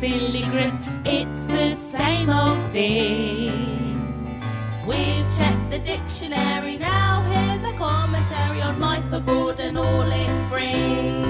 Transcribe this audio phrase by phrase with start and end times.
[0.00, 0.72] silly grit.
[1.04, 4.40] It's the same old thing.
[4.86, 7.22] We've checked the dictionary now.
[7.22, 11.26] Here's a commentary on life abroad and all it brings.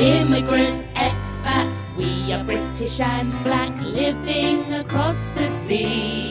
[0.00, 6.30] Immigrants, expats, we are British and black, living across the sea.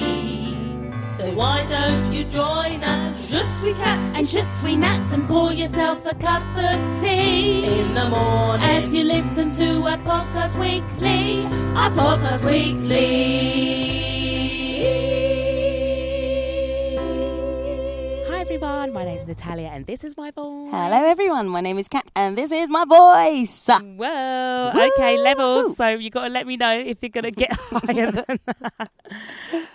[1.18, 3.03] So why don't you join us?
[3.34, 7.66] Je suis Kat And just sweet nuts and pour yourself a cup of tea.
[7.66, 8.64] in the morning.
[8.64, 11.42] As you listen to our podcast weekly,
[11.76, 13.08] our podcast weekly.
[18.30, 20.70] Hi everyone, my name is Natalia and this is my voice.
[20.70, 21.50] Hello, everyone.
[21.50, 23.68] My name is Kat, and this is my voice.
[23.82, 25.76] Whoa, okay, levels.
[25.78, 28.92] So you got to let me know if you're going to get higher than that.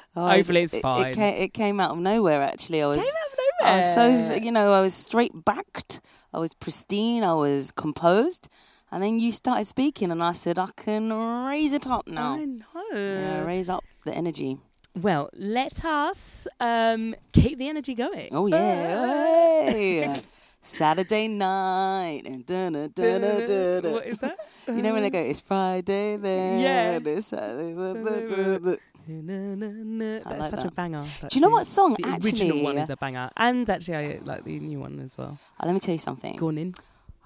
[0.18, 1.06] Oh, Hopefully it's it, fine.
[1.06, 2.42] It, came, it came out of nowhere.
[2.42, 2.98] Actually, I was.
[2.98, 6.00] Came out of I was so you know I was straight backed.
[6.32, 7.22] I was pristine.
[7.24, 8.52] I was composed,
[8.90, 11.12] and then you started speaking, and I said I can
[11.46, 12.34] raise it up now.
[12.34, 12.82] I know.
[12.92, 14.58] Yeah, raise up the energy.
[14.94, 18.30] Well, let us um, keep the energy going.
[18.32, 19.70] Oh yeah.
[19.70, 20.22] Hey.
[20.60, 23.92] Saturday night and da da da da da da.
[23.92, 24.36] What is that?
[24.66, 26.60] You know when they go, it's Friday then.
[26.60, 26.96] Yeah.
[26.96, 27.74] and It's Saturday.
[27.74, 28.76] da, da, da,
[29.08, 30.74] That's like such a that.
[30.76, 30.98] banger.
[31.02, 31.64] Do you know what actually.
[31.74, 32.30] song The actually?
[32.42, 35.38] original one is a banger, and actually I like the new one as well.
[35.60, 36.36] Oh, let me tell you something.
[36.36, 36.74] Go on in.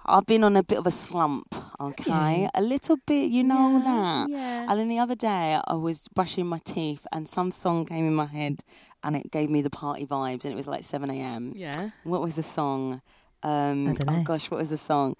[0.04, 1.46] I've been on a bit of a slump,
[1.80, 2.48] okay?
[2.56, 4.30] A little bit, you know Yeah, that.
[4.30, 4.66] yeah.
[4.68, 8.14] And then the other day, I was brushing my teeth and some song came in
[8.14, 8.60] my head
[9.04, 11.52] and it gave me the party vibes and it was like 7 a.m.
[11.54, 11.90] Yeah.
[12.02, 13.00] What was the song?
[13.42, 15.14] Um, oh gosh, what was the song?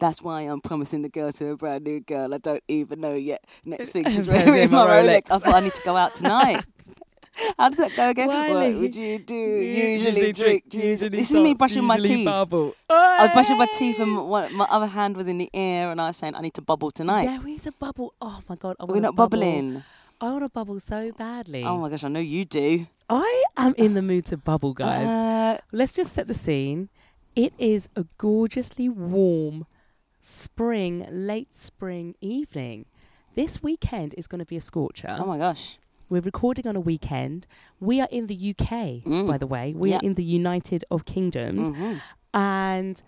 [0.00, 2.34] That's why I'm promising the girl to a brand new girl.
[2.34, 3.44] I don't even know yet.
[3.64, 5.06] Next week she's wearing my Rolex.
[5.06, 5.30] Rolex.
[5.30, 6.64] I thought I need to go out tonight.
[7.56, 8.28] How did that go again?
[8.28, 8.74] Wiley.
[8.74, 9.34] What would you do?
[9.34, 10.64] Usually, drink.
[10.74, 12.26] usually this is me brushing my teeth.
[12.26, 12.72] Bubble.
[12.90, 16.00] I was brushing my teeth and one, my other hand was in the air, and
[16.00, 18.12] I was saying, "I need to bubble tonight." Yeah, we need to bubble.
[18.20, 19.38] Oh my god, We're not bubble.
[19.38, 19.84] bubbling.
[20.20, 21.62] I want to bubble so badly.
[21.62, 22.88] Oh my gosh, I know you do.
[23.08, 25.06] I am in the mood to bubble, guys.
[25.06, 26.88] Uh, Let's just set the scene.
[27.38, 29.64] It is a gorgeously warm
[30.20, 32.86] spring, late spring evening.
[33.36, 35.16] This weekend is going to be a scorcher.
[35.20, 35.78] oh my gosh.
[36.10, 37.46] We're recording on a weekend.
[37.78, 39.28] We are in the UK, Mm.
[39.30, 39.72] by the way.
[39.76, 39.98] We Yeah.
[39.98, 42.00] are in the United of Kingdoms, Mhm.
[42.34, 43.00] and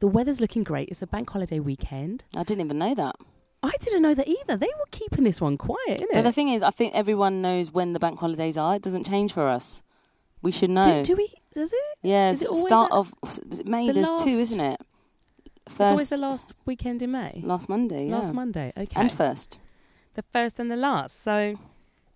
[0.00, 0.88] the weather's looking great.
[0.88, 2.24] It's a bank holiday weekend.
[2.34, 3.16] I didn't even know that.
[3.62, 4.56] I didn't know that either.
[4.56, 7.92] They were keeping this one quiet, But the thing is, I think everyone knows when
[7.92, 8.76] the bank holidays are.
[8.76, 9.82] It doesn't change for us.
[10.44, 10.84] We should know.
[10.84, 11.32] do, do we?
[11.54, 11.78] Does it?
[12.02, 13.12] yeah, is it it's always start of
[13.66, 13.86] May.
[13.88, 14.80] the There's last- two, isn't it?
[15.66, 15.80] First.
[15.80, 17.40] It's always the last weekend in May.
[17.42, 18.08] last Monday.
[18.08, 18.16] Yeah.
[18.18, 18.72] Last Monday.
[18.76, 19.00] Okay.
[19.00, 19.58] And first.
[20.14, 21.22] the first and the last.
[21.22, 21.54] So,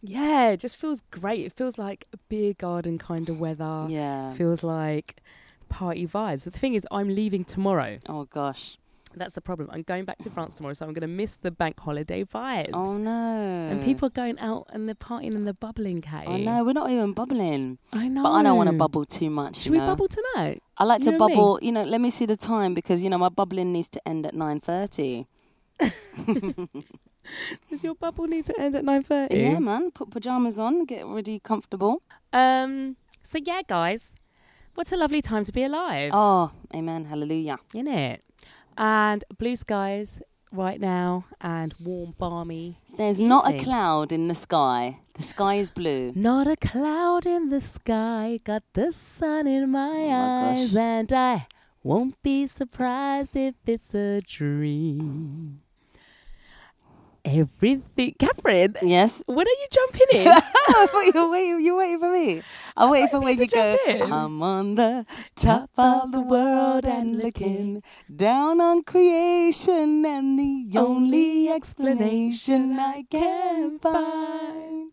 [0.03, 1.47] yeah, it just feels great.
[1.47, 3.87] It feels like a beer garden kind of weather.
[3.89, 4.35] Yeah.
[4.35, 5.23] Feels like
[5.71, 6.45] party vibes.
[6.45, 7.97] The thing is, I'm leaving tomorrow.
[8.09, 8.77] Oh gosh.
[9.15, 9.69] That's the problem.
[9.73, 12.71] I'm going back to France tomorrow, so I'm going to miss the bank holiday vibes.
[12.75, 13.69] Oh no.
[13.71, 16.29] And people are going out and they're partying in the bubbling cave.
[16.29, 18.23] I know we're not even bubbling, I know.
[18.23, 19.57] but I don't want to bubble too much.
[19.57, 19.87] Should we know?
[19.87, 20.63] bubble tonight?
[20.77, 21.59] I like You to bubble.
[21.63, 24.27] You know, let me see the time because you know my bubbling needs to end
[24.27, 25.27] at nine thirty.
[27.71, 29.29] Does your bubble need to end at 9.30?
[29.31, 29.91] Yeah, man.
[29.91, 32.03] Put pajamas on, get ready, comfortable.
[32.33, 32.97] Um.
[33.23, 34.15] So, yeah, guys.
[34.75, 36.13] What a lovely time to be alive.
[36.15, 37.59] Oh, amen, hallelujah.
[37.75, 38.23] in it.
[38.79, 40.23] And blue skies
[40.53, 42.79] right now and warm, balmy.
[42.97, 45.01] There's not a cloud in the sky.
[45.15, 46.13] The sky is blue.
[46.15, 50.81] Not a cloud in the sky, got the sun in my, Oh my eyes, gosh.
[50.81, 51.47] and I
[51.83, 55.61] won't be surprised if it's a dream.
[57.25, 58.77] Everything, Catherine.
[58.83, 59.23] Yes.
[59.27, 60.27] When are you jumping in?
[60.29, 61.61] I thought you were waiting.
[61.61, 62.43] You waiting for me.
[62.77, 63.77] I'm waiting for when you go.
[63.89, 64.03] in.
[64.03, 65.05] I'm on the
[65.37, 67.83] top of the world and looking
[68.15, 74.93] down on creation, and the only explanation I can find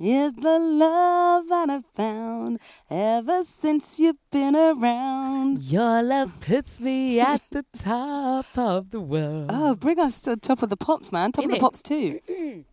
[0.00, 2.58] is the love that I've found
[2.90, 5.62] ever since you've been around.
[5.62, 9.50] Your love puts me at the top of the world.
[9.52, 11.32] Oh, bring us to the top of the pops, man.
[11.32, 12.20] Top of the pops too.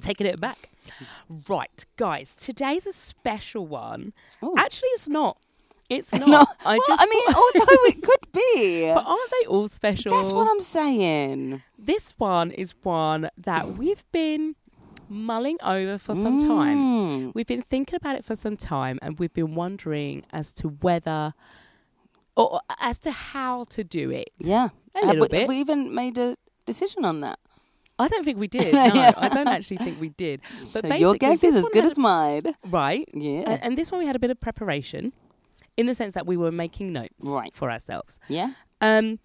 [0.00, 0.58] taking it back.
[1.48, 4.12] Right, guys, today's a special one.
[4.42, 4.54] Oh.
[4.58, 5.36] Actually, it's not.
[5.88, 6.28] It's not.
[6.28, 8.92] No, I well, just I mean, although it could be.
[8.92, 10.10] but aren't they all special?
[10.10, 11.62] That's what I'm saying.
[11.78, 14.56] This one is one that we've been
[15.08, 16.76] mulling over for some time.
[16.76, 17.34] Mm.
[17.34, 21.34] We've been thinking about it for some time, and we've been wondering as to whether,
[22.36, 24.30] or as to how to do it.
[24.38, 24.68] Yeah.
[24.94, 25.40] A Have little we, bit.
[25.40, 27.38] Have we even made a decision on that?
[27.98, 28.72] I don't think we did.
[28.72, 29.10] No, Yeah.
[29.18, 30.46] I don't actually think we did.
[30.48, 32.42] so But your guess is as good as mine.
[32.70, 33.08] Right.
[33.12, 33.42] Yeah.
[33.50, 35.12] And, and this one we had a bit of preparation
[35.76, 37.54] in the sense that we were making notes Right.
[37.54, 38.18] for ourselves.
[38.28, 38.52] yeah.
[38.80, 39.18] Um,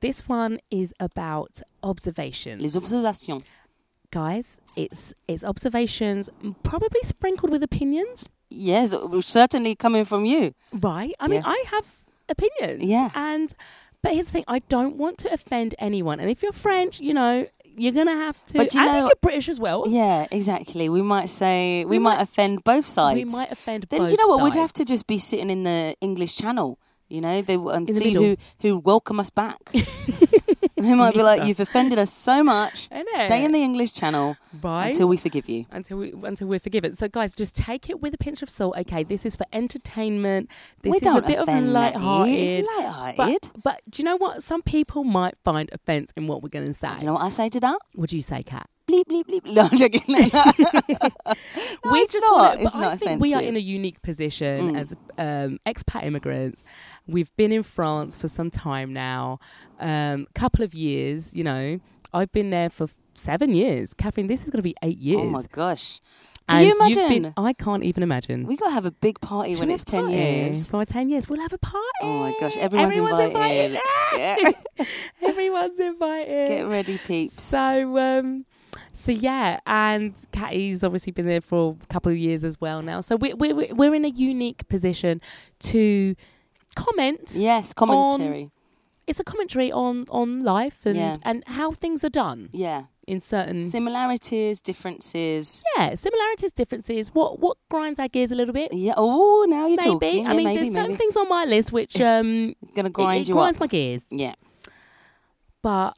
[0.00, 2.62] this one is about observations.
[2.62, 3.42] Les observations.
[4.10, 6.28] Guys, it's it's observations,
[6.62, 8.28] probably sprinkled with opinions.
[8.50, 10.54] Yes, certainly coming from you.
[10.80, 11.14] Right.
[11.20, 11.86] I mean, I have
[12.28, 12.82] opinions.
[12.84, 13.10] Yeah.
[13.14, 13.52] And
[14.02, 16.20] but here's the thing: I don't want to offend anyone.
[16.20, 18.54] And if you're French, you know, you're gonna have to.
[18.58, 20.88] But you and know- if you're British as well, Yeah, exactly.
[20.88, 23.18] We might say we, We might, might- offend both sides.
[23.18, 23.88] we might offend.
[23.88, 24.12] Both sides.
[24.12, 24.42] Then you know what?
[24.44, 26.78] We'd have to just be sitting in the English Channel.
[27.08, 28.22] You know, they and In see middle.
[28.24, 29.58] who who welcome us back.
[30.88, 32.88] they might be like, "You've offended us so much.
[33.12, 36.94] Stay in the English Channel right until we forgive you." until we until we're forgiven.
[36.94, 38.76] So, guys, just take it with a pinch of salt.
[38.78, 40.48] Okay, this is for entertainment.
[40.82, 41.98] This we is don't a bit of offend Matty.
[41.98, 42.34] light-hearted.
[42.34, 43.50] It's light-hearted.
[43.54, 44.42] But, but do you know what?
[44.42, 46.88] Some people might find offence in what we're going to say.
[46.88, 47.78] Do you know what I say to that?
[47.94, 48.68] What do you say, Kat?
[48.88, 49.44] Bleep bleep bleep.
[49.52, 50.00] No, I'm joking.
[51.84, 52.36] No, we just not.
[52.36, 54.78] wanna- It's but not I think we are in a unique position Mm.
[54.78, 56.64] as um, expat immigrants.
[57.06, 59.38] We've been in France for some time now,
[59.78, 61.32] um, couple of years.
[61.34, 61.80] You know,
[62.12, 63.94] I've been there for seven years.
[63.94, 65.20] Catherine, this is going to be eight years.
[65.22, 66.00] Oh my gosh!
[66.48, 67.22] Can and you imagine?
[67.22, 68.46] been- I can't even imagine.
[68.46, 70.70] we gotta have a big party Shall when it's ten years.
[70.70, 71.84] For ten years, we'll have a party.
[72.02, 72.56] Oh my gosh!
[72.56, 73.72] Everyone's, invited.
[73.72, 73.80] invited.
[74.16, 74.36] Yeah.
[75.28, 76.48] Everyone's invited.
[76.48, 77.42] Get ready, peeps.
[77.42, 78.46] So, um,
[78.92, 83.00] so yeah, and Catty's obviously been there for a couple of years as well now.
[83.00, 85.20] So we we we- we're in a unique position
[85.60, 86.14] to
[86.74, 87.32] comment.
[87.34, 88.50] yes, commentary.
[89.06, 91.16] It's a commentary on on life and Yeah.
[91.22, 95.64] and how things are done yeah, in certain similarities, differences.
[95.76, 97.08] yeah similarities, differences.
[97.12, 98.72] What what grinds our gears a little bit.
[98.72, 98.94] Yeah.
[98.96, 100.26] Oh, now you're maybe talking.
[100.26, 103.22] I yeah, mean, maybe, there's certain things on my list which um gonna grind it-
[103.22, 103.62] it, you grinds up.
[103.62, 104.04] my gears.
[104.10, 104.34] Yeah.
[105.62, 105.96] But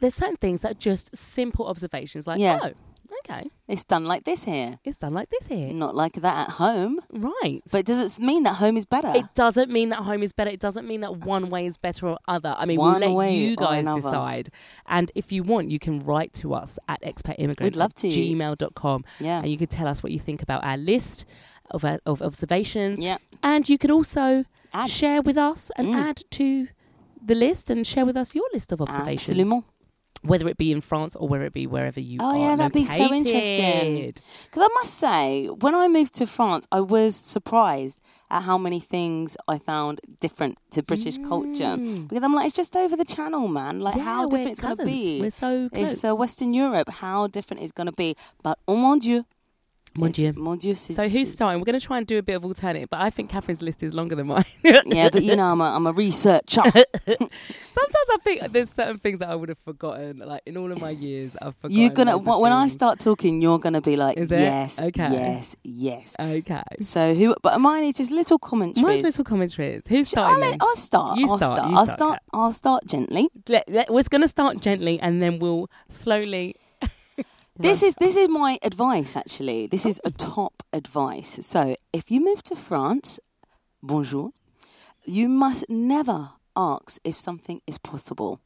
[0.00, 2.58] there's certain things that are just simple observations, like Yeah.
[2.62, 2.70] oh,
[3.20, 6.52] okay, It's done like this here, it's done like this here, not like that at
[6.54, 6.98] home.
[7.10, 7.60] right?
[7.72, 9.10] But does it mean that home is better?
[9.14, 10.50] It doesn't mean that home is better.
[10.50, 12.54] It doesn't mean that one way is better or other.
[12.58, 14.50] I mean, One we'll let you guys decide.
[14.86, 18.08] And if you want, you can write to us at expatimmigrants We'd love to.
[18.08, 19.38] gmail.com yeah.
[19.38, 21.24] and you can tell us what you think about our list
[21.70, 22.98] of, uh, of observations.
[23.00, 23.16] Yeah.
[23.42, 24.90] And you could also Add.
[24.90, 25.94] share with us and Mm.
[25.96, 26.68] add to
[27.24, 29.30] the list and share with us your list of observations.
[29.30, 29.64] Absolument.
[30.24, 32.36] Whether it be in France or whether it be wherever you Oh, are.
[32.50, 34.06] yeah, that'd be so interesting.
[34.06, 38.00] Because I must say, when I moved to France, I was surprised
[38.30, 41.76] at how many things I found different to British culture.
[41.76, 42.08] Mm.
[42.08, 43.80] Because I'm like, it's just over the channel, man.
[43.80, 45.20] Like, Yeah, how different it's going to be.
[45.20, 45.82] We're so close.
[45.92, 46.88] It's uh, Western Europe.
[46.88, 48.16] How different it's going to be.
[48.42, 49.24] But oh mon Dieu.
[49.96, 50.32] Mon Dieu.
[50.36, 50.74] Mon Dieu.
[50.74, 51.60] c'est- So who's starting?
[51.60, 53.82] We're going to try and do a bit of alternative, but I think Catherine's list
[53.82, 54.44] is longer than mine.
[54.86, 56.62] yeah, but you know, I'm a, I'm a researcher.
[57.06, 60.18] Sometimes I think there's certain things that I would have forgotten.
[60.18, 61.78] Like in all of my years, I've forgotten.
[61.78, 65.08] You're gonna loads of when I start talking, you're gonna be like, yes, Okay.
[65.12, 66.16] yes, yes.
[66.20, 66.62] Okay.
[66.80, 67.34] So who?
[67.42, 69.02] But mine is just little Mine's commentaries.
[69.04, 69.86] little commentaries.
[69.88, 70.40] Who's I'll, starting?
[70.40, 70.58] let- then?
[70.60, 71.18] I'll start.
[71.18, 71.70] You I'll start, start.
[71.70, 72.22] you I'll start, start.
[72.32, 73.28] I'll start gently.
[73.48, 76.56] Let, let, we're going to start gently, and then we'll slowly.
[77.56, 79.16] This is this is my advice.
[79.16, 81.38] Actually, this is a top advice.
[81.46, 83.20] So if you move to France,
[83.80, 84.32] bonjour,
[85.06, 88.40] you must never ask if something is possible.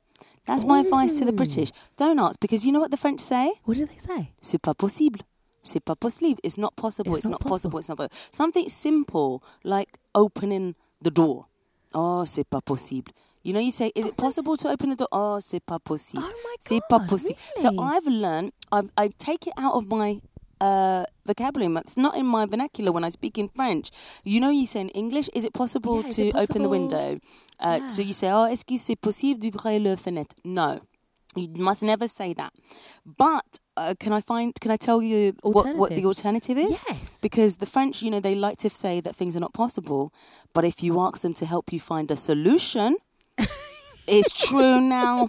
[0.44, 1.70] That's my advice to the British.
[1.96, 3.50] Don't ask because you know what the French say.
[3.64, 4.32] What did they say?
[4.43, 5.20] C'est pas possible.
[5.62, 6.38] C'est pas possible.
[6.44, 7.16] It's not possible.
[7.16, 7.78] It's not, possible.
[7.78, 8.19] It's not possible.
[8.31, 11.46] Something simple like opening the door.
[11.94, 13.12] Oh, c'est pas possible.
[13.44, 15.08] You know, you say, is it possible to open the door?
[15.12, 16.24] Oh, c'est pas possible.
[16.24, 17.39] Oh my C'est pas God, possible.
[17.56, 17.70] So?
[17.81, 20.20] I've learned, I've, I take it out of my
[20.60, 21.72] uh, vocabulary.
[21.77, 23.91] It's not in my vernacular when I speak in French.
[24.24, 27.19] You know, you say in English, is it possible Yeah, to it open the window?
[27.60, 30.34] Uh, So you say, oh, est-ce que c'est possible d'ouvrir la fenêtre?
[30.44, 30.81] No.
[31.36, 32.53] You must never say that.
[33.06, 34.53] But uh, can I find?
[34.60, 36.81] Can I tell you what, what the alternative is?
[36.89, 37.20] Yes.
[37.20, 40.12] Because the French, you know, they like to say that things are not possible,
[40.53, 42.96] but if you ask them to help you find a solution,
[44.06, 45.28] it's true now.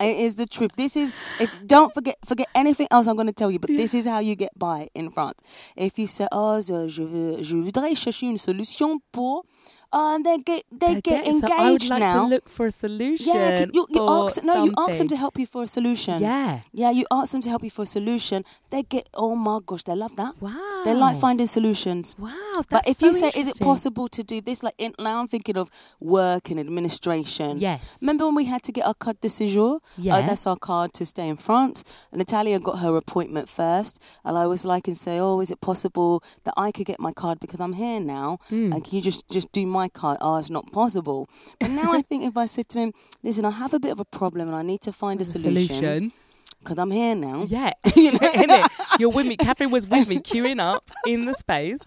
[0.00, 0.76] It is the truth.
[0.76, 3.94] This is if don't forget forget anything else I'm going to tell you, but this
[3.94, 5.72] is how you get by in France.
[5.76, 9.44] If you say, "Oh, je, je, voudrais chercher une solution pour,"
[9.92, 12.22] uh, and they get they get so I would engaged like now.
[12.24, 13.26] to look for a solution.
[13.34, 16.20] yeah, you, you ask no, you ask them to help you for a solution.
[16.20, 16.60] Yeah.
[16.72, 18.44] Yeah, you ask them to help you for a solution.
[18.70, 20.34] They get, oh my gosh, they love that.
[20.40, 20.82] Wow.
[20.84, 22.14] They like finding solutions.
[22.18, 22.32] Wow.
[22.70, 24.62] But if you say, is it possible to do this?
[24.62, 27.58] Like, in, now I'm thinking of work and administration.
[27.60, 27.98] Yes.
[28.02, 29.80] Remember when we had to get our carte de séjour?
[29.96, 30.16] Yeah.
[30.16, 32.08] Uh, that's our card to stay in France.
[32.10, 34.02] And Natalia got her appointment first.
[34.24, 37.12] And I was like, and say, oh, is it possible that I could get my
[37.12, 38.38] card because I'm here now?
[38.50, 38.74] Mm.
[38.74, 40.18] And can you just, just do my card?
[40.20, 41.28] Oh, it's not possible.
[41.60, 42.92] But now I think if I said to him,
[43.22, 46.10] listen, I have a bit of a problem and I need to find a solution.
[46.60, 47.46] Because I'm here now.
[47.48, 48.12] Yeah, You
[48.46, 48.60] know?
[48.98, 49.36] You're with me.
[49.36, 51.80] Catherine was with me, queuing up in the space,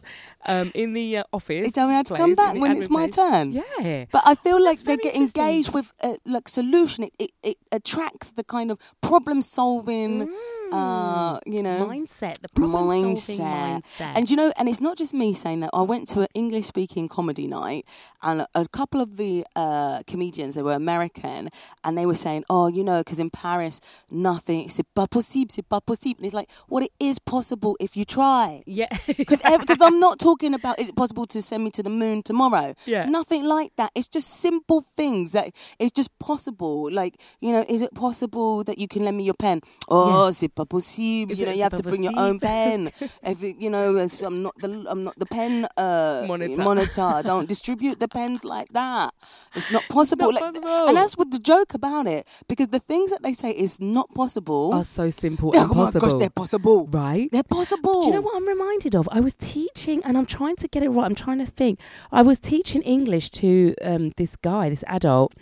[0.47, 1.67] um, in the uh, office.
[1.67, 3.15] They tell me how to come back when it's my place.
[3.15, 3.51] turn.
[3.51, 4.05] Yeah.
[4.11, 7.03] But I feel like That's they get engaged with uh, like solution.
[7.05, 10.33] It, it it attracts the kind of problem solving,
[10.71, 13.83] uh, you know, mindset, the problem-solving mindset.
[13.83, 14.13] mindset.
[14.15, 15.71] And you know, and it's not just me saying that.
[15.73, 17.85] I went to an English speaking comedy night,
[18.23, 21.49] and a, a couple of the uh, comedians they were American,
[21.83, 25.65] and they were saying, "Oh, you know, because in Paris, nothing, c'est pas possible, c'est
[25.67, 28.61] pas possible." And it's like, what it is possible if you try.
[28.67, 28.87] yeah,
[29.17, 32.73] Because I'm not talking about is it possible to send me to the moon tomorrow?
[32.85, 33.05] Yeah.
[33.05, 33.91] Nothing like that.
[33.95, 35.47] It's just simple things that
[35.79, 36.89] it's just possible.
[36.91, 39.59] Like, you know, is it possible that you can lend me your pen?
[39.89, 40.31] Oh, Yeah.
[40.31, 41.31] c'est pas possible.
[41.31, 42.87] Is you know, you have to bring your own pen.
[43.23, 46.63] if it, you know, it's, I'm not the I'm not the pen uh, Monitor.
[46.63, 47.21] monitor.
[47.23, 49.09] Don't distribute the pens like that.
[49.55, 50.31] It's not possible.
[50.31, 50.87] Not like, possible.
[50.87, 54.07] And that's what the joke about it because the things that they say is not
[54.13, 54.50] possible.
[54.73, 56.19] Are so simple oh and my gosh, possible.
[56.19, 56.87] they're possible.
[56.91, 57.29] right?
[57.31, 58.01] They're possible.
[58.03, 59.07] Do you know what I'm reminded of?
[59.11, 61.05] I was teaching, and I'm trying to get it right.
[61.05, 61.79] I'm trying to think.
[62.11, 65.33] I was teaching English to um, this guy, this adult,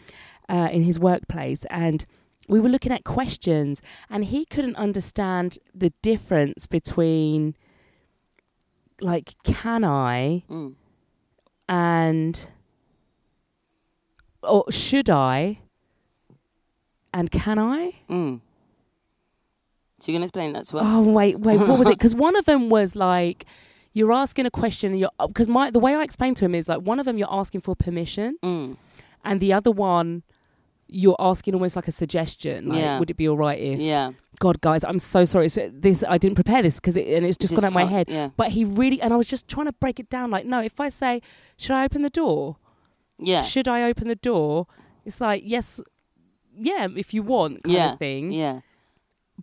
[0.48, 2.06] uh, in his workplace, and
[2.48, 7.56] we were looking at questions, and he couldn't understand the difference between,
[9.02, 10.74] like, can I Mm.
[11.68, 12.50] and
[14.42, 15.60] or should I
[17.14, 17.94] and can I?
[18.10, 18.42] Mm.
[20.00, 20.86] So you're gonna explain that to us?
[20.88, 21.98] Oh wait, wait, what was it?
[21.98, 23.46] Because one of them was like,
[23.94, 26.68] you're asking a question, and you're because my the way I explained to him is
[26.70, 28.78] like one of them you're asking for permission, Mm.
[29.26, 30.24] and the other one
[30.92, 32.68] you're asking almost like a suggestion.
[32.70, 32.98] Like, Yeah.
[33.00, 33.80] would it be all right if?
[33.80, 34.14] Yeah.
[34.40, 35.48] God, guys, I'm so sorry.
[35.50, 37.90] So this I didn't prepare this because it, and it's just, Just gone out of
[37.90, 38.08] my head.
[38.10, 38.30] yeah.
[38.38, 40.32] But he really, and I was just trying to break it down.
[40.32, 41.22] Like, no, if I say,
[41.58, 42.58] should I open the door?
[43.20, 43.44] Yeah.
[43.44, 44.66] Should I open the door?
[45.06, 45.82] It's like yes,
[46.58, 47.94] yeah, if you want, kind yeah.
[47.94, 48.32] of thing.
[48.32, 48.62] Yeah.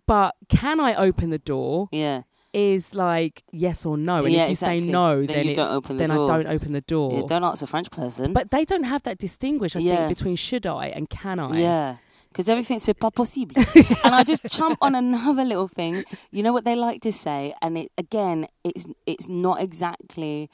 [0.05, 1.89] But can I open the door?
[1.91, 2.21] Yeah.
[2.53, 4.17] is like yes or no.
[4.17, 4.79] And Yeah, if you exactly.
[4.79, 6.31] say no, Then then, you don't open the then door.
[6.31, 7.11] I don't open the door.
[7.13, 7.23] Yeah.
[7.27, 8.33] Don't ask a French person.
[8.33, 9.95] but they don't have that distinguish, I Yeah.
[10.07, 11.59] think, between should I and can I.
[11.59, 11.97] yeah.
[12.29, 13.55] Because everything's c'est pas possible.
[14.03, 16.03] and I just jump on another little thing.
[16.31, 20.49] You know what they like to say, and it again, it's it's not exactly.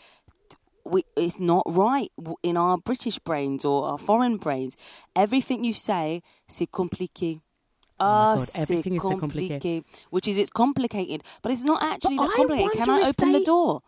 [0.85, 2.09] We, it's not right
[2.41, 4.75] in our British brains or our foreign brains.
[5.15, 7.41] Everything you say, c'est compliqué.
[8.03, 9.59] Oh God, everything is so compliqué.
[9.59, 9.83] compliqué.
[10.09, 12.71] Which is it's complicated, but it's not actually But that I complicated.
[12.77, 13.81] Can I open the door?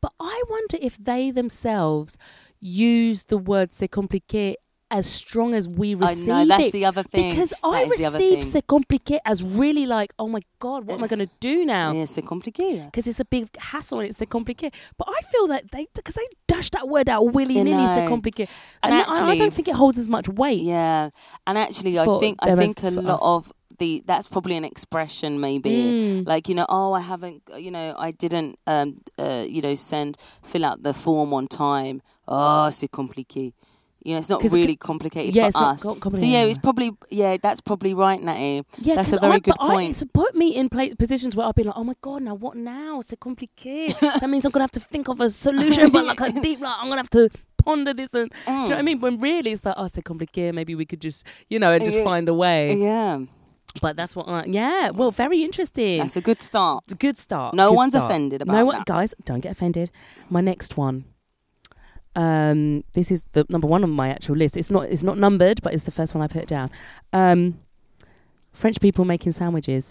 [0.00, 2.16] But I wonder if they themselves
[2.60, 4.54] use the word c'est compliqué
[4.90, 6.72] as strong as we I receive know that's it.
[6.72, 7.30] the other thing.
[7.30, 10.86] Because That I is the other receive c'est compliqué as really like, oh my God,
[10.86, 11.92] what am I going to do now?
[11.92, 12.84] Yeah, c'est compliqué.
[12.90, 14.74] because it's a big hassle and it's a complicated.
[14.98, 17.94] But I feel that they because they dash that word out willy nilly, know.
[17.96, 20.60] it's a complicated, And and, I- I, don't think it holds as much weight.
[20.60, 21.08] Yeah,
[21.46, 23.20] and actually, I think I think a lot us.
[23.22, 23.52] of
[23.82, 26.26] the that's probably an expression maybe Mm.
[26.32, 28.88] like you know oh I haven't you know I didn't um
[29.24, 30.10] uh, you know send
[30.50, 31.96] fill out the form on time
[32.28, 33.44] oh c'est compliqué
[34.04, 36.90] you know it's not it really complicated yeah, for us co- so yeah it's probably
[37.20, 38.54] yeah that's probably right Natty
[38.88, 39.90] Yeah, That's a very I, good but I- point.
[39.90, 42.54] it's put me in pla positions where I'll be like, oh my god, now what
[42.56, 42.92] now?
[43.02, 43.96] It's a complicated.
[44.20, 46.76] that means I'm gonna have to think of a solution, but like a deep, like
[46.80, 47.24] I'm gonna have to
[47.64, 48.10] ponder this.
[48.14, 48.98] And do you know what I mean?
[49.04, 50.52] When really it's like, oh, it's a complicated.
[50.60, 51.20] Maybe we could just,
[51.52, 52.10] you know, and just Yeah.
[52.10, 52.62] find a way.
[52.88, 53.14] yeah
[53.80, 54.28] But that's what.
[54.28, 54.90] I, yeah.
[54.90, 55.98] Well, very interesting.
[55.98, 57.54] that's a good start a good start.
[57.54, 58.10] No good one's start.
[58.10, 58.86] offended no about one, that.
[58.86, 59.14] guys.
[59.24, 59.90] Don't get offended.
[60.30, 61.04] My next one.
[62.14, 64.56] Um, this is the number one on my actual list.
[64.56, 64.84] It's not.
[64.84, 66.70] It's not numbered, but it's the first one I put down.
[67.12, 67.60] Um,
[68.52, 69.90] French people making sandwiches.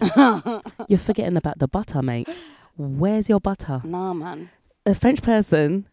[0.88, 2.30] You're forgetting about the butter, mate.
[2.78, 3.82] Where's your butter?
[3.84, 4.50] nah man
[4.86, 5.88] A French person,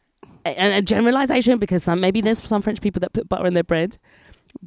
[0.44, 3.64] and a generalization because some maybe there's some French people that put butter in their
[3.64, 3.98] bread,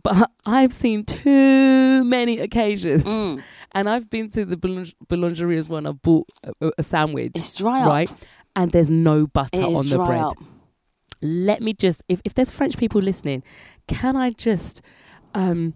[0.04, 3.44] but I've seen too many occasions, Mm.
[3.74, 5.78] and I've been to the boulang- boulangerie as well.
[5.80, 6.28] And I've bought
[6.62, 8.14] a, a sandwich, it's dry up right?
[8.56, 10.22] And there's no butter on the bread.
[10.22, 10.38] up
[11.22, 13.44] Let me just, if if there's French people listening,
[13.88, 14.82] can I just,
[15.36, 15.74] um,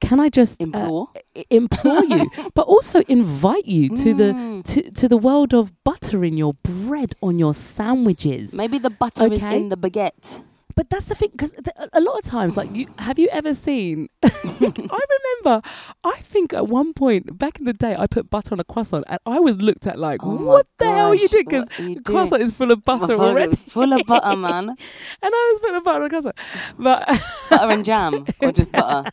[0.00, 4.62] can I just uh, implore i- implore you, but also invite you to the Mm.
[4.64, 8.52] to, to the world of butter in your bread on your sandwiches.
[8.52, 10.44] maybe the butter is in the baguette
[10.76, 13.54] But that's the thing, because th- a lot of times, like, you have you ever
[13.54, 14.08] seen?
[14.22, 15.00] I
[15.42, 15.66] remember,
[16.04, 19.04] I think at one point back in the day, I put butter on a croissant,
[19.08, 21.68] and I was looked at like, Oh "What the hell are you gosh, doing?" Because
[21.78, 22.16] are you the doing?
[22.18, 24.76] croissant is full of butter Full- already, full of butter man and
[25.22, 26.36] I was putting butter on a croissant.
[26.78, 27.06] But
[27.50, 29.10] butter and jam or just butter?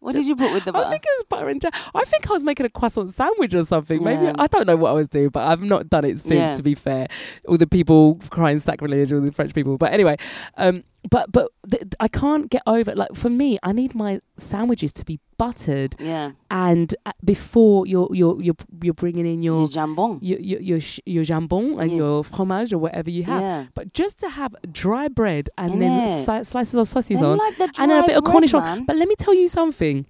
[0.00, 0.86] What did you put with the butter?
[0.86, 1.70] I think it was butter and jam.
[1.94, 4.02] I think I was making a croissant sandwich or something.
[4.04, 6.34] Maybe I don't know what I was doing, but I've not done it since.
[6.34, 6.54] Yeah.
[6.54, 7.06] To be fair,
[7.48, 9.78] all the people crying sacrilege, all the French people.
[9.78, 10.16] But anyway,
[10.58, 12.94] um, but but th- I can't get over.
[12.94, 16.30] Like for me, I need my sandwiches to be buttered Yeah.
[16.50, 20.18] and uh, before you're you're you're you're bringing in your The jambon.
[20.22, 21.96] your your your, sh- your jambon and Yeah.
[21.98, 23.40] your fromage or whatever you have.
[23.42, 23.66] Yeah.
[23.74, 27.68] But just to have dry bread and then sli- slices of They saucisson like the
[27.80, 28.60] and then a bit of cornichon.
[28.60, 28.84] man.
[28.86, 30.06] But let me tell you something.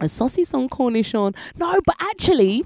[0.00, 1.34] A saucisson cornichon.
[1.56, 2.64] No, but actually,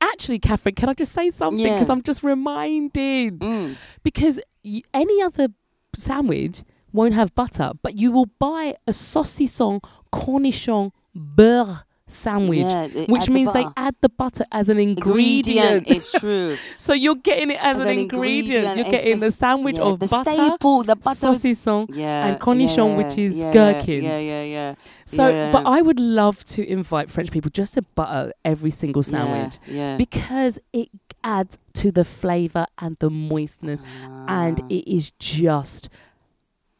[0.00, 1.58] actually, Catherine, can I just say something?
[1.58, 1.74] Yeah.
[1.74, 3.38] Because I'm just reminded.
[3.40, 3.76] Mm.
[4.02, 5.48] Because y- any other
[5.94, 6.62] sandwich
[6.92, 9.80] won't have butter, but you will buy a saucisson
[10.12, 12.58] cornichon beurre sandwich.
[12.60, 15.90] Yeah, Which add the means they add the butter as an ingredient.
[15.90, 16.56] It's true.
[16.78, 18.56] so you're getting it as, As an, an ingredient.
[18.56, 21.26] ingredient, You're getting the sandwich yeah, of the butter, staple, the butter.
[21.28, 22.28] saucisson, Yeah.
[22.28, 24.04] and cornichon, yeah, which is gherkins.
[24.04, 24.74] Yeah, yeah, yeah.
[25.04, 29.58] So, but I would love to invite French people just to butter every single sandwich
[29.66, 29.98] Yeah.
[29.98, 30.88] because it
[31.22, 33.82] adds to the flavor and the moistness,
[34.26, 34.66] and Ah.
[34.70, 35.90] it is just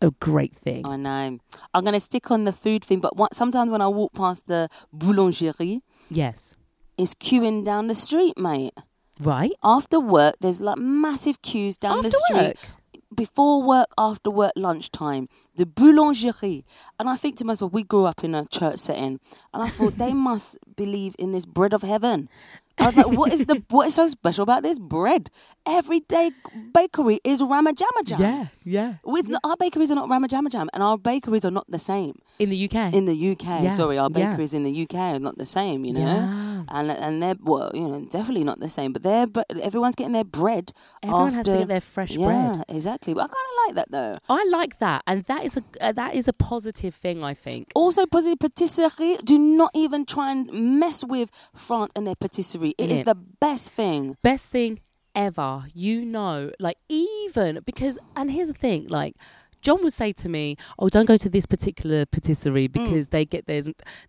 [0.00, 0.86] a great thing.
[0.86, 1.38] I know.
[1.74, 4.68] I'm gonna stick on the food thing, but what, sometimes when I walk past the
[4.96, 6.56] boulangerie, yes,
[6.96, 8.72] it's queuing down the street, mate.
[9.20, 9.52] right.
[9.62, 12.42] After work, there's like massive queues down After the street.
[12.42, 12.56] work?
[13.16, 15.26] Before work, after work, lunchtime,
[15.56, 16.62] the boulangerie.
[17.00, 19.18] And I think to myself, we grew up in a church setting,
[19.52, 22.28] and I thought they must believe in this bread of heaven.
[22.80, 25.30] I was like, what is the what is so special about this bread?
[25.66, 26.30] Everyday
[26.72, 28.20] bakery is Ramajama Jam.
[28.20, 28.94] Yeah, yeah.
[29.04, 32.50] With our bakeries are not Ramajama Jam, and our bakeries are not the same In
[32.50, 32.94] the UK.
[32.94, 33.62] in the UK.
[33.64, 34.28] Yeah, Sorry, our yeah.
[34.30, 35.84] bakeries in the UK are not the same.
[35.84, 36.62] You know, Yeah.
[36.68, 38.92] and and they're well, you know, definitely not the same.
[38.92, 40.72] But they're but everyone's getting their bread.
[41.02, 42.64] Everyone after, has to get their fresh yeah, bread.
[42.68, 43.14] exactly.
[43.14, 44.18] But I kind of like that though.
[44.30, 47.22] I like that, and that is a uh, that is a positive thing.
[47.24, 47.72] I think.
[47.74, 49.16] Also, positive patisserie.
[49.24, 52.67] Do not even try and mess with France and their patisserie.
[52.76, 53.04] It is Innit?
[53.06, 54.16] the best thing.
[54.22, 54.80] best thing
[55.14, 55.64] ever.
[55.74, 59.16] You know, like even because, and here's the thing, like.
[59.60, 62.72] John would say to me, "Oh, don't go to this particular patisserie Mm.
[62.74, 63.62] because they get their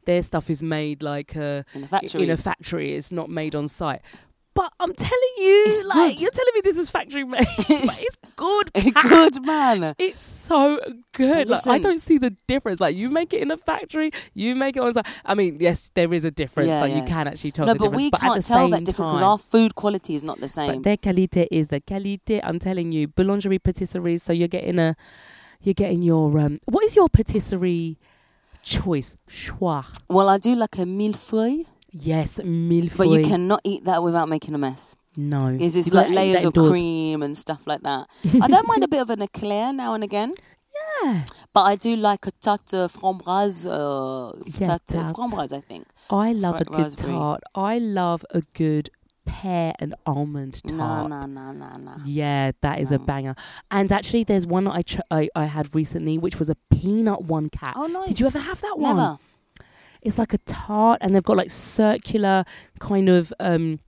[0.05, 2.23] their stuff is made like uh, In a factory.
[2.23, 2.93] in a factory.
[2.93, 4.01] It's not made on site."
[4.55, 6.21] But I'm telling you, It's like good.
[6.21, 8.71] you're telling me this is factory made, but it's good.
[9.09, 9.93] Good man.
[9.97, 10.79] It's so
[11.15, 11.47] good.
[11.47, 12.79] Like I don't see the difference.
[12.81, 15.05] Like you make it in a factory, you make it on site.
[15.23, 16.67] I mean, yes, there is a difference.
[16.67, 18.03] Yeah, like you can actually tell No, the but difference.
[18.03, 20.81] we but can't tell that difference because our food quality is not the same.
[20.81, 22.41] but their qualité is the qualité.
[22.43, 24.17] I'm telling you, boulangerie patisserie.
[24.17, 24.95] So you're getting a,
[25.61, 26.59] you're getting your um.
[26.65, 27.97] What is your patisserie
[28.63, 29.15] choice?
[29.29, 29.83] Choix.
[30.09, 32.97] well, I do like a millefeuille, Yes, millefeuille.
[32.97, 34.95] but you cannot eat that without making a mess.
[35.15, 35.57] no.
[35.59, 38.07] It's just You like layers of cream and stuff like that.
[38.41, 40.33] I don't mind a bit of an eclair now and again,
[41.03, 41.25] Yeah.
[41.53, 43.65] but I do like a tarte framboise.
[43.65, 45.87] Uh, Yeah, tarte framboise, I think.
[46.09, 47.13] I love a good raspberry.
[47.13, 47.41] tart.
[47.55, 48.89] I love a good
[49.25, 51.09] pear and almond No, tart.
[51.09, 51.95] no, no, no, no.
[52.05, 53.35] Yeah, that is a banger.
[53.69, 57.21] And actually, there's one that I, ch- I I had recently, which was a peanut
[57.23, 57.73] one Kat.
[57.75, 58.07] Oh, nice.
[58.09, 58.95] Did you ever have that one?
[58.97, 59.17] Never.
[60.01, 62.45] It's like a tart, and they've got like circular
[62.79, 63.33] kind of.
[63.39, 63.79] um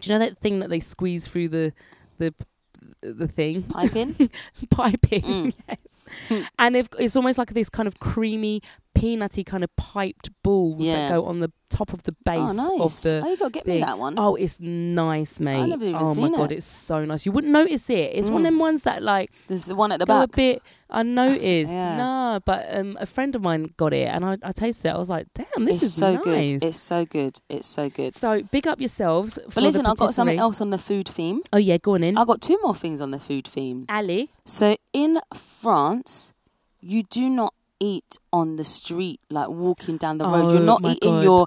[0.00, 1.72] Do you know that thing that they squeeze through the
[2.18, 2.34] the
[3.02, 4.30] the thing Piping?
[4.70, 5.22] piping?
[5.22, 5.54] Mm.
[5.68, 6.08] yes,
[6.58, 8.62] and it's almost like this kind of creamy
[8.94, 11.08] peanutty kind of piped balls Yeah.
[11.08, 13.04] that go on the top of the base oh, nice.
[13.04, 14.14] of the oh, you got to get me that one.
[14.16, 15.66] Oh, it's nice, mate.
[15.66, 16.58] never even oh my god, it.
[16.58, 17.26] it's so nice.
[17.26, 18.12] You wouldn't notice it.
[18.14, 18.50] It's one of Mm.
[18.50, 20.28] them ones that like There's the one at the back.
[20.32, 21.72] a bit unnoticed.
[21.74, 21.96] Yeah.
[21.96, 24.94] No, but um, a friend of mine got it, and I, I tasted it.
[24.94, 26.24] I was like, damn, this it's is so nice.
[26.24, 26.62] good.
[26.64, 27.38] It's so good.
[27.48, 28.12] It's so good.
[28.12, 29.34] so big up yourselves.
[29.48, 31.40] for But listen, I've got something else on the food theme.
[31.52, 32.16] Oh yeah, go on in.
[32.16, 33.86] I've got two more things on the food theme.
[33.88, 34.30] Ali.
[34.44, 36.32] So in France,
[36.80, 40.46] you do not eat on the street, like walking down the road.
[40.50, 41.22] Oh, You're not eating God.
[41.22, 41.46] your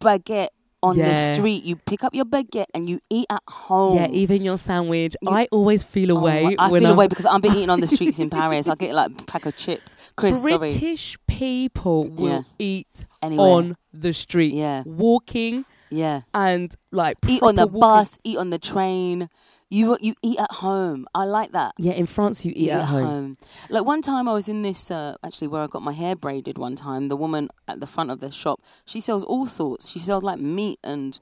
[0.00, 0.48] baguette
[0.82, 1.64] on the street.
[1.64, 3.96] You pick up your baguette and you eat at home.
[3.96, 5.16] Yeah, even your sandwich.
[5.22, 6.54] You- I always feel Oh, away.
[6.58, 8.68] I when feel I'm- away because I've been eating on the streets in Paris.
[8.68, 10.12] I get like a pack of chips.
[10.16, 10.58] Chris, sorry.
[10.70, 12.42] British people will Yeah.
[12.58, 12.86] eat
[13.22, 13.46] Anywhere.
[13.48, 14.54] on the street.
[14.54, 14.84] Yeah.
[14.86, 16.22] Walking Yeah.
[16.34, 17.80] and like Eat on the walking.
[17.80, 19.28] bus, eat on the train.
[19.70, 21.06] You you eat at home.
[21.14, 21.72] I like that.
[21.78, 23.36] Yeah, in France you eat at home.
[23.68, 26.56] Like one time I was in this uh, actually where I got my hair braided
[26.58, 27.08] one time.
[27.08, 29.90] The woman at the front of the shop, she sells all sorts.
[29.90, 31.18] She sells like meat and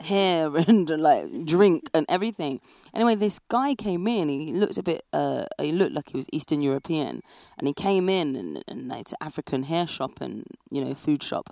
[0.00, 2.60] hair and like drink and everything.
[2.94, 4.28] Anyway, this guy came in.
[4.28, 5.02] He looked a bit.
[5.12, 7.20] Uh, he looked like he was Eastern European,
[7.58, 11.22] and he came in and, and it's an African hair shop and you know food
[11.22, 11.50] shop.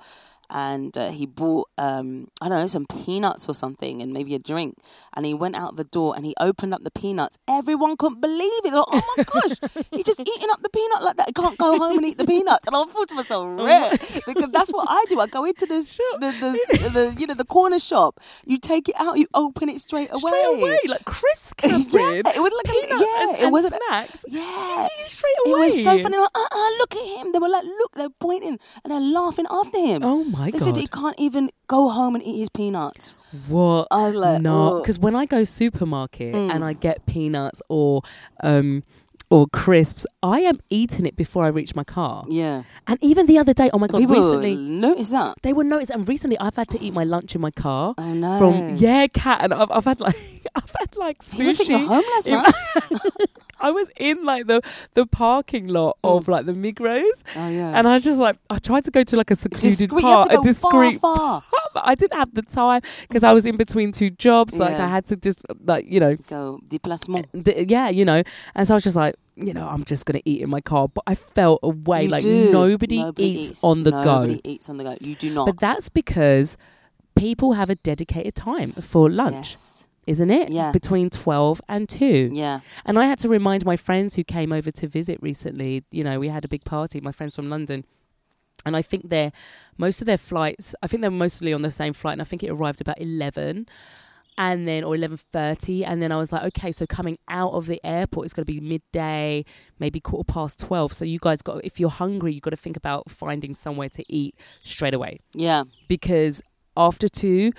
[0.50, 4.38] And uh, he bought, um, I don't know, some peanuts or something, and maybe a
[4.38, 4.74] drink.
[5.16, 7.38] And he went out the door and he opened up the peanuts.
[7.48, 8.70] Everyone couldn't believe it.
[8.70, 11.26] They're like, oh my gosh, he's just eating up the peanut like that.
[11.28, 12.66] He can't go home and eat the peanuts.
[12.66, 13.90] And I thought to myself, Oh rare,
[14.26, 15.20] because that's what I do.
[15.20, 18.18] I go into this, the, the, the, you know, the corner shop.
[18.44, 20.30] You take it out, you open it straight away.
[20.30, 21.80] Straight away, like crisps, Catherine.
[21.92, 23.74] yeah, it was like Peanuts a, yeah, and, it and wasn't.
[23.88, 24.24] snacks.
[24.28, 25.52] Yeah, Straight away.
[25.52, 26.16] it was so funny.
[26.18, 27.32] Like, uh, uh, look at him.
[27.32, 30.02] They were like, look, they're pointing, and they're laughing after him.
[30.04, 30.60] Oh my they god!
[30.62, 33.14] said he can't even go home and eat his peanuts.
[33.48, 33.88] what?
[33.90, 36.50] I like, no, because when I go supermarket Mm.
[36.54, 38.02] and I get peanuts or
[38.42, 38.82] um
[39.30, 42.24] or crisps, I am eating it before I reach my car.
[42.28, 42.64] Yeah.
[42.88, 45.36] And even the other day, oh my god, People recently notice that.
[45.42, 45.88] they will notice.
[45.88, 48.38] And recently, I've had to eat my lunch in my car I know.
[48.38, 50.16] from yeah, Kat, and I've, I've had like
[50.56, 52.44] I've had like People think you're homeless, man.
[53.60, 54.62] I was in like the
[54.94, 56.16] the parking lot mm.
[56.16, 57.78] of like the Migros, oh yeah.
[57.78, 60.02] and I was just like I tried to go to like a secluded discreet.
[60.02, 61.42] You part, a discreet far, far.
[61.74, 64.58] but I didn't have the time because I was in between two jobs.
[64.58, 64.86] Like Yeah.
[64.86, 67.26] I had to just like you know, Go déplacement.
[67.34, 68.22] Eh, d- yeah, you know.
[68.54, 70.88] And so I was just like, you know, I'm just gonna eat in my car.
[70.88, 74.40] But I felt away You like nobody, Nobody eats, on the Nobody go.
[74.44, 74.96] eats on the go.
[75.00, 75.46] You do not.
[75.46, 76.56] But that's because
[77.16, 79.88] people have a dedicated time for lunch, Yes.
[80.06, 80.50] isn't it?
[80.50, 80.72] Yeah.
[80.72, 82.30] Between twelve and two.
[82.32, 82.60] Yeah.
[82.84, 85.84] And I had to remind my friends who came over to visit recently.
[85.90, 87.00] You know, we had a big party.
[87.00, 87.84] My friends from London.
[88.66, 89.32] And I think they're
[89.78, 90.74] most of their flights.
[90.82, 93.66] I think they're mostly on the same flight, and I think it arrived about eleven,
[94.40, 97.66] and then or eleven thirty, and then I was like, okay, so coming out of
[97.66, 99.44] the airport, it's going to be midday,
[99.78, 100.92] maybe quarter past twelve.
[100.94, 104.02] So you guys got, if you're hungry, you got to think about finding somewhere to
[104.08, 105.64] eat straight away Yeah.
[105.88, 106.40] because
[106.76, 107.52] after two,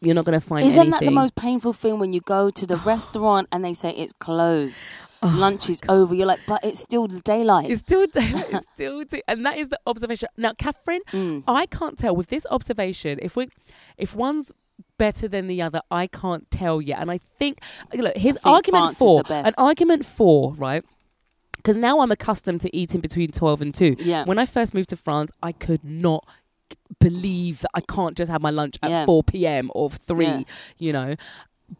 [0.00, 0.90] you're not going to find Isn't anything.
[0.98, 4.12] that the most painful thing when you go to the restaurant and they say it's
[4.14, 4.82] closed?
[5.24, 6.12] Lunch is over.
[6.16, 7.70] You're like, but it's still daylight.
[7.70, 8.42] It's still daylight.
[8.54, 10.28] It's still day- and that is the observation.
[10.36, 11.44] Now, Catherine, Mm.
[11.46, 13.46] I can't tell with this observation if we,
[13.96, 14.52] if one's
[14.98, 16.98] better than the other, I can't tell yet.
[17.00, 17.60] And I think,
[17.92, 20.84] uh, look, his think argument France for an argument for right.
[21.56, 23.94] Because now I'm accustomed to eating between twelve and two.
[24.00, 24.24] Yeah.
[24.24, 26.26] When I first moved to France, I could not
[26.98, 29.04] believe that I can't just have my lunch at Yeah.
[29.06, 29.70] 4 p.m.
[29.74, 30.42] or 3, Yeah.
[30.78, 31.14] you know.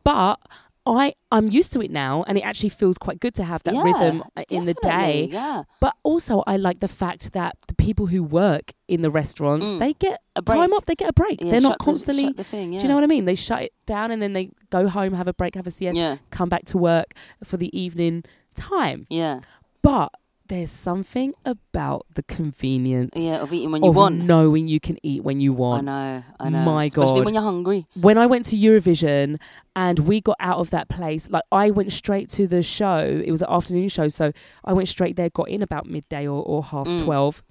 [0.05, 0.38] But
[0.85, 3.75] I I'm used to it now and it actually feels quite good to have that
[3.75, 5.29] yeah, rhythm uh, in the day.
[5.31, 5.62] Yeah.
[5.81, 9.79] But also I like the fact that the people who work in the restaurants, Mm.
[9.79, 10.73] they get A time break.
[10.77, 11.40] off, they get a break.
[11.40, 12.73] Yeah, They're not the- constantly shut the thing.
[12.73, 12.81] Yeah.
[12.81, 13.27] Do you know what I mean?
[13.27, 16.18] They shut it down and then they go home, have a break, have a siesta,
[16.31, 17.14] come back to work
[17.45, 18.25] for the evening
[18.57, 19.07] time.
[19.09, 19.40] Yeah.
[19.83, 20.12] But
[20.53, 23.41] there's something about the convenience Yeah.
[23.41, 24.17] Of eating when you want.
[24.25, 25.88] knowing you can eat when you want.
[25.88, 26.25] I know.
[26.38, 26.65] I know.
[26.67, 27.25] My Especially God.
[27.25, 27.85] when you're hungry.
[28.01, 29.38] When I went to Eurovision
[29.75, 32.99] and we got out of that place, like I went straight to the show.
[33.25, 34.33] It was an afternoon show, so
[34.65, 37.05] I went straight there, got in about midday or, or half Mm.
[37.07, 37.43] twelve.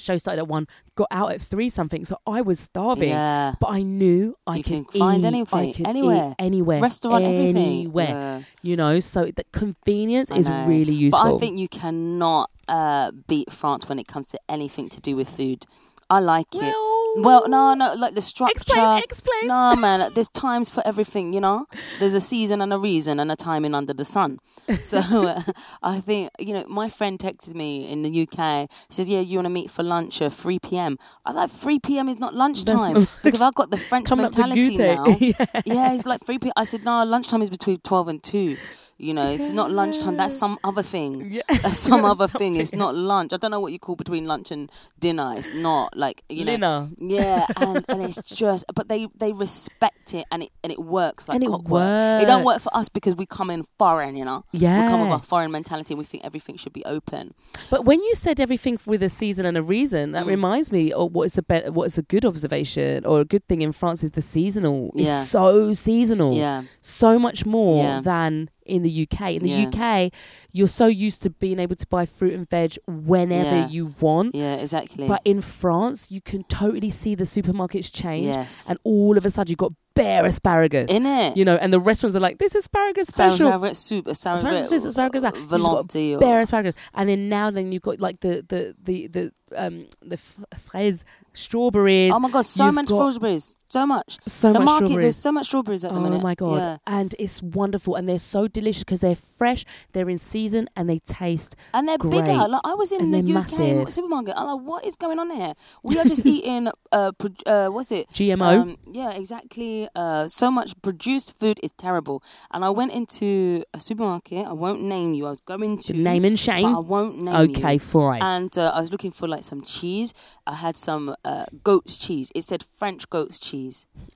[0.00, 3.10] Show started at one, got out at three something, so I was starving.
[3.10, 3.54] Yeah.
[3.60, 6.34] But I knew I You could can find eat, anything, could anywhere.
[6.38, 7.56] anywhere, Restaurant, everything.
[7.56, 8.46] anywhere.
[8.62, 11.22] You know, so the convenience is really useful.
[11.22, 15.16] But I think you cannot uh, beat France when it comes to anything to do
[15.16, 15.64] with food.
[16.08, 16.74] I like it.
[17.16, 18.54] Well, no, no, like the structure.
[18.56, 19.46] Explain, explain.
[19.48, 21.66] No, man, there's times for everything, you know?
[21.98, 24.38] There's a season and a reason and a timing under the sun.
[24.78, 25.40] So uh,
[25.82, 28.70] I think, you know, my friend texted me in the UK.
[28.70, 30.96] He said, Yeah, you want to meet for lunch at 3 p.m.?
[31.24, 32.08] I like, 3 p.m.
[32.08, 35.06] is not lunchtime because I've got the French Coming up to mentality now.
[35.20, 35.62] yeah.
[35.64, 36.52] Yeah, it's like 3 p.m.
[36.56, 38.56] I said, No, lunchtime is between 12 and 2.
[39.00, 40.16] You know, it's not lunchtime.
[40.18, 41.32] That's some other thing.
[41.32, 41.42] Yeah.
[41.48, 42.56] That's some other thing.
[42.56, 43.32] It's not lunch.
[43.32, 45.32] I don't know what you call between lunch and dinner.
[45.36, 46.52] It's not like, you know.
[46.52, 46.88] Dinner.
[46.98, 51.28] Yeah, and, and it's just, but they they respect it and it and it works
[51.28, 52.22] like And it clockwork.
[52.22, 54.44] It don't work for us because we come in foreign, you know.
[54.52, 54.82] Yeah.
[54.84, 57.32] we come with a foreign mentality and we think everything should be open.
[57.70, 60.28] But when you said everything with a season and a reason, that Mm.
[60.28, 63.46] reminds me of what is a be- what is a good observation or a good
[63.48, 64.90] thing in France is the seasonal.
[64.94, 65.22] It's Yeah.
[65.22, 66.34] so seasonal.
[66.34, 68.00] Yeah, So much more Yeah.
[68.00, 69.36] than in the UK.
[69.36, 69.68] In the Yeah.
[69.68, 70.12] UK,
[70.52, 73.68] you're so used to being able to buy fruit and veg whenever Yeah.
[73.68, 74.34] you want.
[74.34, 75.06] yeah, exactly.
[75.08, 79.30] But in France, you can totally see the supermarkets change, yes, and all of a
[79.30, 80.90] sudden you've got bare asparagus.
[80.90, 81.36] in it.
[81.36, 85.24] you know, and the restaurants are like, "This asparagus special." Asparagus soup, asparagus, Asparagus, asparagus,
[85.24, 85.40] asparagus.
[85.40, 86.14] You've got volonté.
[86.16, 89.86] or- bare asparagus, and then now then you've got like the the the the um
[90.00, 91.04] the f- fraise
[91.34, 92.12] strawberries.
[92.14, 94.18] Oh my god, so much strawberries, so much.
[94.26, 96.14] so the much market, there's so much strawberries at the moment.
[96.14, 96.22] Oh minute.
[96.24, 96.56] my god!
[96.56, 96.76] Yeah.
[96.86, 100.98] And it's wonderful, and they're so delicious because they're fresh, they're in season, and they
[101.00, 101.56] taste.
[101.74, 102.24] And they're Great.
[102.24, 102.32] bigger.
[102.48, 103.92] Like I was in And the UK massive.
[103.92, 104.34] supermarket.
[104.36, 105.52] I'm like, what is going on here?
[105.82, 106.68] We are just eating.
[106.92, 108.08] Uh, pro- uh, what's it?
[108.08, 108.62] GMO.
[108.62, 109.86] Um, yeah, exactly.
[109.94, 112.20] Uh, so much produced food is terrible.
[112.52, 114.44] And I went into a supermarket.
[114.44, 115.26] I won't name you.
[115.26, 117.78] I was going to Name and but I won't name Okay, you.
[117.78, 118.20] fine.
[118.22, 120.12] And uh, I was looking for like some cheese.
[120.48, 122.32] I had some uh, goat's cheese.
[122.34, 123.59] It said French goat's cheese.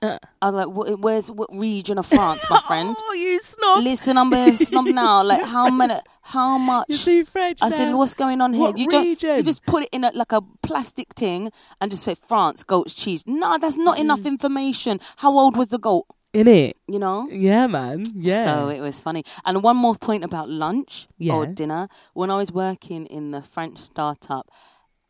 [0.01, 0.17] Uh.
[0.41, 2.95] I was like, what, where's what region of France, my friend?
[2.97, 3.83] Oh, you snob!
[3.83, 5.23] Listen, I'm being snob now.
[5.23, 5.93] Like how many?
[6.21, 6.85] How much?
[6.89, 7.59] You're too French.
[7.61, 7.97] I said, now.
[7.97, 8.63] "What's going on here?
[8.63, 9.07] What you don't.
[9.07, 12.93] You just put it in a, like a plastic thing and just say France goat's
[12.93, 13.23] cheese.
[13.27, 14.27] No, that's not enough Mm.
[14.33, 14.99] information.
[15.17, 16.05] How old was the goat?
[16.33, 16.75] in it.
[16.87, 18.03] You know." Yeah, man.
[18.13, 18.43] Yeah.
[18.43, 19.23] So it was funny.
[19.45, 21.87] And one more point about lunch or dinner.
[22.13, 24.49] When I was working in the French startup,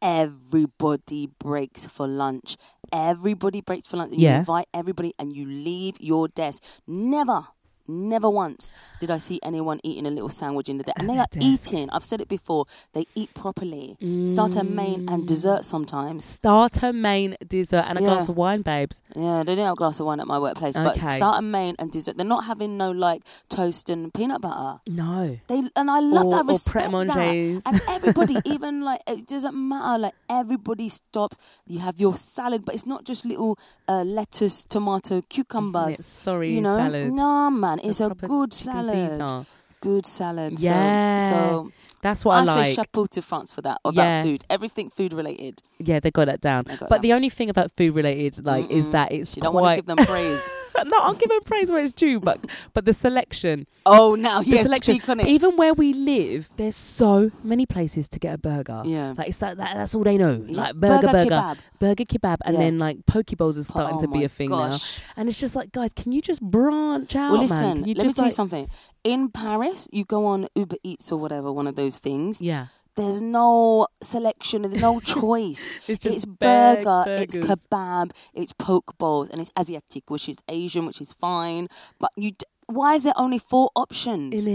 [0.02, 2.58] everybody breaks for lunch.
[2.92, 4.14] Everybody breaks for lunch.
[4.14, 4.38] You Yeah.
[4.40, 6.64] invite everybody and you leave your desk.
[6.88, 7.48] Never,
[7.88, 10.94] never once did I see anyone eating a little sandwich in the day.
[10.98, 11.90] And they are eating.
[11.92, 12.66] I've said it before.
[12.94, 13.98] They eat properly.
[14.26, 16.24] Starter, main, and dessert sometimes.
[16.26, 19.02] Starter, main, dessert, and a glass of wine, babes.
[19.16, 21.08] Yeah, they didn't have a glass of wine at my workplace, but Okay.
[21.08, 22.18] starter, main, and dessert.
[22.18, 24.80] They're not having no like toast and peanut butter.
[24.88, 25.38] No.
[25.48, 26.46] They and I love Or- that.
[26.46, 27.62] Respect that.
[27.66, 30.00] And everybody, even like it doesn't matter.
[30.00, 31.60] Like everybody stops.
[31.68, 36.04] You have your salad, but it's not just little uh, lettuce, tomato, cucumbers.
[36.06, 37.12] Sorry you know, salad.
[37.12, 39.46] no man, it's a good salad.
[39.82, 40.60] Good salad.
[40.60, 41.18] Yeah.
[41.18, 42.66] So, so That's what I, I, like.
[42.68, 44.24] say chapeau to France for that about Yeah.
[44.24, 44.44] food.
[44.50, 45.62] Everything food related.
[45.80, 46.66] yeah, they got that down.
[46.66, 47.02] They got But that.
[47.02, 49.76] the only thing about food related, like, is that it's You don't want to quite.
[49.78, 50.52] give them praise.
[50.92, 52.40] no, I'll give them praise where it's due, but
[52.74, 54.94] but the selection, oh, now the yes, selection.
[54.96, 55.28] speak on it.
[55.28, 58.82] Even where we live, there's so many places to get a burger.
[58.86, 59.14] yeah.
[59.18, 60.44] Like it's that, that that's all they know.
[60.48, 61.58] Yeah, Like burger, burger, kebab.
[61.80, 62.60] burger kebab, and Yeah.
[62.64, 64.70] then like poke bowls are starting oh to be my a thing now.
[64.72, 64.78] Oh
[65.18, 67.50] and it's just like, guys, can you just branch out, Well, man?
[67.50, 68.70] listen, Can you let me just, tell you like- something.
[69.04, 72.42] In Paris, you go on Uber Eats or whatever, one of those things.
[72.42, 75.90] Yeah, There's no selection, there's no choice.
[75.90, 81.02] it's it's burger, it's kebab, it's poke bowls, and it's Asiatic, which is Asian, which
[81.02, 81.68] is fine.
[82.00, 84.48] But you, d- why is there only four options?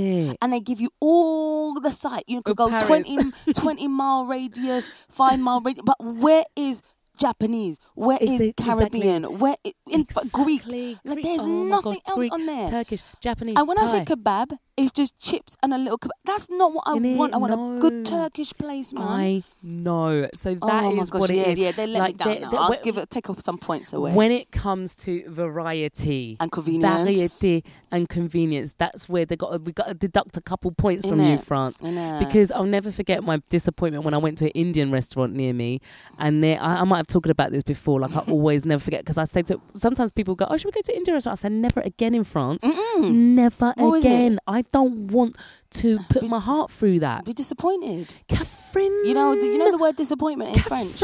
[0.43, 2.25] and they give you all the site.
[2.27, 2.87] You could go Paris.
[2.87, 5.83] 20, 20 mile radius, five mile radius.
[5.85, 6.83] But where is
[7.21, 7.79] Japanese?
[7.95, 8.65] Where is exactly.
[9.01, 9.25] Caribbean?
[9.39, 10.61] Where i- in Greek?
[10.63, 10.97] Exactly.
[11.05, 12.71] Like there's Oh nothing else Greek, on there.
[12.71, 13.55] Turkish, Japanese.
[13.59, 16.11] And when I say kebab, it's just chips and a little kebab.
[16.25, 17.35] That's not what I want.
[17.35, 19.03] I want a good Turkish place, man.
[19.05, 20.29] I know.
[20.35, 21.59] So oh that is oh my gosh, what it yeah, is.
[21.59, 21.73] yeah.
[21.73, 22.51] They let Like, me down they- now.
[22.51, 24.13] they- I'll when- give it, take off some points away.
[24.15, 27.03] When it comes to variety, and convenience.
[27.41, 29.61] variety and convenience, that's where they got.
[29.63, 31.79] We got to deduct a couple points from you, France.
[31.81, 35.81] Because I'll never forget my disappointment when I went to an Indian restaurant near me,
[36.19, 38.01] and there I, I might have talked about this before.
[38.01, 40.73] Like I always never forget because I say to sometimes people go, "Oh, should we
[40.73, 42.63] go to India?" restaurant?" I said, "Never again in France.
[42.65, 43.13] Mm-mm.
[43.13, 44.39] Never What again.
[44.47, 45.37] I don't want
[45.73, 48.15] to put Be- my heart through that." Be disappointed.
[48.29, 51.03] Catherine, You know, you know the word disappointment in French.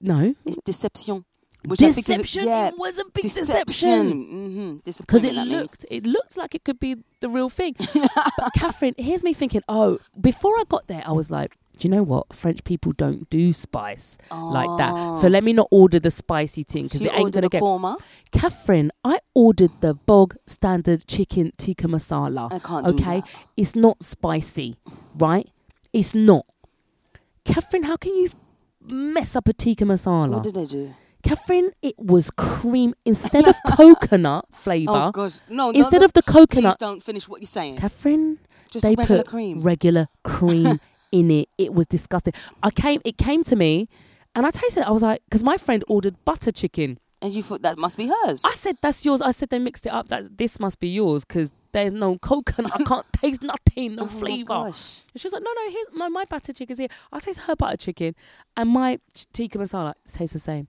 [0.00, 1.24] No, It's deception.
[1.66, 2.44] Which deception.
[2.46, 3.64] yeah, it was a big deception.
[3.64, 4.12] deception.
[4.12, 5.00] Mm-hmm.
[5.00, 5.62] because it that means.
[5.62, 7.74] looked it looked like it could be the real thing.
[8.38, 11.94] but Catherine, here's me thinking, oh, before I got there, I was like, do you
[11.94, 12.32] know what?
[12.32, 14.92] French people don't do spice like that.
[15.20, 15.30] So Oh.
[15.30, 17.62] let me not order the spicy thing because it ain't gonna a get.
[17.62, 17.96] korma.
[18.30, 22.52] Catherine, I ordered the bog standard chicken tikka masala.
[22.52, 23.22] I can't do Okay,
[23.56, 24.76] it's not spicy,
[25.16, 25.48] right?
[25.92, 26.46] It's not.
[27.44, 28.30] Catherine, how can you
[28.80, 30.30] mess up a tikka masala?
[30.34, 30.94] What did they do?
[31.22, 34.92] Catherine, it was cream instead of coconut flavor.
[34.92, 35.70] Oh gosh, no!
[35.70, 37.78] no, instead no, of the coconut, please don't finish what you're saying.
[37.78, 38.38] Catherine,
[38.70, 39.62] Just they regular put cream.
[39.62, 40.76] regular cream
[41.20, 41.48] in it.
[41.58, 42.34] It was disgusting.
[42.62, 43.88] I came, it came to me,
[44.34, 44.86] and I tasted it.
[44.86, 46.98] I was like, because my friend ordered butter chicken.
[47.22, 48.44] and you thought that must be hers.
[48.44, 50.08] I said, "That's yours." I said, "They mixed it up.
[50.08, 52.72] That this must be yours because there's no coconut.
[52.80, 54.82] I can't taste nothing, no oh my flavor." gosh.
[55.12, 56.92] And she was like, "No, no, here's my my butter chicken's here.
[57.12, 58.14] I taste her butter chicken,
[58.58, 60.66] and my ch- tikka masala tastes the same.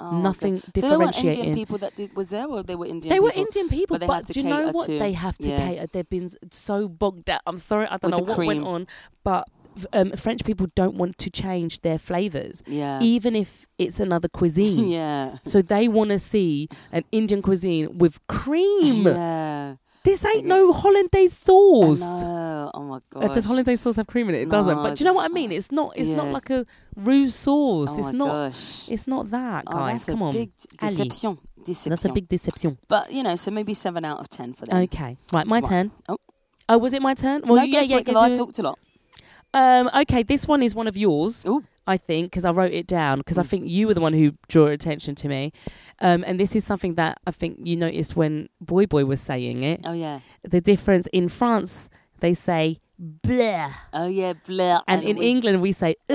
[0.00, 0.78] Oh Nothing God.
[0.78, 3.10] So there weren't Indian people that did was there, or they were Indian.
[3.12, 3.46] they were people?
[3.46, 4.86] Indian people, but they but had to do you know what?
[4.86, 5.58] to- They have to yeah.
[5.66, 5.86] cater.
[5.92, 7.40] They've been so bogged down.
[7.48, 8.46] I'm sorry, I don't With know what cream.
[8.62, 8.86] went on,
[9.24, 9.48] but
[9.92, 13.00] um, French people don't want to change their flavors, Yeah.
[13.02, 14.88] even if it's another cuisine.
[14.98, 15.36] yeah.
[15.44, 19.06] So they want to see an Indian cuisine with cream.
[19.06, 19.76] Yeah.
[20.04, 22.00] This ain't no hollandaise sauce.
[22.22, 22.70] No.
[22.72, 24.42] Oh my Uh, does hollandaise sauce have cream in it?
[24.42, 24.76] It doesn't.
[24.82, 25.52] But do you know what I mean?
[25.52, 25.92] It's not.
[25.96, 26.64] It's not like a
[26.96, 27.90] roux sauce.
[27.92, 28.28] Oh it's my not.
[28.28, 28.88] gosh.
[28.88, 30.06] It's not that, Oh, guys.
[30.06, 30.32] that's Come a on.
[30.32, 30.88] big Ali.
[30.88, 31.38] deception.
[31.64, 31.90] Deception.
[31.90, 32.78] That's a big deception.
[32.88, 34.78] But you know, so maybe seven out of ten for them.
[34.84, 35.68] Okay, right, my Right.
[35.68, 35.90] turn.
[36.08, 36.16] Oh.
[36.70, 37.42] Oh, was it my turn?
[37.44, 37.96] Well, no, yeah, yeah.
[37.96, 38.78] for it, 'cause 'cause I talked a lot.
[39.58, 41.44] Um, okay, this one is one of yours.
[41.46, 41.62] Ooh.
[41.86, 43.50] I think because I wrote it down because I Mm.
[43.50, 45.52] think you were the one who drew attention to me,
[46.06, 49.62] um, and this is something that I think you noticed when Boy Boy was saying
[49.62, 49.80] it.
[49.84, 50.18] Oh yeah.
[50.54, 51.88] The difference in France,
[52.20, 52.78] they say
[53.26, 54.34] bleh, Oh yeah.
[54.46, 54.80] Blah.
[54.86, 56.14] and, in we- England we say Uh,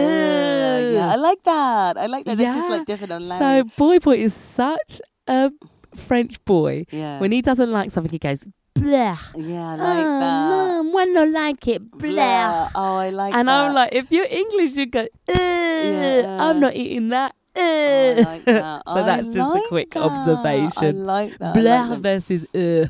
[0.96, 1.98] yeah, I like that.
[1.98, 2.40] I like that.
[2.40, 3.72] It's just like different on language.
[3.74, 3.84] So.
[3.84, 5.50] Boy Boy is such a
[5.96, 6.86] French boy.
[6.92, 7.20] yeah.
[7.20, 9.18] When he doesn't like something, he goes bleh.
[9.36, 10.50] yeah, I like oh, that.
[10.84, 12.14] No, when I like it, bleh.
[12.16, 12.70] Blah.
[12.76, 13.68] Oh, I like and that.
[13.68, 16.38] I'm like, if you're English, you go, Yeah.
[16.42, 17.36] I'm not eating that.
[17.56, 18.84] Oh, I like that.
[18.88, 20.04] so I that's just a quick that.
[20.04, 21.02] observation.
[21.02, 21.54] I like that.
[21.54, 22.90] Blah like versus ugh.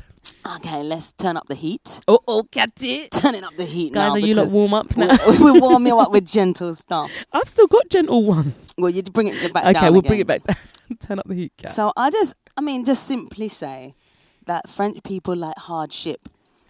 [0.56, 2.00] okay, let's turn up the heat.
[2.08, 3.10] Oh, oh, it.
[3.10, 5.16] Turning up the heat Guys, now are you because warm up now?
[5.40, 7.10] we're warming up with gentle stuff.
[7.32, 8.72] I've still got gentle ones.
[8.78, 10.08] Well, you bring it back Okay, down Okay, we'll again.
[10.08, 10.44] bring it back.
[10.44, 10.56] down.
[11.00, 11.70] Turn up the heat, Kat.
[11.70, 13.94] So I just, I mean, just simply say
[14.46, 16.20] that French people like hardship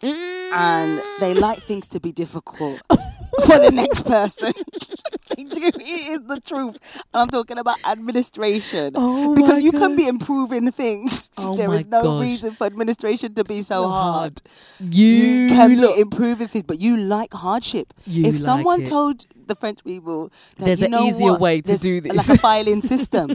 [0.00, 0.50] mm.
[0.52, 4.52] and they like things to be difficult for the next person.
[5.44, 5.70] do.
[5.74, 7.02] It is the truth.
[7.12, 8.92] And I'm talking about administration.
[8.96, 11.30] Oh because you can be improving things.
[11.46, 12.20] Oh there is no gosh.
[12.22, 14.40] reason for administration to be so hard.
[14.80, 17.92] You, You can lot- be improving things, but you like hardship.
[18.06, 18.86] You if someone it.
[18.86, 22.00] told the French people that There's you an know easier what, way to there's do
[22.00, 22.14] this.
[22.14, 23.30] like a filing system.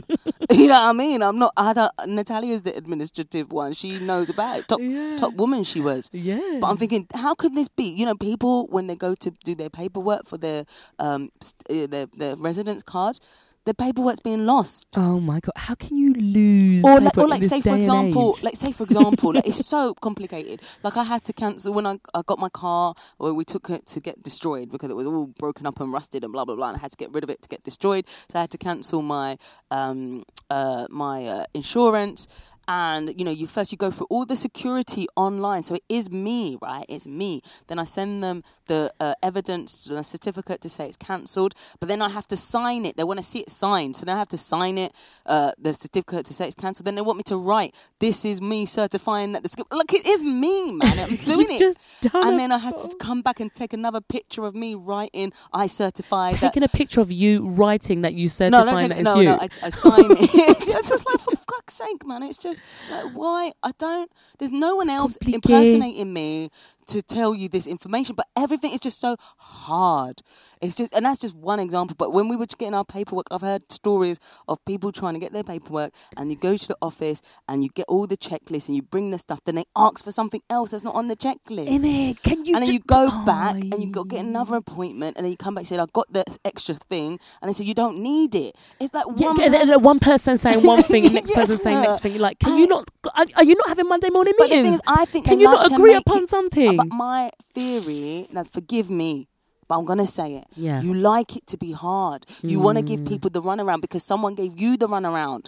[0.50, 1.22] you know what I mean?
[1.22, 1.52] I'm not.
[1.56, 3.74] I don't, Natalia's the administrative one.
[3.74, 4.66] She knows about it.
[4.68, 5.14] Top Yeah.
[5.16, 6.08] top woman she was.
[6.12, 6.58] yeah.
[6.60, 7.84] But I'm thinking, how could this be?
[7.94, 10.64] You know, people when they go to do their paperwork for their
[10.98, 13.18] um st- their, their residence card,
[13.66, 14.88] the paperwork's being lost.
[14.96, 16.84] oh my god, how can you lose?
[16.84, 20.60] Or like, or like say for example, like say for example, like it's so complicated.
[20.82, 23.86] Like I had to cancel when I, I got my car, or we took it
[23.86, 26.68] to get destroyed because it was all broken up and rusted and blah blah blah,
[26.68, 28.08] and I had to get rid of it to get destroyed.
[28.08, 29.36] So I had to cancel my
[29.70, 32.49] um uh my uh, insurance.
[32.72, 36.12] And you know, you first you go through all the security online, so it is
[36.12, 36.86] me, right?
[36.88, 37.42] It's me.
[37.66, 41.54] Then I send them the uh, evidence, the certificate to say it's cancelled.
[41.80, 42.96] But then I have to sign it.
[42.96, 44.92] They want to see it signed, so then I have to sign it,
[45.26, 46.86] uh, the certificate to say it's cancelled.
[46.86, 50.06] Then they want me to write, "This is me certifying that the script." Look, it
[50.06, 50.96] is me, man.
[51.00, 51.58] I'm doing it.
[51.58, 54.76] just done and then I had to come back and take another picture of me
[54.76, 58.88] writing, "I certify that." taking a picture of you writing that you No, no, that
[58.90, 59.24] no, it's no, you.
[59.24, 59.38] no.
[59.40, 60.18] I, I sign it.
[60.20, 62.22] it's just like for fuck's sake, man.
[62.22, 62.59] It's just
[62.90, 64.10] like why I don't.
[64.38, 66.50] There's no one else impersonating me
[66.88, 70.20] to tell you this information, but everything is just so hard.
[70.60, 71.94] It's just, and that's just one example.
[71.98, 74.18] But when we were getting our paperwork, I've heard stories
[74.48, 77.70] of people trying to get their paperwork, and you go to the office and you
[77.74, 80.72] get all the checklists and you bring the stuff, then they ask for something else
[80.72, 81.68] that's not on the checklist.
[81.68, 82.54] In it, can you?
[82.54, 85.36] and then you go Oh, back and you go get another appointment, and then you
[85.36, 88.34] come back and say, "I got the extra thing," and they say you don't need
[88.34, 88.56] it.
[88.80, 92.12] It's like Yeah, one one person saying one thing, next person saying next thing.
[92.12, 92.84] You're like, can you not?
[93.14, 94.38] Are, are you not having Monday morning meetings?
[94.38, 94.80] But the meetings?
[94.82, 96.76] thing is, I think can you not agree upon it- something?
[96.76, 99.28] But my theory, now forgive me,
[99.68, 100.44] but I'm gonna say it.
[100.56, 100.80] Yeah.
[100.82, 102.26] You like it to be hard.
[102.42, 102.88] You want to Mm.
[102.88, 105.46] give people the runaround because someone gave you the runaround.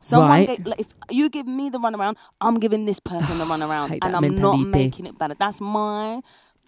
[0.00, 0.48] Someone Right.
[0.48, 4.16] gave, like, if you give me the runaround, I'm giving this person the runaround, and
[4.16, 5.34] I'm not making it better.
[5.38, 6.20] That's my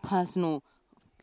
[0.02, 0.62] personal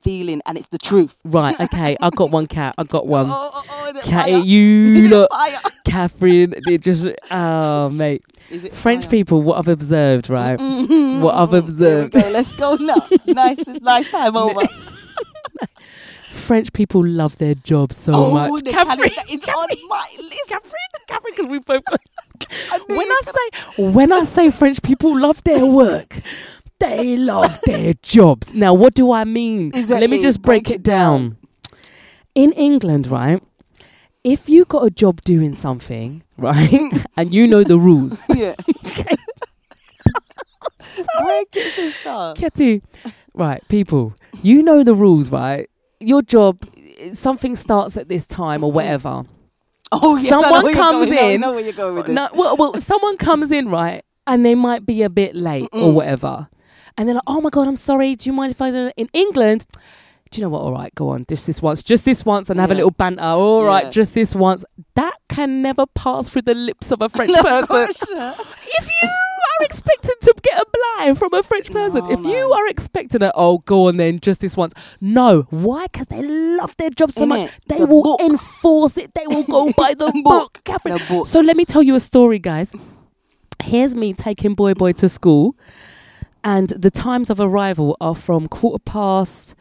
[0.04, 1.20] feeling, and it's the truth.
[1.26, 2.76] right, okay, I got one cat.
[2.78, 3.28] I got one.
[3.32, 5.72] Oh, oh, oh, is Cat, you Is it fire?
[5.86, 6.56] Catherine.
[6.68, 9.12] They just, oh mate, Is it French fire?
[9.12, 9.42] people.
[9.42, 10.58] What I've observed, right?
[10.60, 11.22] Mhm.
[11.24, 12.14] What I've observed.
[12.14, 12.20] go.
[12.20, 13.08] Let's go now.
[13.28, 14.62] nice, nice time over.
[16.32, 18.64] French people love their job so oh, much.
[18.64, 20.50] the Catherine, Catherine, that is on my list.
[20.50, 20.72] Catherine,
[21.08, 21.84] Catherine, because we both.
[22.72, 26.14] I when I say when I say French people love their work,
[26.82, 28.54] they love their jobs.
[28.54, 29.68] Now, what do I mean?
[29.70, 30.02] Exactly.
[30.02, 31.22] Let me just break, Break it down.
[31.30, 31.38] down.
[32.36, 33.42] In England, right?
[34.24, 36.74] If you got a job doing something, right,
[37.18, 38.54] and you know the rules, Yeah.
[41.24, 42.34] Break it, sister.
[42.36, 42.82] Ketty,
[43.34, 45.70] right, people, you know the rules, right?
[46.00, 46.60] Your job,
[47.14, 49.24] something starts at this time or whatever.
[49.92, 51.16] Oh yes, Someone comes going.
[51.16, 52.16] No, I in- know where you're going with this.
[52.16, 55.80] No, well, well, someone comes in, right, and they might be a bit late or
[55.90, 55.94] Mm-mm.
[55.96, 56.48] whatever,
[56.98, 58.16] and they're like, "Oh my god, I'm sorry.
[58.16, 59.66] Do you mind if I do it in England?"
[60.32, 60.62] Do you know what?
[60.62, 61.26] All right, go on.
[61.28, 63.22] Just this once, just this once, and have a little banter.
[63.22, 63.90] All right, Yeah.
[63.92, 64.64] just this once.
[64.96, 68.18] That can never pass through the lips of a French No, person.
[68.18, 70.66] if you are expected to get a
[70.98, 74.22] blind from a French person, No, if you are expecting it, oh, go on then,
[74.22, 74.74] just this once.
[75.02, 75.88] No, why?
[75.88, 77.50] Because they love their job so much.
[77.50, 77.52] Innit?
[77.68, 78.22] They The will book.
[78.22, 79.14] enforce it.
[79.14, 80.62] They will go by the book, Book.
[80.64, 80.98] Catherine.
[80.98, 81.28] The book.
[81.28, 82.74] So let me tell you a story, guys.
[83.62, 85.56] Here's me taking boy boy to school,
[86.44, 89.56] and the times of arrival are from quarter past.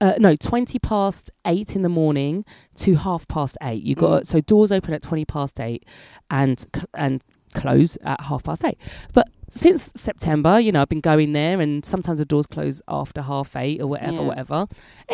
[0.00, 2.44] Uh, no, twenty past eight in the morning
[2.76, 3.82] to half past eight.
[3.82, 4.26] You got Mm.
[4.26, 5.84] so doors open at twenty past eight,
[6.30, 6.64] and
[6.94, 7.22] and
[7.54, 8.78] close at half past eight.
[9.12, 13.22] But since September, you know, I've been going there, and sometimes the doors close after
[13.22, 14.20] half eight or whatever, Yeah.
[14.28, 14.66] whatever.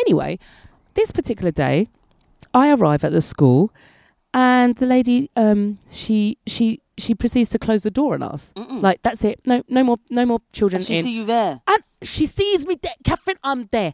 [0.05, 0.37] Anyway,
[0.93, 1.87] this particular day,
[2.53, 3.71] I arrive at the school,
[4.33, 8.53] and the lady, um, she she she proceeds to close the door on us.
[8.55, 8.81] Mm-mm.
[8.81, 9.39] Like that's it.
[9.45, 11.03] No, no more, no more children and she in.
[11.03, 11.61] see you there.
[11.67, 13.37] and she sees me there, Catherine.
[13.43, 13.93] I'm there.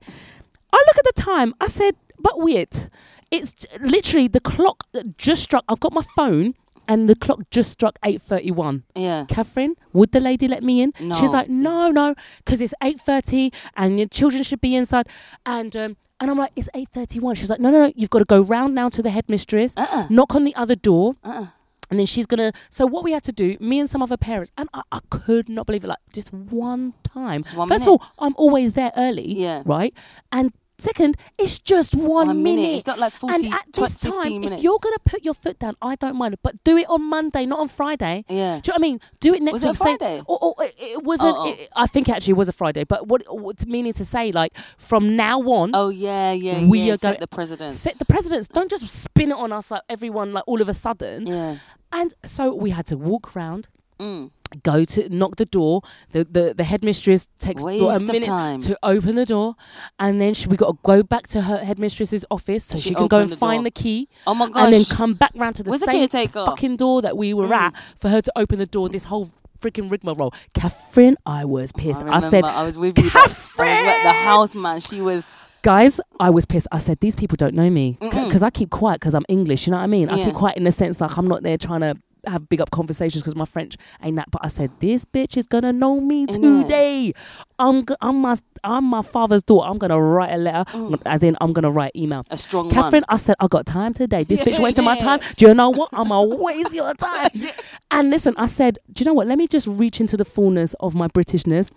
[0.73, 1.53] I look at the time.
[1.59, 2.89] I said, but wait,
[3.31, 4.85] it's literally the clock
[5.17, 5.63] just struck.
[5.67, 6.53] I've got my phone.
[6.87, 8.83] And the clock just struck eight thirty-one.
[8.95, 9.25] Yeah.
[9.29, 10.91] Catherine, would the lady let me in?
[10.99, 11.15] no.
[11.15, 15.07] She's like, no, no, because it's eight thirty, and your children should be inside.
[15.45, 17.35] And um, and I'm like, it's eight thirty-one.
[17.35, 20.07] She's like, no, no, no, you've got to go round now to the headmistress, Uh-uh.
[20.09, 21.45] knock on the other door, Uh-uh.
[21.91, 22.53] And then she's gonna.
[22.71, 25.49] So what we had to do, me and some other parents, and I, I could
[25.49, 25.87] not believe it.
[25.87, 27.41] Like just one time.
[27.41, 27.95] Just one First minute.
[27.95, 29.27] of all, I'm always there early.
[29.27, 29.61] Yeah.
[29.65, 29.93] Right.
[30.31, 32.61] And Second, it's just one, One minute.
[32.75, 34.57] It's not like 40, and at 12, this time, 15 minutes.
[34.57, 37.45] if you're gonna put your foot down, I don't mind, but do it on Monday,
[37.45, 38.25] not on Friday.
[38.27, 38.35] Yeah.
[38.35, 38.99] Do you know what I mean?
[39.19, 39.75] Do it next Was it week.
[39.77, 40.21] Say- Friday?
[40.25, 41.35] Or, or it, it wasn't.
[41.37, 41.51] Oh, oh.
[41.51, 42.83] It, I think actually it actually was a Friday.
[42.83, 46.93] But what, what meaning to say, like from now on, Oh yeah, yeah, We yeah.
[46.93, 47.75] are Set the president.
[47.75, 48.47] set the precedents.
[48.47, 51.27] Don't just spin it on us like everyone, like all of a sudden.
[51.27, 51.57] yeah.
[51.93, 53.67] And so we had to walk round.
[53.99, 54.31] Mm.
[54.63, 55.81] Go to knock the door.
[56.11, 58.59] The the, the headmistress takes Waste a minute time.
[58.61, 59.55] to open the door,
[59.99, 62.95] and then she, we got to go back to her headmistress's office so She she,
[62.95, 63.63] can go and the find door.
[63.65, 64.65] the key, Oh my gosh.
[64.65, 66.45] and then come back round to the Where's same caretaker?
[66.45, 67.51] fucking door that we were Mm.
[67.51, 68.89] at for her to open the door.
[68.89, 69.29] This whole
[69.61, 70.33] freaking rigmarole.
[70.53, 72.01] Catherine, I was pissed.
[72.01, 73.09] I, I, said, I was with you.
[73.11, 74.25] that- I was the Catherine!
[74.25, 74.79] house man.
[74.81, 75.59] She was.
[75.63, 76.67] guys, I was pissed.
[76.71, 79.67] I said, these people don't know me because I keep quiet because I'm English.
[79.67, 80.09] You know what I mean?
[80.09, 81.95] I keep quiet in the sense like I'm not there trying to
[82.27, 84.29] have big up conversations because my French ain't that.
[84.31, 86.63] But I said, this bitch is gonna know me Innit?
[86.63, 87.13] today.
[87.59, 89.67] I'm I'm my I'm my father's daughter.
[89.69, 91.01] I'm gonna write a letter, Mm.
[91.05, 92.25] as in I'm gonna write email.
[92.29, 93.15] A strong Catherine, one.
[93.15, 94.23] I said, I got time today.
[94.23, 95.19] This bitch Yeah, wasting my time.
[95.37, 95.89] Do you know what?
[95.93, 97.29] I'm gonna waste your time.
[97.93, 99.27] And listen, I said, do you know what?
[99.27, 101.69] Let me just reach into the fullness of my Britishness.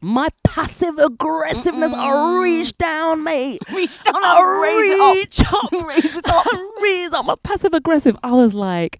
[0.00, 3.60] My passive aggressiveness, I reach down, mate.
[3.72, 5.64] Reach down I and raise it reach up.
[5.64, 5.72] up.
[5.88, 6.46] raise it up.
[6.50, 7.24] I raise up.
[7.26, 8.16] My passive aggressive.
[8.24, 8.98] I was like,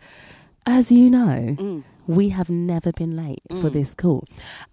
[0.66, 1.84] as you know, Mm.
[2.06, 4.24] we have never been late for this call,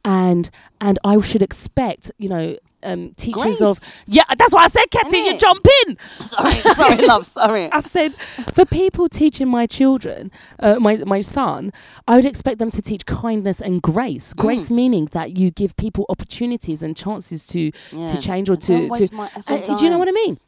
[0.06, 0.50] and
[0.82, 3.62] and I should expect, you know, um, teachers Grace.
[3.62, 4.24] of yeah.
[4.38, 5.96] That's why I said, Katy, you jump in.
[6.20, 7.26] Sorry, sorry, love.
[7.26, 7.70] Sorry.
[7.72, 11.72] I said, for people teaching my children, uh, my my son,
[12.08, 14.34] I would expect them to teach kindness and grace.
[14.34, 14.38] Mm.
[14.38, 18.12] Grace meaning that you give people opportunities and chances to Yeah.
[18.12, 18.88] to change or to.
[18.90, 20.40] to my uh, do you know what I mean?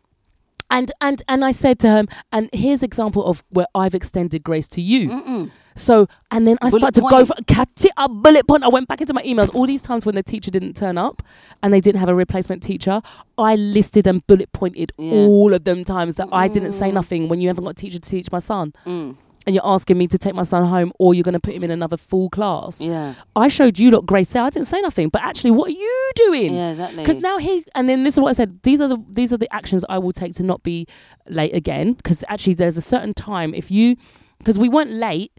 [0.72, 4.68] And and and I said to him, and here's example of where I've extended grace
[4.70, 5.10] to you.
[5.10, 5.52] Mm-mm.
[5.76, 7.28] So and then I Bullet started to go point.
[7.28, 8.64] for cat a bullet point.
[8.64, 9.54] I went back into my emails.
[9.56, 11.22] All these times when the teacher didn't turn up
[11.64, 13.02] and they didn't have a replacement teacher,
[13.38, 15.12] I listed and bullet pointed Yeah.
[15.14, 16.94] all of them times that I didn't say Mm.
[16.96, 18.74] nothing when you haven't got a teacher to teach my son.
[18.86, 19.16] Mm.
[19.48, 21.64] And you're asking me to take my son home or you're going to put him
[21.64, 22.80] in another full class.
[22.80, 23.16] Yeah.
[23.36, 24.44] I showed you lot grace there.
[24.44, 26.54] I didn't say nothing, but actually, what are you doing?
[26.54, 27.02] Yeah, exactly.
[27.02, 28.62] Because now he and then this is what I said.
[28.62, 30.86] These are the these are the actions I will take to not be
[31.28, 31.94] late again.
[31.94, 33.96] Because actually, there's a certain time if you
[34.38, 35.32] because we weren't late,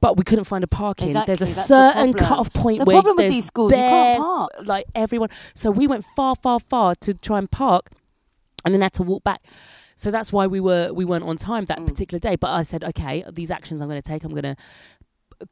[0.00, 1.08] but we couldn't find a parking.
[1.08, 3.78] Exactly, There's a the certain cut off point The where problem with these schools, you
[3.78, 4.50] can't park.
[4.64, 7.90] Like everyone, so we went far, far, far to try and park,
[8.64, 9.42] and then had to walk back.
[10.00, 11.86] So that's why we were we weren't on time that Mm.
[11.88, 12.34] particular day.
[12.36, 14.24] But I said, okay, these actions I'm going to take.
[14.24, 14.56] I'm going to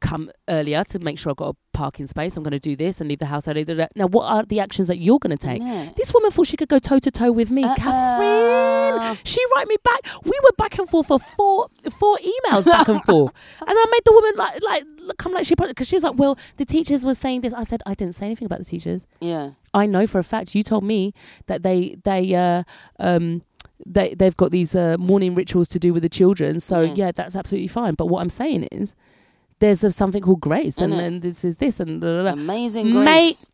[0.01, 2.35] come earlier to make sure I've got a parking space.
[2.35, 3.63] I'm going to do this and leave the house early.
[3.95, 5.61] Now, what are the actions that you're going to take?
[5.61, 5.95] Innit?
[5.95, 7.63] This woman thought she could go toe to toe with me.
[7.63, 7.75] Uh-uh.
[7.75, 10.01] Catherine, she write me back.
[10.23, 13.31] We were back and forth for four four emails back and forth,
[13.67, 14.83] and I made the woman like like
[15.17, 17.53] come like she because she was like, well, the teachers were saying this.
[17.53, 19.05] I said I didn't say anything about the teachers.
[19.21, 19.51] Yeah.
[19.73, 21.13] I know for a fact you told me
[21.47, 22.63] that they they uh
[22.99, 23.43] um
[23.85, 26.59] they they've got these uh, morning rituals to do with the children.
[26.59, 26.93] So Yeah.
[26.95, 27.93] yeah, that's absolutely fine.
[27.95, 28.93] But what I'm saying is,
[29.59, 32.41] there's a, something called grace, and, and this is this and blah, blah, blah.
[32.43, 33.45] Amazing Mate, grace.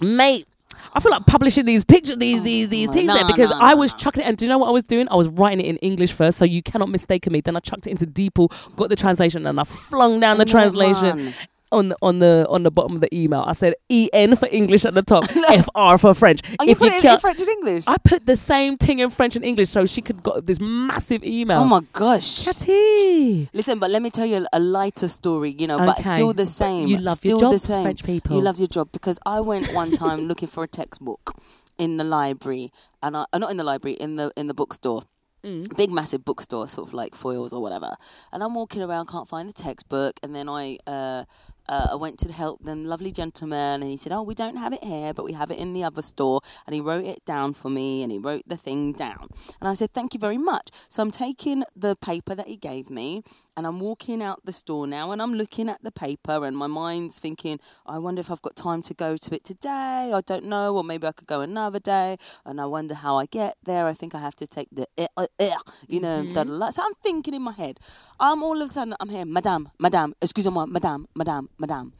[0.00, 0.46] mate.
[0.94, 3.58] I feel like publishing these pictures, these these these Oh, things no, there because no,
[3.60, 4.26] I was chucking it.
[4.26, 5.06] And do you know what I was doing?
[5.10, 7.40] I was writing it in English first, so you cannot mistake me.
[7.40, 11.32] Then I chucked it into DeepL, got the translation, and I flung down the translation?
[11.72, 13.44] On the on the on the bottom of the email.
[13.46, 16.40] I said E N for English at the top, F R for French.
[16.58, 17.84] Oh, you If put it in, in French and English?
[17.86, 21.22] I put the same thing in French and English, so she could got this massive
[21.22, 21.60] email.
[21.60, 22.44] oh my gosh.
[22.44, 23.48] Catty.
[23.54, 26.14] Listen, but let me tell you a lighter story, you know, but Okay.
[26.14, 26.88] still the But same.
[26.88, 27.82] you love still your the job, same.
[27.84, 28.36] French people.
[28.36, 31.34] You love your job because I went one time looking for a textbook
[31.78, 35.02] in the library, and I, uh, not in the library, in the in the bookstore.
[35.42, 35.74] Mm.
[35.74, 37.94] Big massive bookstore, sort of like Foyles or whatever.
[38.30, 41.24] And I'm walking around, can't find the textbook, and then I uh,
[41.70, 44.72] uh, I went to help the lovely gentleman, and he said, "Oh, we don't have
[44.72, 47.52] it here, but we have it in the other store." And he wrote it down
[47.54, 49.28] for me, and he wrote the thing down.
[49.60, 52.90] And I said, "Thank you very much." So I'm taking the paper that he gave
[52.90, 53.22] me,
[53.56, 56.66] and I'm walking out the store now, and I'm looking at the paper, and my
[56.66, 60.12] mind's thinking, "I wonder if I've got time to go to it today.
[60.12, 63.26] I don't know, or maybe I could go another day." And I wonder how I
[63.26, 63.86] get there.
[63.86, 65.54] I think I have to take the, uh, eh,
[65.86, 66.70] you know, da, da, da.
[66.70, 67.78] so I'm thinking in my head.
[68.18, 71.92] I'm all of a sudden I'm here, Madame, Madame, excusez-moi, Madame, Madame, Madame.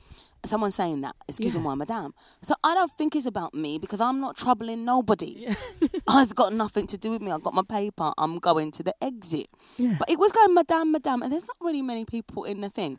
[0.47, 2.15] Someone saying that, excusez-moi, Madame.
[2.41, 5.55] So I don't think it's about me because I'm not troubling nobody.
[5.83, 7.31] it's got nothing to do with me.
[7.31, 8.11] I've got my paper.
[8.17, 9.49] I'm going to the exit.
[9.77, 9.97] Yeah.
[9.99, 12.99] But it was going, Madame, Madame, and there's not really many people in the thing.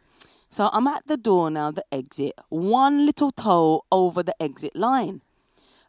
[0.52, 5.22] So I'm at the door now, the exit, one little toe over the exit line.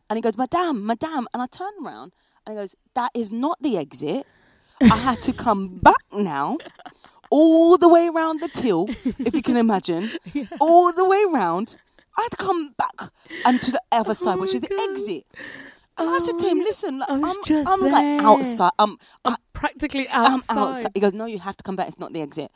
[0.08, 1.26] And he goes, Madame, Madame.
[1.34, 2.12] And I turn around
[2.46, 4.24] and he goes, That is not the exit.
[4.80, 6.58] I had to come back now,
[7.32, 8.86] all the way around the till,
[9.18, 10.10] if you can imagine,
[10.60, 11.76] all the way around.
[12.18, 13.10] I had to come back
[13.46, 14.90] and to the other oh side, which is the God.
[14.90, 15.24] exit.
[15.96, 17.90] And I said to him, Oh, listen, like, I'm, I'm there.
[17.90, 18.70] like outside.
[18.78, 18.90] I'm,
[19.24, 20.58] I'm I, practically I'm outside.
[20.58, 20.90] outside.
[20.94, 21.88] He goes, no, you have to come back.
[21.88, 22.50] It's not the exit.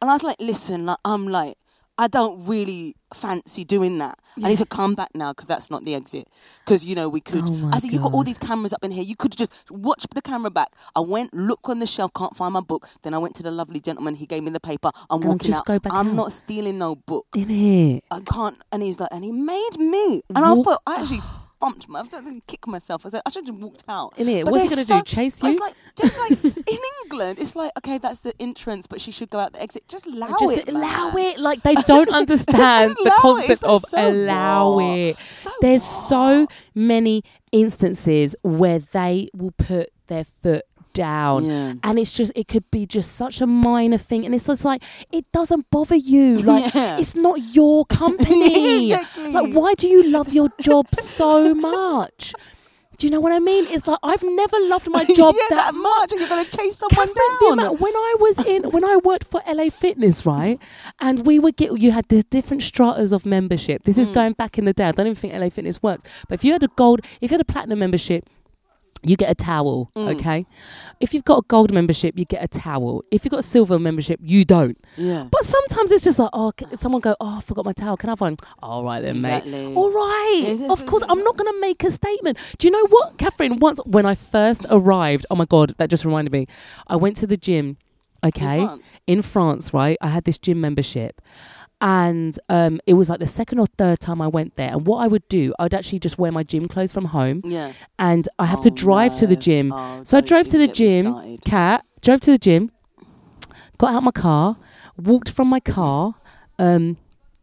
[0.00, 1.54] And I was like, listen, like, I'm like,
[1.98, 4.18] I don't really fancy doing that.
[4.42, 6.26] I need to come back now because that's not the exit.
[6.64, 7.44] Because, you know, we could.
[7.46, 9.04] Oh I said, you got all these cameras up in here.
[9.04, 10.68] You could just watch the camera back.
[10.96, 12.88] I went, look on the shelf, can't find my book.
[13.02, 14.14] Then I went to the lovely gentleman.
[14.14, 14.90] He gave me the paper.
[15.10, 15.68] I'm And walking out.
[15.68, 16.14] I'm out.
[16.14, 17.26] not stealing no book.
[17.36, 18.04] In it.
[18.10, 18.56] I can't.
[18.72, 20.22] And he's like, and he made me.
[20.30, 21.20] And I thought, I actually
[21.62, 23.06] thumped my, I didn't kick myself.
[23.06, 24.18] I should have walked out.
[24.18, 25.66] In But What's he gonna do, chase but it's you?
[25.66, 29.38] Like, just like in England, it's like, okay, that's the entrance, but she should go
[29.38, 29.86] out the exit.
[29.86, 30.68] Just allow Just it.
[30.68, 31.26] allow man.
[31.26, 31.38] it.
[31.38, 33.12] Like they don't understand the it.
[33.20, 34.98] Concept like of so allow what?
[34.98, 35.16] it.
[35.30, 36.08] So There's what?
[36.08, 41.44] so many instances where they will put their foot down.
[41.44, 41.74] Yeah.
[41.82, 44.24] And it's just it could be just such a minor thing.
[44.24, 44.82] And it's just like
[45.12, 46.34] it doesn't bother you.
[46.52, 46.98] Like Yeah.
[46.98, 48.90] it's not your company.
[48.92, 49.32] Exactly.
[49.32, 52.34] Like why do you love your job so much?
[52.98, 53.64] Do you know what I mean?
[53.68, 56.76] It's like I've never loved my job yeah, that, that much, and you're gonna chase
[56.76, 57.76] someone Catherine, down.
[57.78, 60.56] when I was in, when I worked for LA Fitness, right,
[61.00, 63.82] and we would get, you had the different stratas of membership.
[63.84, 64.14] This is Mm.
[64.14, 64.84] going back in the day.
[64.84, 66.04] I don't even think LA Fitness works.
[66.28, 68.28] But if you had a gold, if you had a platinum membership,
[69.02, 69.90] you get a towel.
[69.96, 70.14] Mm.
[70.16, 70.46] Okay.
[71.00, 73.02] If you've got a gold membership, you get a towel.
[73.10, 74.78] If you've got a silver membership, you don't.
[74.96, 75.28] yeah.
[75.30, 77.96] But sometimes it's just like, oh, someone go, oh, I forgot my towel.
[77.96, 78.36] Can I have one?
[78.62, 79.44] All right then, mate.
[79.76, 80.40] All right.
[80.44, 82.38] Yes, of course, I'm not going to make a statement.
[82.58, 83.58] Do you know what, Catherine?
[83.58, 86.46] Once when I first arrived, oh my god, that just reminded me.
[86.86, 87.78] I went to the gym.
[88.24, 89.00] Okay, France?
[89.08, 89.98] in France, right?
[90.00, 91.20] I had this gym membership,
[91.82, 94.70] and um, it was like the second or third time I went there.
[94.72, 97.72] And what I would do, I'd actually just wear my gym clothes from home, Yeah.
[97.98, 99.72] and I have to Oh, drive to the gym.
[99.72, 102.70] Oh, So I drove to the gym, cat, drove to the gym,
[103.78, 104.56] got out my car,
[104.96, 106.14] walked from my car,
[106.58, 106.96] um,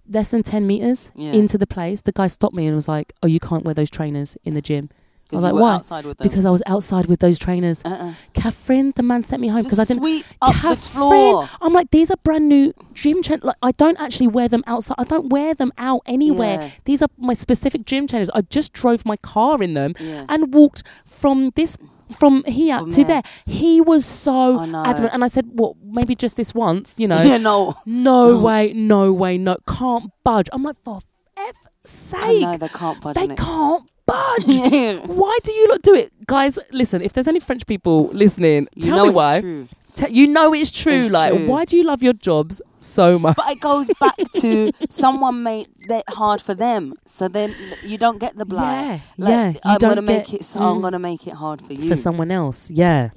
[0.10, 1.34] less than 10 meters Yeah.
[1.34, 2.02] into the place.
[2.02, 4.62] The guy stopped me and was like, Oh, you can't wear those trainers in the
[4.62, 4.90] gym.
[5.32, 5.76] I was like, Why?
[5.76, 6.28] outside with them.
[6.28, 7.82] Because I was outside with those trainers.
[7.86, 8.14] uh-uh.
[8.34, 10.02] Catherine, the man sent me home because I didn't.
[10.02, 10.76] sweep up the Catherine,
[11.10, 11.50] floor.
[11.62, 13.44] I'm like, these are brand new gym trainers.
[13.44, 14.96] Like, I don't actually wear them outside.
[14.98, 16.56] I don't wear them out anywhere.
[16.62, 16.70] Yeah.
[16.86, 18.30] These are my specific gym trainers.
[18.34, 20.26] I just drove my car in them Yeah.
[20.30, 21.78] and walked from this
[22.18, 23.22] from here From to there.
[23.22, 23.24] there.
[23.46, 27.38] He was so adamant, and I said, "Well, maybe just this once, you know." Yeah,
[27.38, 27.76] no.
[27.86, 30.50] No way, no way, no, can't budge.
[30.52, 31.02] I'm like, for
[31.38, 31.52] I
[31.84, 35.08] sake, know they can't budge they can't budge.
[35.22, 36.58] Why do you not do it, guys?
[36.72, 39.42] Listen, if there's any French people listening, You tell know me it's why.
[39.42, 39.68] true.
[39.96, 40.94] Te- you know it's true.
[41.02, 41.48] It's like, true.
[41.48, 43.36] why do you love your jobs so much?
[43.36, 47.54] But it goes back to someone made it hard for them, so then
[47.84, 49.00] you don't get the blight.
[49.18, 50.44] Yeah, yeah, you I'm gonna make it.
[50.46, 50.82] So I'm mm.
[50.84, 51.90] gonna make it hard for you.
[51.90, 53.10] For someone else, yeah.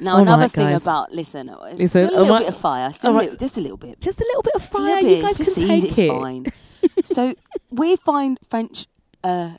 [0.00, 0.82] now All another right, thing guys.
[0.82, 2.38] about listen, it's Listen, still a little right.
[2.46, 3.22] bit of fire, still right.
[3.22, 4.00] little, just a little bit.
[4.00, 4.94] Just a little bit of Just a fire.
[5.02, 5.68] little You guys It's can easy.
[5.68, 6.08] take It's it.
[6.08, 6.44] fine.
[7.04, 7.34] so
[7.70, 8.86] we find French.
[9.24, 9.54] Uh,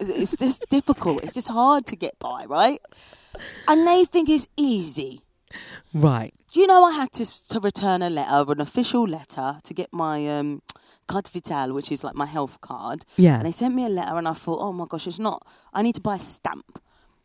[0.00, 1.24] it's just difficult.
[1.24, 2.78] It's just hard to get by, right?
[3.68, 5.22] And they think it's easy.
[5.94, 6.34] Right.
[6.52, 9.92] Do you know I had to to return a letter, an official letter, to get
[9.92, 10.60] my um,
[11.06, 13.04] carte vitale, which is like my health card.
[13.16, 13.36] Yeah.
[13.36, 15.46] And they sent me a letter, and I thought, oh my gosh, it's not.
[15.72, 16.78] I need to buy a stamp,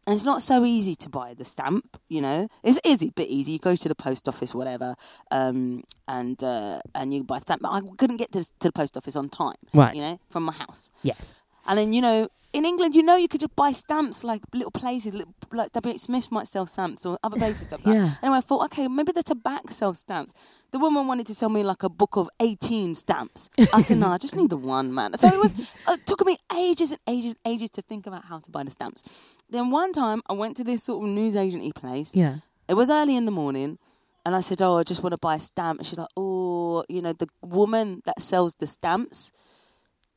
[0.06, 1.98] and it's not so easy to buy the stamp.
[2.08, 3.54] You know, it's easy, a bit easy.
[3.54, 4.96] You go to the post office, whatever,
[5.32, 7.62] um, and uh, and you buy the stamp.
[7.62, 9.56] But I couldn't get to, to the post office on time.
[9.74, 9.96] Right.
[9.96, 10.92] You know, from my house.
[11.04, 11.34] Yes.
[11.68, 14.72] And then you know, in England, you know, you could just buy stamps like little
[14.72, 15.94] places, little, like W.
[15.94, 16.02] H.
[16.02, 17.94] Smith might sell stamps or other places like that.
[17.96, 18.12] Yeah.
[18.22, 20.34] Anyway, I thought, okay, maybe the tobacco sells stamps.
[20.72, 23.50] The woman wanted to sell me like a book of eighteen stamps.
[23.74, 25.14] I said, no, I just need the one, man.
[25.18, 25.76] So it was.
[25.88, 28.72] It took me ages and ages and ages to think about how to buy the
[28.72, 29.38] stamps.
[29.50, 32.14] Then one time, I went to this sort of news agency place.
[32.14, 32.36] Yeah.
[32.68, 33.78] It was early in the morning.
[34.26, 35.80] And I said, Oh, I just want to buy a stamp.
[35.80, 39.32] And she's like, Oh, you know, the woman that sells the stamps,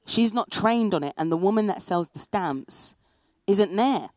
[0.07, 1.13] she's not trained on it.
[1.17, 2.95] And the woman that sells the stamps
[3.47, 4.09] isn't there.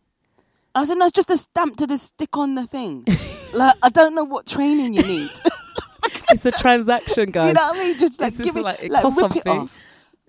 [0.76, 3.04] I said, No, it's just a stamp to just stick on the thing.
[3.54, 5.32] like, I don't know what training you need.
[6.30, 7.48] It's a transaction, guys.
[7.48, 7.98] you know what I mean?
[7.98, 9.82] Just like This give it, like- it like rip it off.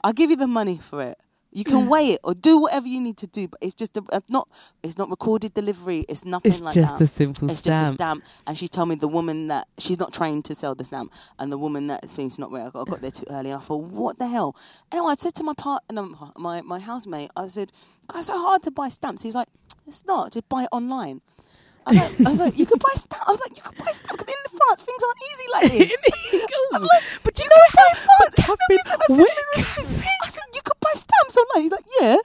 [0.05, 1.17] I'll give you the money for it.
[1.51, 4.03] You can weigh it or do whatever you need to do, but it's just a,
[4.13, 4.47] uh, not.
[4.83, 6.05] It's not recorded delivery.
[6.09, 7.05] It's nothing It's like just that.
[7.05, 7.79] a simple It's stamp.
[7.79, 8.25] just a stamp.
[8.47, 11.51] And she told me the woman that she's not trained to sell the stamp, and
[11.51, 12.67] the woman that thinks not real.
[12.67, 14.55] I got, I got there too early, and I thought, what the hell?
[14.93, 17.73] Anyway, I said to my part, no, my my housemate, I said,
[18.15, 19.23] it's so hard to buy stamps.
[19.23, 19.49] He's like,
[19.87, 20.33] it's not.
[20.33, 21.23] Just buy it online.
[21.87, 23.23] I was, like, I was like, you could buy stamp.
[23.27, 26.45] I was like, you could buy stamp because in France things aren't easy like this.
[26.75, 28.37] I'm like, but you you know buy how, but France.
[28.45, 29.63] Catherine, Let me
[29.97, 31.63] say- I said, wait, literally, I said, you could buy stamps online.
[31.63, 32.17] He's like, yeah.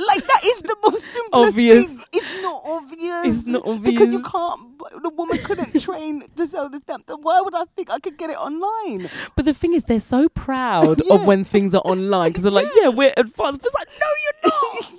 [0.00, 1.86] Like that is the most simplest Obvious.
[1.88, 1.98] thing.
[2.12, 3.24] It's not obvious.
[3.26, 4.78] It's not obvious because you can't.
[5.02, 7.06] The woman couldn't train to sell the stamp.
[7.06, 9.10] Then Why would I think I could get it online?
[9.34, 11.16] But the thing is, they're so proud Yeah.
[11.16, 13.60] of when things are online because they're like, yeah, we're advanced.
[13.60, 14.92] But it's like, no, you're not.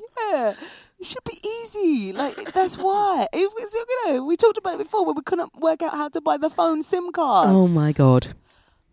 [0.60, 0.66] yeah,
[1.00, 2.12] it should be easy.
[2.12, 3.26] Like that's why.
[3.32, 6.10] It was, you know, we talked about it before when we couldn't work out how
[6.10, 7.48] to buy the phone SIM card.
[7.52, 8.36] Oh my god.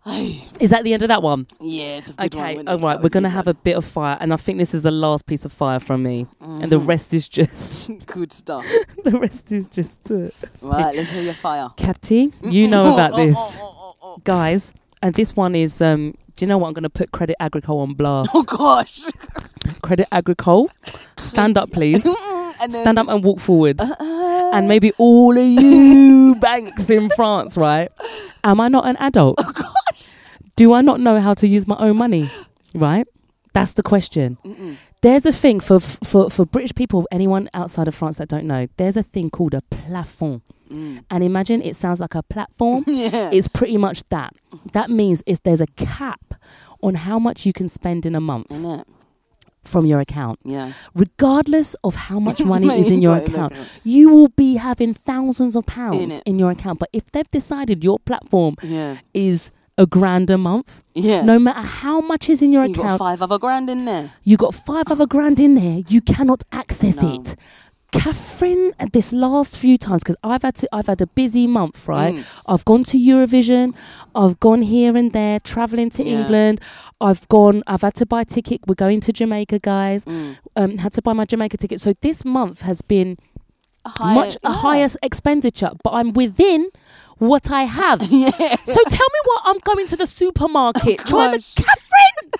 [0.60, 1.46] Is that the end of that one?
[1.60, 2.46] yeah, it's a good one.
[2.58, 3.00] Okay, all right.
[3.02, 5.26] We're going to have a bit of fire, and I think this is the last
[5.26, 8.64] piece of fire from me, and the rest is just good stuff.
[9.04, 10.28] the rest is just uh,
[10.62, 11.68] Right, let's hear your fire.
[11.76, 12.32] Catty.
[12.42, 13.36] You know about this,
[14.24, 15.80] guys, and this one is.
[15.82, 16.68] um do you know what?
[16.68, 18.28] I'm going to put Credit Agricole on blast.
[18.34, 19.00] Oh gosh.
[19.80, 20.68] Credit Agricole,
[21.16, 22.04] stand up, please.
[22.04, 23.80] then, Stand up and walk forward.
[23.80, 27.90] Uh, And maybe all of you banks in France, right?
[28.44, 29.36] Am I not an adult?
[29.40, 29.72] oh gosh.
[30.56, 32.28] Do I not know how to use my own money?
[32.74, 33.06] Right?
[33.54, 34.36] That's the question.
[34.44, 34.76] Mm-mm.
[35.00, 38.66] There's a thing for for for British people, anyone outside of France that don't know.
[38.76, 41.04] There's a thing called a plafond, Mm.
[41.10, 42.84] and imagine it sounds like a platform.
[42.88, 43.30] Yeah.
[43.32, 44.34] it's pretty much that.
[44.72, 46.34] That means is there's a cap
[46.82, 48.46] on how much you can spend in a month
[49.64, 50.72] from your account, Yeah.
[50.94, 53.52] regardless of how much money is in your got in the account.
[53.52, 53.68] account.
[53.84, 56.78] You will be having thousands of pounds In in, your account.
[56.78, 58.98] But if they've decided your platform Yeah.
[59.14, 61.22] is a grand a month, Yeah.
[61.22, 64.12] no matter how much is in your you got account, five other grand in there.
[64.24, 67.14] you got five other grand in there, you cannot access No.
[67.20, 67.36] it.
[67.92, 72.14] Catherine, this last few times, because I've had to, I've had a busy month, right?
[72.14, 72.24] Mm.
[72.46, 73.74] I've gone to Eurovision,
[74.14, 76.20] I've gone here and there, traveling to Yeah.
[76.20, 76.60] England.
[77.00, 78.60] I've gone, I've had to buy a ticket.
[78.66, 80.04] We're going to Jamaica, guys.
[80.04, 80.36] Mm.
[80.56, 81.80] Um, had to buy my Jamaica ticket.
[81.80, 83.16] So this month has been
[83.86, 84.52] A higher, much a yeah.
[84.52, 86.68] higher expenditure, but I'm within
[87.18, 88.00] what I have.
[88.10, 88.30] Yeah.
[88.30, 91.54] So tell me what I'm going to the supermarket trying gosh.
[91.54, 92.30] to Catherine.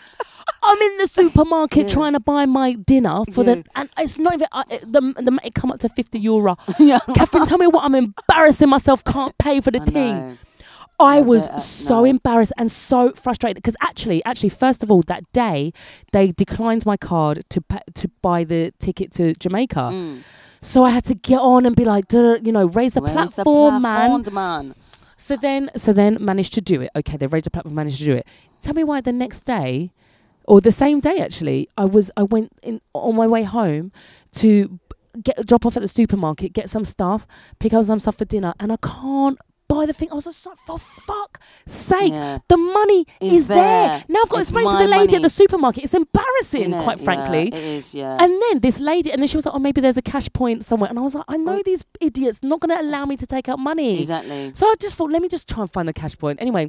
[0.69, 1.93] I'm in the supermarket Yeah.
[1.95, 3.55] trying to buy my dinner for Yeah.
[3.57, 6.57] the and it's not even uh, the the it come up to fifty euro.
[7.15, 9.05] Catherine, tell me what I'm embarrassing myself.
[9.05, 10.15] Can't pay for the I thing.
[10.15, 10.37] know.
[10.99, 12.05] I Yeah, was uh, so no.
[12.07, 15.73] embarrassed and so frustrated because actually, actually, first of all, that day
[16.13, 17.63] they declined my card to
[17.95, 19.89] to buy the ticket to Jamaica.
[19.93, 20.23] Mm.
[20.61, 23.83] So I had to get on and be like, you know, raise the the platform,
[23.83, 24.23] man.
[24.33, 24.75] man.
[25.17, 26.91] So then, so then managed to do it.
[26.97, 28.27] Okay, they raised the platform, managed to do it.
[28.61, 29.93] Tell me why the next day,
[30.45, 33.93] or the same day actually, I was I went in on my way home
[34.33, 34.79] to
[35.23, 37.27] get drop off at the supermarket, get some stuff,
[37.59, 39.39] pick up some stuff for dinner, and I can't
[39.69, 40.09] buy the thing.
[40.11, 42.13] I was just like, for fuck sake.
[42.13, 42.39] Yeah.
[42.49, 43.57] The money Is is, there.
[43.57, 44.05] there.
[44.09, 45.17] Now I've got It's to explain to the lady money.
[45.17, 45.85] at the supermarket.
[45.85, 46.85] It's embarrassing, Innit?
[46.85, 47.49] quite Yeah, frankly.
[47.49, 48.17] it is, yeah.
[48.21, 50.65] And then this lady, and then she was like, "Oh, maybe there's a cash point
[50.65, 53.27] somewhere." And I was like, "I know these idiots not going to allow me to
[53.27, 54.53] take out money." exactly.
[54.55, 56.41] So I just thought, let me just try and find the cash point.
[56.41, 56.69] Anyway,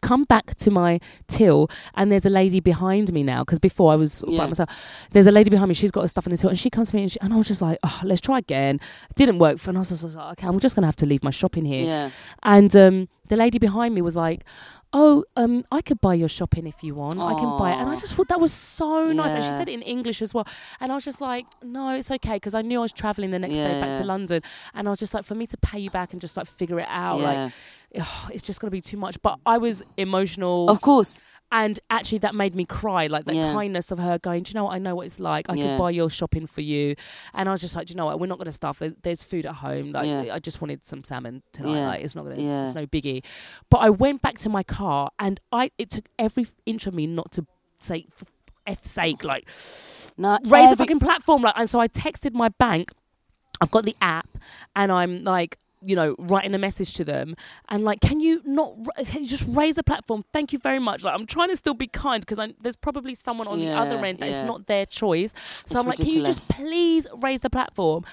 [0.00, 3.96] come back to my till, and there's a lady behind me now because before I
[3.96, 4.70] was of by myself.
[5.10, 5.74] There's a lady behind me.
[5.74, 7.32] She's got her stuff in the till, and she comes to me, and, she, and
[7.32, 8.80] I was just like, oh, let's try again.
[9.10, 11.06] It didn't work, for, and I was just like, okay, I'm just gonna have to
[11.06, 11.84] leave my shopping here.
[11.84, 12.10] Yeah.
[12.42, 14.44] And um, the lady behind me was like,
[14.92, 17.18] "Oh, um, I could buy your shopping if you want.
[17.20, 19.32] I can buy it." And I just thought that was so nice.
[19.32, 20.46] And she said it in English as well.
[20.80, 23.38] And I was just like, "No, it's okay," because I knew I was traveling the
[23.38, 24.42] next day back to London.
[24.74, 26.78] And I was just like, for me to pay you back and just like figure
[26.80, 27.24] it out, yeah.
[27.24, 27.52] like
[28.00, 29.20] ugh, it's just gonna be too much.
[29.22, 31.20] But I was emotional, of course.
[31.52, 33.06] And actually that made me cry.
[33.06, 33.52] Like the Yeah.
[33.52, 34.74] kindness of her going, "Do you know what?
[34.74, 35.48] I know what it's like.
[35.48, 35.76] I Yeah.
[35.76, 36.96] could buy your shopping for you."
[37.34, 38.18] And I was just like, "Do you know what?
[38.18, 38.82] We're not gonna stuff.
[39.02, 39.92] There's food at home.
[39.92, 40.34] Like Yeah.
[40.34, 41.86] I just wanted some salmon tonight.
[41.86, 42.40] Like it's not gonna.
[42.40, 42.64] Yeah.
[42.64, 43.22] It's no biggie."
[43.70, 47.06] But I went back to my car, and I it took every inch of me
[47.06, 47.46] not to
[47.78, 48.24] say for
[48.66, 49.48] f sake like
[50.16, 51.42] No, raise the every- fucking platform.
[51.42, 52.92] Like, and so I texted my bank.
[53.60, 54.28] I've got the app,
[54.74, 57.34] and I'm like, you know, writing a message to them,
[57.68, 58.74] and like, can you not?
[59.06, 60.24] Can you just raise the platform?
[60.32, 61.04] Thank you very much.
[61.04, 64.18] Like, I'm trying to still be kind because there's probably someone on the other end
[64.18, 65.32] that it's not their choice.
[65.44, 68.04] So It's I'm like, can you just please raise the platform?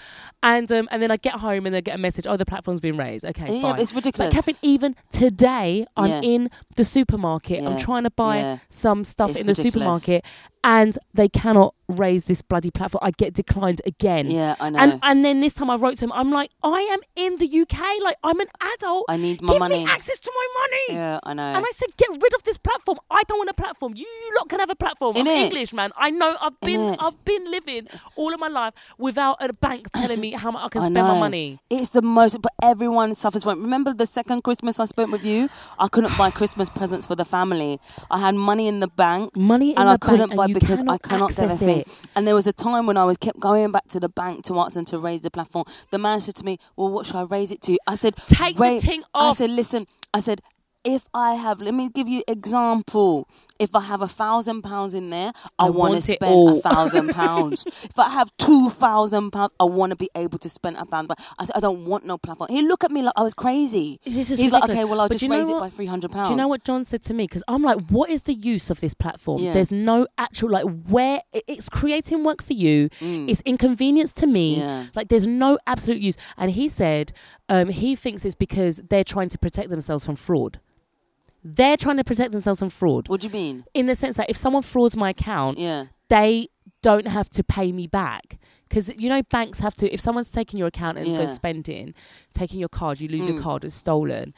[0.42, 2.26] And um, and then I get home and they get a message.
[2.28, 3.26] Oh, the platform's been raised.
[3.26, 3.80] Okay, Yeah, fine.
[3.82, 4.34] it's ridiculous.
[4.34, 6.22] Catherine, even today, I'm Yeah.
[6.22, 7.64] in the supermarket.
[7.64, 8.58] I'm trying to buy yeah.
[8.70, 10.24] some stuff It's in the supermarket,
[10.64, 13.00] and they cannot raise this bloody platform.
[13.04, 14.30] I get declined again.
[14.30, 14.80] yeah, I know.
[14.80, 16.12] And and then this time I wrote to him.
[16.12, 17.80] I'm like, I am in the UK.
[18.04, 19.06] Like I'm an adult.
[19.10, 19.84] I need my Give money.
[19.84, 21.00] me access to my money.
[21.00, 21.44] Yeah, I know.
[21.44, 23.00] And I said, get rid of this platform.
[23.10, 23.96] I don't want a platform.
[23.96, 25.16] You, you lot can have a platform.
[25.18, 25.46] I'm Innit?
[25.46, 25.92] English, man.
[25.98, 26.36] I know.
[26.40, 26.96] I've been?
[27.00, 30.70] I've been living all of my life without a bank telling me how much I
[30.70, 31.58] can I spend my money.
[31.70, 33.64] It's the most, but everyone suffers from it.
[33.64, 35.50] Remember the second Christmas I spent with you?
[35.80, 37.80] I couldn't buy Christmas presents for the family.
[38.12, 39.36] I had money in the bank.
[39.36, 41.80] Money in and I couldn't buy you because I cannot get a thing.
[41.80, 42.02] it.
[42.16, 44.60] And there was a time when I was kept going back to the bank to
[44.60, 45.66] ask them to raise the platform.
[45.92, 48.56] The man said to me, "Well, what should I raise it to?" I said, Take
[48.58, 50.42] the "Wait." ting I said, "Listen." I said,
[50.96, 53.28] "If I have, let me give you example.
[53.60, 57.10] If I have a thousand pounds in there, I, I want to spend a thousand
[57.22, 57.66] pounds.
[57.66, 61.10] If I have two thousand pounds, I want to be able to spend a thousand
[61.10, 61.36] pounds.
[61.38, 62.48] I said, I don't want no platform.
[62.50, 64.00] He looked at me like I was crazy.
[64.06, 65.88] This is He's like, okay, well, I'll But just you know raise it by three
[65.88, 66.30] hundred pounds.
[66.30, 67.26] Do you know what John said to me?
[67.26, 69.42] Because I'm like, what is the use of this platform?
[69.42, 69.54] Yeah.
[69.54, 72.90] There's no actual like where it's creating work for you.
[73.02, 74.56] It's inconvenience to me.
[74.56, 74.60] Mm.
[74.60, 74.86] Yeah.
[74.96, 76.16] Like there's no absolute use.
[76.38, 77.12] And he said
[77.50, 80.60] um, he thinks it's because they're trying to protect themselves from fraud.
[81.44, 83.66] They're trying to protect themselves from fraud What do you mean?
[83.74, 85.86] in the sense that if someone frauds my account, Yeah.
[86.10, 86.50] they
[86.82, 88.38] don't have to pay me back
[88.68, 91.18] because you know banks have to if someone's taking your account and Yeah.
[91.18, 91.94] goes spending
[92.34, 93.34] taking your card you lose Mm.
[93.34, 94.34] your card it's stolen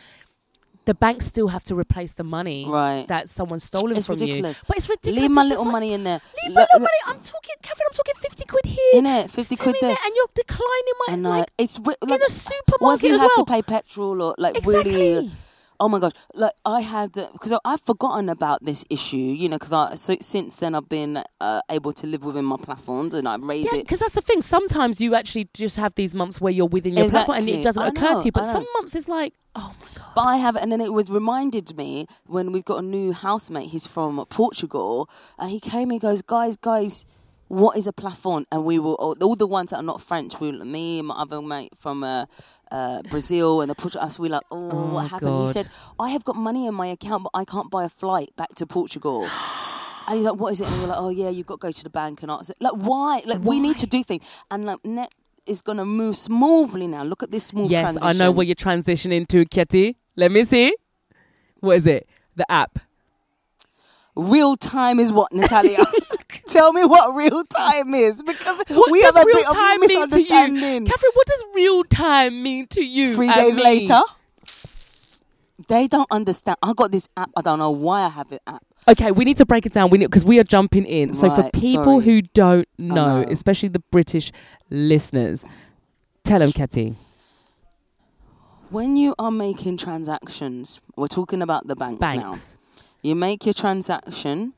[0.86, 3.08] the banks still have to replace the money Right.
[3.08, 4.58] that someone's stolen It's from ridiculous.
[4.58, 6.20] you but it's ridiculous Leave my little like, money in there.
[6.44, 9.30] leave my Look- little money I'm talking Catherine I'm talking 50 quid here In it,
[9.30, 9.98] 50 quid sitting there.
[10.04, 13.18] and you're declining my And uh, like it's wi- in a supermarket what if you
[13.20, 15.30] had well to pay petrol or like exactly really?
[15.82, 16.12] Oh my gosh!
[16.36, 20.58] Like I had because I've forgotten about this issue, you know, because I so, since
[20.58, 23.86] then I've been uh, able to live within my platforms and I raise yeah, it.
[23.86, 24.44] because that's the thing.
[24.44, 27.82] Sometimes you actually just have these months where you're within your platform and it doesn't
[27.82, 28.32] I occur know, to you.
[28.32, 30.12] But some months it's like, oh my god.
[30.14, 33.70] But I have, and then it was reminded me when we've got a new housemate.
[33.70, 35.10] He's from Portugal,
[35.40, 37.06] and he came and goes, "Guys, guys,
[37.52, 40.40] what is a plafond?" And we were all, all the ones that are not French.
[40.40, 42.26] We, me and my other mate from uh,
[42.72, 44.10] uh, Brazil and the Portugal.
[44.20, 45.68] We were like, "Oh, Oh, what happened?" He said,
[46.00, 48.66] "I have got money in my account, but I can't buy a flight back to
[48.66, 49.28] Portugal."
[50.08, 51.72] And he's like, "What is it?" And we're like, "Oh yeah, you've got to go
[51.72, 53.22] to the bank and ask." it." Like, why?
[53.28, 55.14] Like, we need to do things, and like net
[55.46, 57.04] is gonna move smoothly now.
[57.04, 58.08] Look at this smooth Yes, transition.
[58.08, 59.98] I know what you're transitioning to, Kitty.
[60.16, 60.76] Let me see.
[61.60, 62.10] What is it?
[62.36, 62.80] The app.
[64.16, 65.78] Real time is what, Natalia?
[66.52, 69.90] Tell me what real time is because What we have a bit of time mean
[69.90, 70.00] to you?
[70.02, 70.86] misunderstanding.
[70.86, 73.14] Catherine, what does real time mean to you?
[73.16, 73.64] Three days me?
[73.64, 74.00] later,
[75.68, 76.58] they don't understand.
[76.62, 77.32] I got this app.
[77.38, 78.64] I don't know why I have it app.
[78.88, 79.90] Okay, we need to break it down.
[79.92, 81.14] We need because we are jumping in.
[81.14, 82.06] So for people sorry.
[82.06, 83.30] who don't know, know.
[83.30, 84.32] especially the British
[84.70, 85.46] listeners,
[86.24, 86.96] tell them, Kitty.
[88.72, 92.36] When you are making transactions, we're talking about the bank now.
[93.04, 94.54] You make your transaction.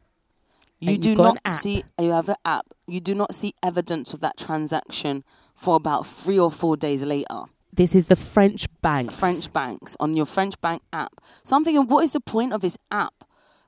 [0.91, 1.83] You do not see.
[1.99, 2.65] You have an app.
[2.87, 5.23] You do not see evidence of that transaction
[5.55, 7.43] for about three or four days later.
[7.71, 9.19] This is the French banks.
[9.19, 11.13] French banks on your French bank app.
[11.43, 13.23] So I'm thinking, what is the point of this app?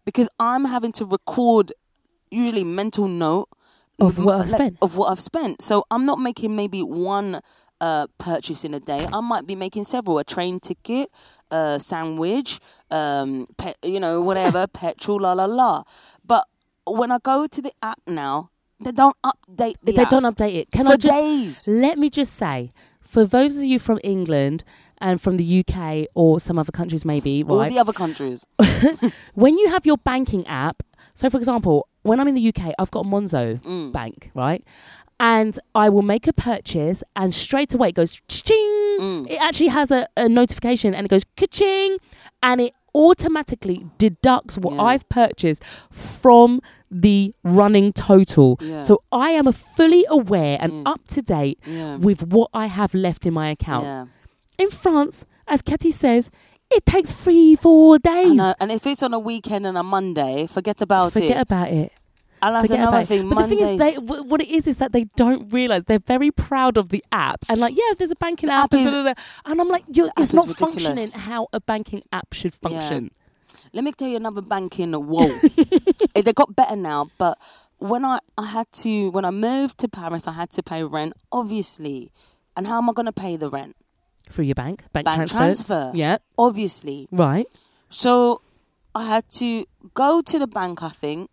[0.05, 1.71] Because I'm having to record
[2.29, 3.49] usually mental note
[3.99, 4.77] Of what I've spent.
[4.81, 5.61] Of what I've spent.
[5.61, 7.39] So I'm not making maybe one
[7.81, 9.07] uh, purchase in a day.
[9.11, 11.07] I might be making several: a train ticket,
[11.49, 12.59] a sandwich,
[12.91, 15.83] um, pe- you know, whatever, petrol, la la la.
[16.23, 16.45] But
[16.87, 18.49] when I go to the app now,
[18.83, 20.71] they don't update the They app don't update it.
[20.71, 21.67] Can for I just days.
[21.67, 24.63] let me just say, for those of you from England
[24.99, 28.45] and from the UK or some other countries, maybe All right, the other countries.
[29.33, 30.83] when you have your banking app,
[31.13, 33.91] so for example, when I'm in the UK, I've got Monzo Mm.
[33.93, 34.63] Bank, right?
[35.19, 38.97] And I will make a purchase, and straight away it goes ching.
[38.99, 39.29] Mm.
[39.29, 41.97] It actually has a, a notification, and it goes ka-ching,
[42.43, 44.81] and it automatically deducts what Yeah.
[44.83, 48.57] I've purchased from the running total.
[48.61, 48.79] Yeah.
[48.79, 50.87] So I am fully aware and Mm.
[50.93, 51.59] up to date
[51.99, 54.09] with what I have left in my account.
[54.57, 56.31] In France, as Katie says,
[56.71, 58.39] it takes three, four days.
[58.59, 61.27] And if it's on a weekend and a Monday, forget about Forget it.
[61.33, 61.91] Forget about it.
[62.47, 63.29] And that's another thing.
[63.29, 63.59] But Mondays.
[63.59, 66.31] the thing is, they, wh- what it is is that they don't realize they're very
[66.31, 68.93] proud of the app and like, yeah, there's a banking The app, app and, is-
[68.93, 69.21] da, da, da.
[69.45, 73.11] and I'm like, you're, it's not functioning how a banking app should function.
[73.73, 74.93] Let me tell you another banking.
[74.93, 77.37] Eh, they got better now, but
[77.77, 81.13] when I, I had to when I moved to Paris, I had to pay rent,
[81.31, 82.11] obviously.
[82.57, 83.75] And how am I gonna pay the rent?
[84.29, 85.67] Through your bank, bank, Bank transfers.
[85.67, 85.91] transfer.
[85.93, 87.07] Yeah, Obviously.
[87.11, 87.45] right.
[87.89, 88.41] So
[88.95, 91.29] I had to go to the bank, I think,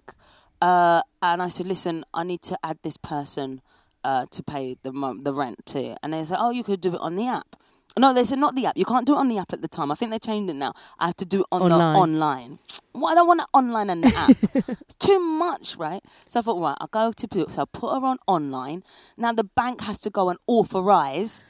[0.62, 3.60] uh, and I said, "Listen, I need to add this person
[4.04, 4.92] uh, to pay the
[5.22, 7.56] the rent to." And they said, "Oh, you could do it on the app."
[7.98, 8.76] No, they said not the app.
[8.76, 9.90] You can't do it on the app at the time.
[9.92, 10.72] I think they changed it now.
[10.98, 11.78] I have to do it on Online.
[11.92, 12.58] the online.
[12.94, 14.30] Well, I don't want it online and the app.
[14.54, 16.00] it's too much, right?
[16.26, 17.50] So I thought, right, I'll go to.
[17.50, 18.82] So I put her on online.
[19.18, 21.44] Now the bank has to go and authorize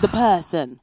[0.00, 0.80] the person.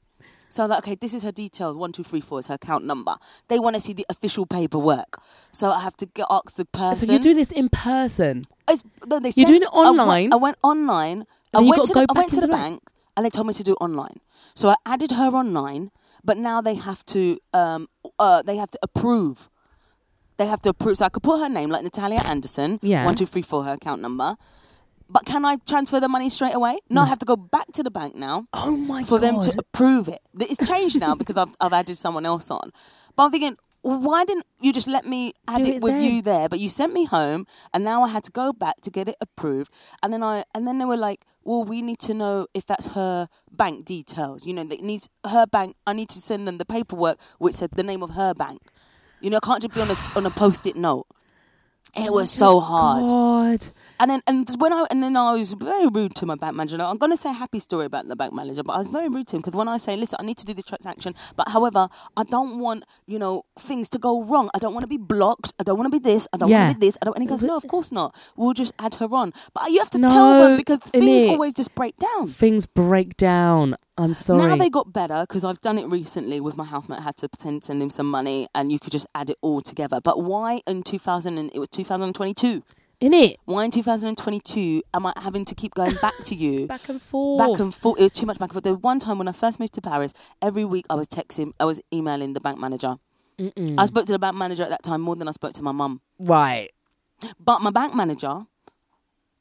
[0.53, 1.75] So I'm like, okay, this is her details.
[1.75, 3.15] One, two, three, four is her account number.
[3.47, 5.17] They want to see the official paperwork.
[5.51, 7.07] So I have to get, ask the person.
[7.07, 8.43] So you're doing this in person.
[8.69, 10.33] It's, no, they You're doing it I went- online?
[10.33, 11.23] I went, online.
[11.55, 12.81] I went to the, I went to the the bank
[13.17, 14.17] and they told me to do it online.
[14.53, 15.89] So I added her online,
[16.23, 17.87] but now they have to um
[18.19, 19.49] uh they have to approve.
[20.37, 20.97] They have to approve.
[20.97, 22.79] So I could put her name like Natalia Anderson.
[22.81, 23.05] Yeah.
[23.05, 24.35] One two three four her account number.
[25.13, 26.79] But can I transfer the money straight away?
[26.89, 29.21] No, I have to go back to the bank now Oh my for god!
[29.21, 30.19] them to approve it.
[30.39, 32.71] It's changed now because I've I've added someone else on.
[33.15, 35.93] But I'm thinking, well, why didn't you just let me add Do it, it with
[35.93, 36.03] then.
[36.03, 36.49] you there?
[36.49, 39.15] But you sent me home, and now I had to go back to get it
[39.21, 39.71] approved.
[40.01, 42.95] And then I, and then they were like, well, we need to know if that's
[42.95, 44.47] her bank details.
[44.47, 45.75] You know, that needs her bank.
[45.85, 48.59] I need to send them the paperwork which said the name of her bank.
[49.21, 51.05] You know, I can't just be on a on a post-it note.
[51.95, 53.11] It oh was so hard.
[53.11, 53.67] God.
[54.03, 56.77] And then and when I and then I was very rude to my bank manager.
[56.77, 58.89] Now, I'm going to say a happy story about the bank manager, but I was
[58.89, 61.13] very rude to him because when I say, "Listen, I need to do this transaction,
[61.37, 61.87] but however,
[62.17, 64.49] I don't want you know things to go wrong.
[64.53, 65.53] I don't want to be blocked.
[65.57, 66.27] I don't want to be this.
[66.33, 66.65] I don't Yeah.
[66.65, 66.97] want to be this.
[67.01, 68.13] I don't." And he goes, "No, of course not.
[68.35, 71.29] We'll just add her on." But you have to tell them because things innit?
[71.29, 72.27] always just break down.
[72.27, 73.77] Things break down.
[73.97, 74.39] I'm sorry.
[74.45, 76.99] Now they got better because I've done it recently with my housemate.
[76.99, 79.61] I had to pretend send him some money, and you could just add it all
[79.61, 80.01] together.
[80.03, 81.37] But why in 2000?
[81.37, 82.63] And it was 2022.
[83.03, 83.35] In it.
[83.43, 86.67] Why in 2022 am I having to keep going back to you?
[86.69, 87.37] Back and forth.
[87.37, 87.99] back and forth.
[87.99, 88.63] It was too much back and forth.
[88.63, 91.65] The one time when I first moved to Paris, every week I was texting, I
[91.65, 92.95] was emailing the bank manager.
[93.37, 93.75] Mm-mm.
[93.77, 95.73] I spoke to the bank manager at that time more than I spoke to my
[95.73, 95.99] mum.
[96.17, 96.69] Right.
[97.41, 98.45] But my bank manager,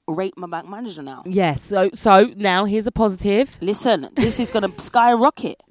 [0.09, 1.23] rate my bank manager now.
[1.25, 1.63] Yes.
[1.63, 3.57] So so now here's a positive.
[3.61, 5.63] Listen, this is going to skyrocket.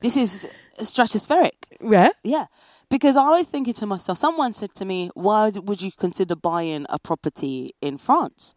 [0.00, 0.50] This is
[0.80, 1.50] stratospheric.
[1.82, 2.08] Yeah.
[2.24, 2.46] Yeah.
[2.90, 6.86] Because I was thinking to myself, someone said to me, why would you consider buying
[6.88, 8.54] a property in France?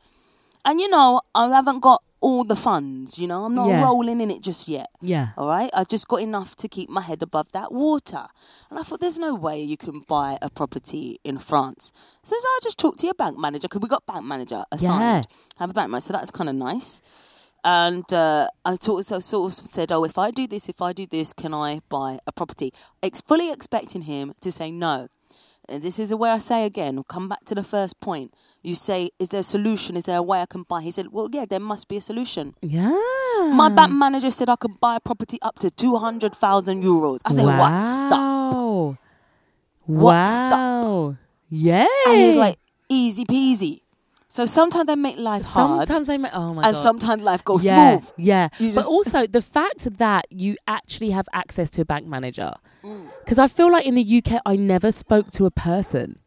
[0.63, 3.81] And you know, I haven't got all the funds, you know, I'm not Yeah.
[3.83, 4.85] rolling in it just yet.
[5.01, 5.29] Yeah.
[5.37, 8.27] All right, I just got enough to keep my head above that water.
[8.69, 11.91] And I thought, there's no way you can buy a property in France.
[12.23, 15.25] So I just talked to your bank manager because we got bank manager assigned.
[15.27, 15.35] Yeah.
[15.57, 17.01] Have a bank manager, so that's kind of nice.
[17.63, 20.93] And uh, I sort of, sort of said, oh, if I do this, if I
[20.93, 22.71] do this, can I buy a property?
[23.03, 25.07] Ex- fully expecting him to say no.
[25.69, 28.33] And this is where I say again, we'll come back to the first point.
[28.63, 29.95] You say, is there a solution?
[29.95, 30.81] Is there a way I can buy?
[30.81, 32.55] He said, well, yeah, there must be a solution.
[32.61, 32.89] Yeah.
[33.53, 37.19] My bank manager said I could buy a property up to 200,000 euros.
[37.25, 37.83] I said, what?
[37.85, 38.53] Stop.
[38.53, 38.97] Wow.
[39.85, 40.25] What?
[40.25, 40.85] Stop.
[40.85, 41.15] Wow.
[41.49, 41.85] Yeah.
[42.07, 42.55] And he's like,
[42.89, 43.79] easy peasy.
[44.31, 46.31] So sometimes they make life hard, Sometimes they make.
[46.33, 46.81] Oh my and god.
[46.87, 48.11] sometimes life goes yeah, smooth.
[48.17, 48.47] Yeah.
[48.59, 52.53] You but also the fact that you actually have access to a bank manager.
[52.81, 53.07] Mm.
[53.19, 56.17] Because I feel like in the UK, I never spoke to a person.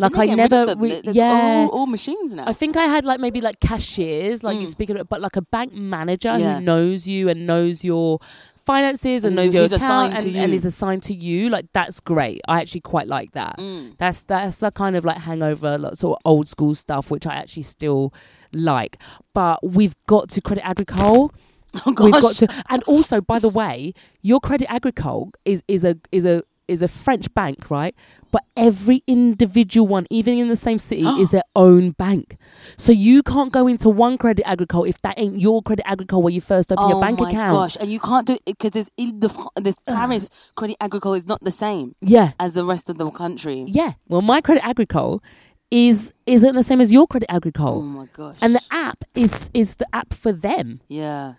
[0.00, 1.66] Like I never, we- They're- they're yeah.
[1.72, 2.44] all, all machines now.
[2.46, 4.70] I think I had like maybe like cashiers, like you Mm.
[4.70, 6.58] speak of, it, but like a bank manager Yeah.
[6.58, 8.20] who knows you and knows your
[8.68, 10.56] finances and, And knows your he's account assigned to and, and you.
[10.56, 11.48] is assigned to you.
[11.48, 12.40] Like that's great.
[12.46, 13.56] I actually quite like that.
[13.58, 13.96] Mm.
[13.96, 17.34] That's that's the kind of like hangover, like, sort of old school stuff, which I
[17.34, 18.12] actually still
[18.52, 18.98] like.
[19.32, 21.32] But we've got to credit agricole.
[21.84, 23.92] Oh We've got to, and also, by the way,
[24.22, 27.94] your Credit Agricole is is a is a is a French bank, right?
[28.30, 32.36] But every individual one, even in the same city, is their own bank.
[32.76, 36.32] So you can't go into one Credit Agricole if that ain't your Credit Agricole where
[36.32, 37.32] you first open oh your bank account.
[37.32, 37.52] Oh my account.
[37.72, 37.76] gosh!
[37.80, 41.50] And you can't do it because this the this Paris Credit Agricole is not the
[41.50, 43.64] same Yeah, as the rest of the country.
[43.68, 43.92] yeah.
[44.08, 45.22] Well, my Credit Agricole
[45.70, 48.36] is isn't the same as your Credit Agricole, Oh my gosh!
[48.40, 50.80] and the app is is the app for them.
[50.88, 51.34] yeah.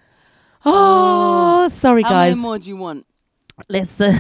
[0.66, 1.68] Oh, oh.
[1.70, 2.32] sorry How guys.
[2.36, 3.06] many more do you want?
[3.60, 4.18] Uh,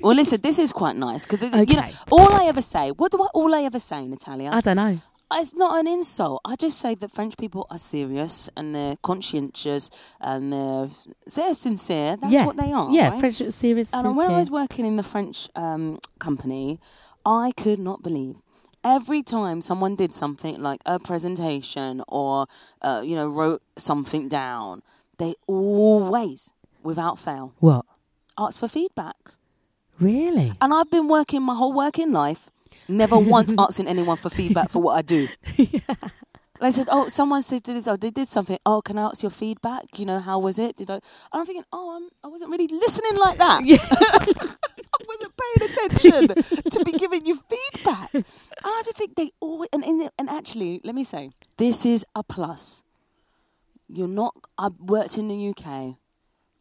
[0.00, 2.90] Well, listen, this is quite nice because you know all I ever say.
[2.90, 4.50] What do I all I ever say, Natalia?
[4.52, 4.98] I don't know.
[5.32, 6.42] it's not an insult.
[6.44, 10.88] I just say that French people are serious and they're conscientious and they're
[11.34, 12.16] they're sincere.
[12.16, 12.44] That's yeah.
[12.44, 12.90] what they are.
[12.90, 13.20] Yeah, right?
[13.20, 13.94] French serious.
[13.94, 16.78] And when I was working in the French um, company,
[17.24, 18.42] I could not believe
[18.84, 22.46] every time someone did something like a presentation or
[22.82, 24.82] uh, you know wrote something down,
[25.18, 26.52] they always,
[26.82, 27.86] without fail, What?
[28.38, 29.16] Asked for feedback.
[30.00, 30.52] Really?
[30.60, 32.50] And I've been working my whole working life,
[32.88, 35.28] never once asking anyone for feedback for what I do.
[36.60, 37.86] They said, "Oh, someone said this.
[37.88, 38.56] Oh, they did something.
[38.64, 39.98] Oh, can I ask your feedback?
[39.98, 40.76] You know, how was it?
[40.76, 41.02] Did I?" And
[41.34, 43.60] I'm thinking, "Oh, I'm, I wasn't really listening like that.
[43.64, 43.76] Yeah.
[43.82, 46.28] I wasn't paying attention
[46.70, 48.24] to be giving you feedback." And
[48.64, 52.22] I just think they always and and, and actually, let me say, this is a
[52.22, 52.84] plus.
[53.88, 54.34] You're not.
[54.56, 55.96] I've worked in the UK.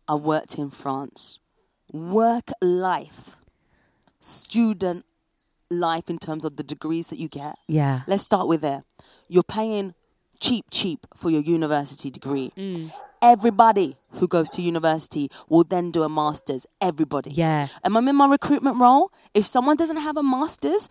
[0.07, 1.39] I worked in France.
[1.93, 3.37] Work life,
[4.19, 5.05] student
[5.69, 7.55] life in terms of the degrees that you get.
[7.67, 8.01] Yeah.
[8.07, 8.81] Let's start with there.
[9.29, 9.93] You're paying
[10.39, 12.51] cheap, cheap for your university degree.
[12.57, 12.91] Mm.
[13.21, 16.65] Everybody who goes to university will then do a master's.
[16.81, 17.31] Everybody.
[17.31, 17.67] Yeah.
[17.83, 19.11] And I'm in my recruitment role.
[19.33, 20.89] If someone doesn't have a master's,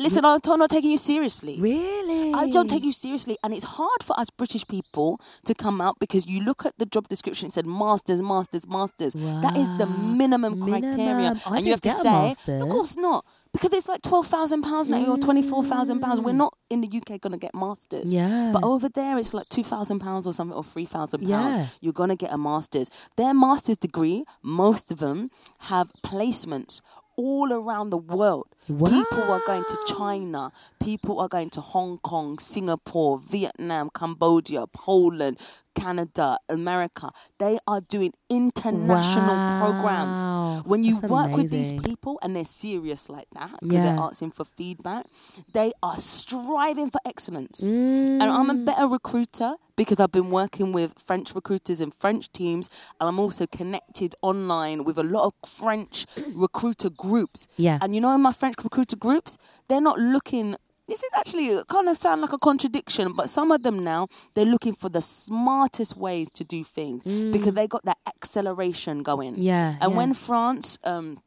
[0.00, 1.60] listen, I'm not taking you seriously.
[1.60, 2.32] Really?
[2.34, 5.96] I don't take you seriously, and it's hard for us British people to come out
[6.00, 7.48] because you look at the job description.
[7.48, 9.12] It said masters, masters, masters.
[9.14, 10.14] That is the Wow.
[10.16, 14.26] minimum criteria, I and you have to say, of course not, because it's like twelve
[14.26, 16.20] thousand pounds now or twenty four thousand pounds.
[16.20, 18.50] We're not in the UK going to get masters, Yeah.
[18.52, 21.56] but over there it's like two thousand pounds or something or three thousand pounds.
[21.56, 21.66] Yeah.
[21.80, 22.90] You're going to get a master's.
[23.16, 25.30] Their master's degree, most of them
[25.70, 26.80] have placements
[27.16, 28.46] all around the world.
[28.66, 30.50] People are going to China.
[30.80, 35.38] People are going to Hong Kong, Singapore, Vietnam, Cambodia, Poland,
[35.74, 37.10] Canada, America.
[37.38, 39.58] They are doing international Wow.
[39.60, 40.64] programs.
[40.66, 44.30] When you That's work with these people and they're serious like that, because they're asking
[44.30, 45.06] for feedback,
[45.52, 47.68] they are striving for excellence.
[47.68, 48.20] Mm.
[48.20, 52.68] And I'm a better recruiter because I've been working with French recruiters and French teams,
[53.00, 57.48] and I'm also connected online with a lot of French recruiter groups.
[57.56, 57.78] Yeah.
[57.80, 59.36] And you know, in my French recruiter groups,
[59.68, 60.56] they're not looking.
[60.86, 64.44] This is actually kind of sound like a contradiction, but some of them now they're
[64.44, 67.02] looking for the smartest ways to do things
[67.32, 69.36] because they got that acceleration going.
[69.36, 69.42] Mm.
[69.42, 69.96] Yeah, And yeah.
[69.96, 71.18] when France, um,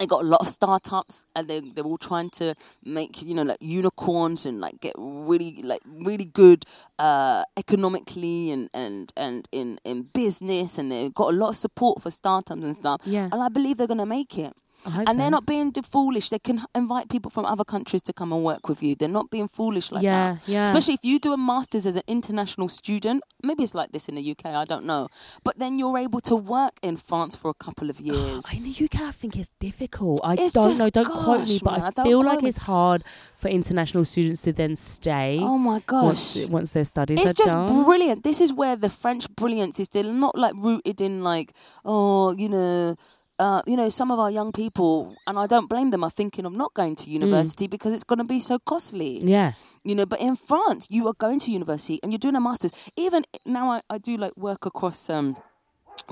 [0.00, 3.42] they got a lot of startups and they they're all trying to make you know
[3.42, 6.64] like unicorns and like get really like really good
[6.98, 12.02] uh economically and and and in in business and they've got a lot of support
[12.02, 13.28] for startups and stuff Yeah.
[13.30, 14.52] and i believe they're going to make it
[14.86, 16.28] And they're not being foolish.
[16.30, 18.94] They can invite people from other countries to come and work with you.
[18.94, 20.48] They're not being foolish like Yeah, that.
[20.48, 20.62] yeah.
[20.62, 23.22] Especially if you do a master's as an international student.
[23.42, 24.46] Maybe it's like this in the UK.
[24.54, 25.08] I don't know.
[25.44, 28.46] But then you're able to work in France for a couple of years.
[28.52, 30.20] In the UK, I think it's difficult.
[30.24, 30.90] I It's don't just- know.
[30.90, 32.48] Don't quote me, but man, I feel like me.
[32.48, 33.02] it's hard
[33.38, 36.36] for international students to then stay Oh my gosh.
[36.48, 37.84] once their studies are done It's just done.
[37.84, 38.22] brilliant.
[38.22, 39.88] This is where the French brilliance is.
[39.88, 41.52] They're not like rooted in like,
[41.84, 42.96] oh, you know,
[43.40, 46.44] uh, you know, some of our young people, and I don't blame them, are thinking
[46.46, 49.20] of not going to university because it's going to be so costly.
[49.24, 49.52] yeah.
[49.82, 52.72] You know, but in France, you are going to university and you're doing a master's.
[52.96, 55.36] Even now, I, I do like work across um,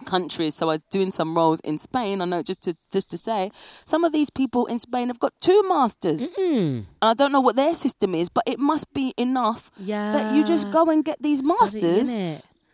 [0.07, 0.55] countries.
[0.55, 2.23] So I was doing some roles in Spain.
[2.23, 5.33] I know just to just to say, some of these people in Spain have got
[5.41, 6.87] two masters, Mm.
[7.03, 10.13] and I don't know what their system is, but it must be enough Yeah.
[10.13, 12.15] that you just go and get these masters.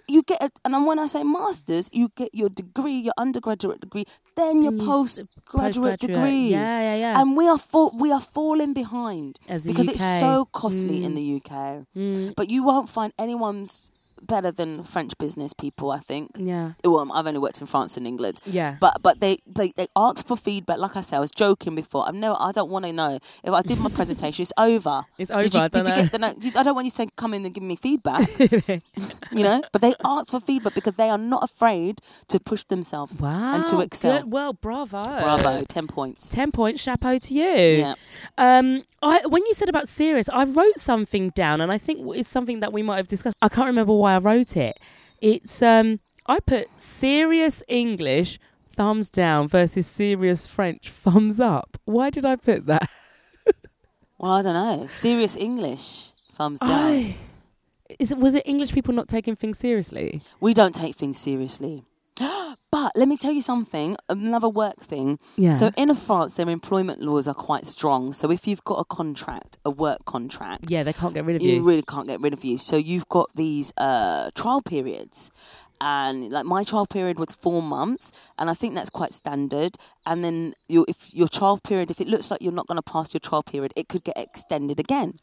[0.07, 4.05] You get, a, and when I say masters, you get your degree, your undergraduate degree,
[4.37, 6.01] then your Then you s- postgraduate postgraduate.
[6.01, 6.49] degree.
[6.51, 7.21] Yeah, yeah, yeah.
[7.21, 9.95] And we are fall, we are falling behind As because UK.
[9.95, 11.17] it's so costly in Mm.
[11.17, 11.87] the UK.
[11.97, 12.35] Mm.
[12.37, 13.91] But you won't find anyone's
[14.27, 15.91] better than French business people.
[15.91, 16.31] I think.
[16.37, 16.73] Yeah.
[16.85, 18.41] Well, I've only worked in France and England.
[18.45, 18.77] Yeah.
[18.81, 20.79] But but they, they they ask for feedback.
[20.79, 22.07] Like I said, I was joking before.
[22.09, 22.37] I've never.
[22.41, 24.43] I don't want to know if I did my presentation.
[24.43, 25.03] It's over.
[25.19, 26.47] It's Did over, you, I did don't you get the?
[26.47, 28.29] You- I don't want you to say come in and give me feedback.
[29.33, 29.63] you know.
[29.73, 33.55] But they ask for feedback because they are not afraid to push themselves Wow.
[33.57, 34.23] and to excel.
[34.23, 34.33] Good.
[34.33, 35.03] Well, bravo.
[35.03, 36.29] Bravo, ten points.
[36.29, 37.45] 10 points, chapeau to you.
[37.85, 37.95] Yeah.
[38.39, 42.29] Um, I, when you said about serious, I wrote something down, and I think it's
[42.29, 43.37] something that we might have discussed.
[43.43, 44.79] I can't remember why I wrote it.
[45.21, 48.39] It's um, I put serious English
[48.75, 51.79] thumbs down versus serious French thumbs up.
[51.85, 52.89] Why did I put that?
[54.17, 54.87] Well, I don't know.
[54.89, 56.71] Serious English, thumbs down.
[56.71, 57.17] I,
[57.99, 60.21] is it was it English people not taking things seriously?
[60.41, 61.85] We don't take things seriously.
[62.75, 65.21] But let me tell you something, another work thing.
[65.37, 65.51] Yeah.
[65.51, 68.13] So in France, their employment laws are quite strong.
[68.13, 71.43] So if you've got a contract, a work contract, Yeah, they can't get rid of
[71.43, 71.63] you you.
[71.65, 72.59] really can't get rid of you.
[72.59, 75.31] So you've got these uh, trial periods.
[75.81, 79.77] And like my trial period was four months, and I think that's quite standard.
[80.05, 82.93] And then your if your trial period, if it looks like you're not going to
[82.93, 85.19] pass your trial period, it could get extended again.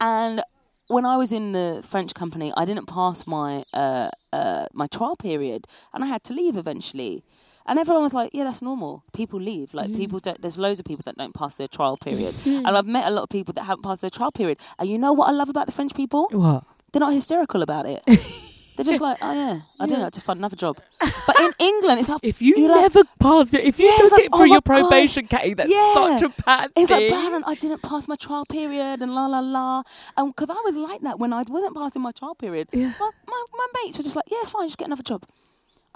[0.00, 0.40] And
[0.88, 5.16] when I was in the French company, I didn't pass my uh, uh, my trial
[5.16, 7.22] period, and I had to leave eventually.
[7.66, 9.02] And everyone was like, "Yeah, that's normal.
[9.12, 9.74] People leave.
[9.74, 10.40] Like people don't.
[10.40, 13.24] There's loads of people that don't pass their trial period, and I've met a lot
[13.24, 14.58] of people that haven't passed their trial period.
[14.78, 16.28] And you know what I love about the French people?
[16.30, 16.64] What?
[16.92, 18.02] They're not hysterical about it.
[18.76, 22.00] They're just like, "Oh yeah, I didn't know to find another job." But in England,
[22.00, 24.22] it's like If you you're like, never pass it, if you Yeah, it's just like,
[24.22, 24.64] get oh through my your God.
[24.88, 25.94] probation, Katie, that's Yeah.
[25.94, 27.00] such a bad It's thing.
[27.02, 29.82] like, Brandon, I didn't pass my trial period and la la la.
[30.16, 32.92] And because I was like that when I wasn't passing my trial period, Yeah.
[33.00, 35.24] my, my, my mates were just like, yeah, it's fine, just get another job.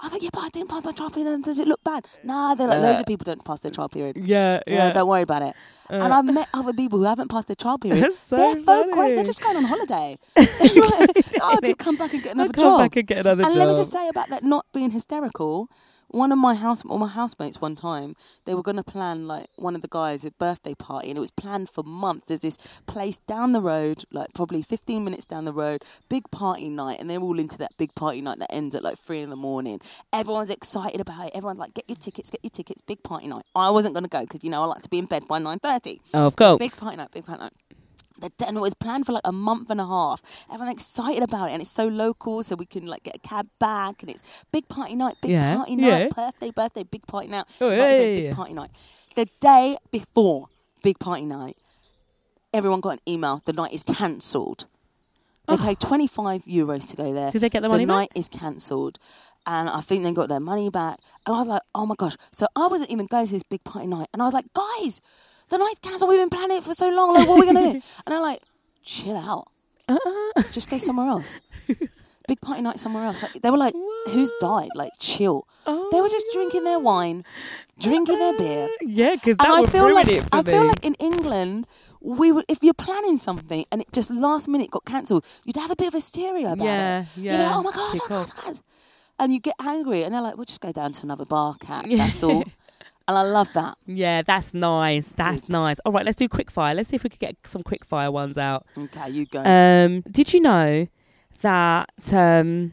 [0.01, 1.43] I was like, yeah, but I didn't pass my trial period.
[1.43, 2.03] Does it look bad?
[2.23, 4.17] Nah, they're like, Uh, loads of people don't pass their trial period.
[4.17, 4.91] yeah, Yeah, yeah.
[4.91, 5.53] don't worry about it.
[5.89, 8.11] and I've met other people who haven't passed their trial period.
[8.13, 9.15] So they're so great.
[9.15, 10.17] They're just going on holiday.
[10.37, 12.79] oh, to come back and get I'll another come job.
[12.79, 13.51] back and get another and job.
[13.51, 15.69] And let me just say about that not being hysterical.
[16.11, 19.75] One of my house or my housemates one time, they were gonna plan like one
[19.75, 22.25] of the guys' a birthday party and it was planned for months.
[22.25, 26.67] There's this place down the road, like probably fifteen minutes down the road, big party
[26.67, 29.29] night, and they're all into that big party night that ends at like three in
[29.29, 29.79] the morning.
[30.11, 31.31] Everyone's excited about it.
[31.33, 33.45] Everyone's like, get your tickets, get your tickets, big party night.
[33.55, 35.59] I wasn't gonna go because you know I like to be in bed by nine
[35.59, 36.01] thirty.
[36.13, 36.59] oh, of course.
[36.59, 37.53] Big party night, big party night.
[38.21, 40.45] The it was planned for like a month and a half.
[40.51, 43.47] Everyone excited about it, and it's so local, so we can like get a cab
[43.59, 46.09] back, and it's big party night, big Yeah, party night, yeah.
[46.15, 48.21] birthday, birthday, big party night, Oh, invited for a hey.
[48.21, 48.71] big party night.
[49.15, 50.47] The day before
[50.83, 51.57] big party night,
[52.53, 53.41] everyone got an email.
[53.43, 54.65] The night is cancelled.
[55.47, 55.57] They oh.
[55.57, 57.31] paid 25 euros to go there.
[57.31, 57.95] Did they get the the money back?
[57.95, 58.99] night is cancelled.
[59.47, 60.99] And I think they got their money back.
[61.25, 62.15] And I was like, oh my gosh.
[62.31, 64.07] So I wasn't even going to this big party night.
[64.13, 65.01] And I was like, guys,
[65.51, 66.09] the night's cancelled.
[66.09, 67.13] We've been planning it for so long.
[67.13, 67.85] Like, what are we going to do?
[68.05, 68.39] And I'm like,
[68.83, 69.45] chill out.
[69.87, 70.43] Uh-uh.
[70.51, 71.41] Just go somewhere else.
[72.27, 73.21] Big party night somewhere else.
[73.21, 73.73] Like, they were like,
[74.11, 74.69] who's died?
[74.75, 75.47] Like, chill.
[75.67, 77.23] Oh they were my just drinking their wine,
[77.79, 78.69] drinking their beer.
[78.81, 80.95] Yeah, because that And I would feel ruin like it for I feel like in
[80.99, 81.67] England,
[81.99, 85.71] we would if you're planning something and it just last minute got cancelled, you'd have
[85.71, 87.07] a bit of hysteria about Yeah, it.
[87.17, 87.41] You'd be yeah.
[87.47, 88.31] like, oh my god, oh god, off.
[88.37, 88.59] oh god.
[89.19, 91.85] and you get angry, and they're like, we'll just go down to another bar, Kat.
[91.89, 92.43] That's all.
[93.11, 93.77] And I love that.
[93.85, 95.09] Yeah, that's nice.
[95.09, 95.51] That's Good.
[95.51, 95.79] nice.
[95.79, 96.73] All right, let's do quick fire.
[96.73, 98.65] Let's see if we could get some quick fire ones out.
[98.77, 99.43] Okay, you go.
[99.43, 100.87] Um, did you know
[101.41, 102.71] that um,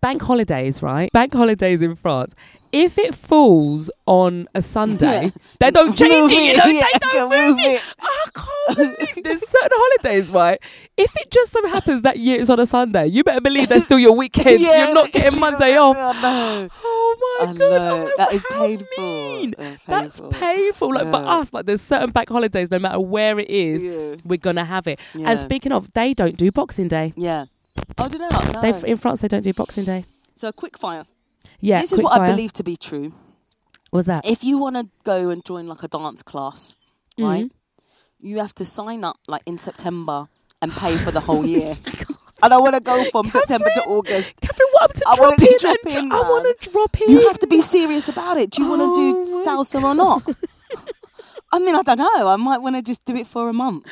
[0.00, 1.08] bank holidays, right?
[1.12, 2.34] Bank holidays in France.
[2.72, 6.56] If it falls on a Sunday, they don't change it.
[6.56, 7.82] You know, yeah, they don't move move it.
[8.00, 10.60] Ah, I can't believe there's certain holidays, right?
[10.96, 13.84] If it just so happens that year it's on a Sunday, you better believe that's
[13.86, 14.60] still your weekend.
[14.60, 15.96] You're not getting Monday off.
[15.98, 16.68] I know.
[16.84, 18.04] Oh my I god.
[18.04, 18.86] Like, That is painful.
[19.38, 19.54] mean?
[19.56, 20.38] That's That's painful.
[20.40, 20.94] painful.
[20.94, 24.16] Like for us, like there's certain bank holidays, no matter where it is, Yeah.
[24.24, 24.98] we're gonna have it.
[25.14, 25.30] Yeah.
[25.30, 27.12] And speaking of, they don't do Boxing Day.
[27.16, 27.46] yeah.
[27.96, 28.28] Oh, do you know?
[28.52, 28.60] No.
[28.60, 30.04] They in France they don't do Boxing Day.
[30.34, 31.04] so quick fire.
[31.60, 33.12] Yeah, this is what I believe to be true.
[33.92, 34.28] Was that?
[34.28, 36.76] If you want to go and join like a dance class,
[37.18, 37.44] right?
[37.46, 37.50] Mhm.
[38.20, 40.28] You have to sign up like in September
[40.60, 41.76] and pay for the whole year.
[42.42, 44.34] and I want to go from September to August.
[44.40, 45.58] Catherine, what to I wanna in?
[45.58, 47.10] drop in, I want to drop in.
[47.10, 48.50] You have to be serious about it.
[48.50, 50.22] Do you want to do Oh salsa or not?
[51.52, 52.28] I mean, I don't know.
[52.28, 53.84] I might want to just do it for a month.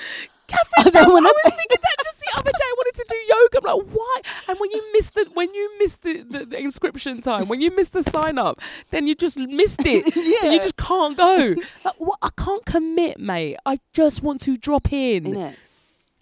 [0.46, 2.64] Catherine, I don't wanna I was thinking that just the other day.
[2.64, 3.68] I wanted to do yoga.
[3.68, 4.20] I'm like, why?
[4.48, 7.74] And when you missed the when you missed the, the, the inscription time, when you
[7.74, 8.60] missed the sign up,
[8.90, 10.14] then you just missed it.
[10.26, 10.50] Yeah.
[10.50, 11.54] You just can't go.
[11.84, 12.18] Like, what?
[12.20, 13.56] I can't commit, mate.
[13.64, 15.24] I just want to drop in.
[15.24, 15.56] Innit?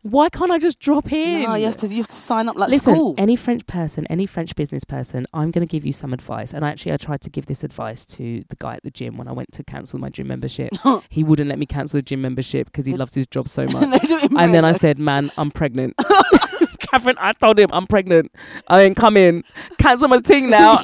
[0.04, 1.44] Why can't I just drop in?
[1.44, 1.86] No, you have to.
[1.86, 3.14] You have to sign up like Listen, school.
[3.16, 6.52] any French person, any French business person, I'm going to give you some advice.
[6.52, 9.28] And actually, I tried to give this advice to the guy at the gym when
[9.28, 10.68] I went to cancel my gym membership.
[11.08, 13.72] he wouldn't let me cancel the gym membership because he loves his job so much.
[13.72, 15.94] They do it in and then I said, "Man, I'm pregnant."
[16.80, 18.30] Catherine, I told him I'm pregnant.
[18.68, 19.42] I ain't coming.
[19.78, 20.76] Cancel my thing now.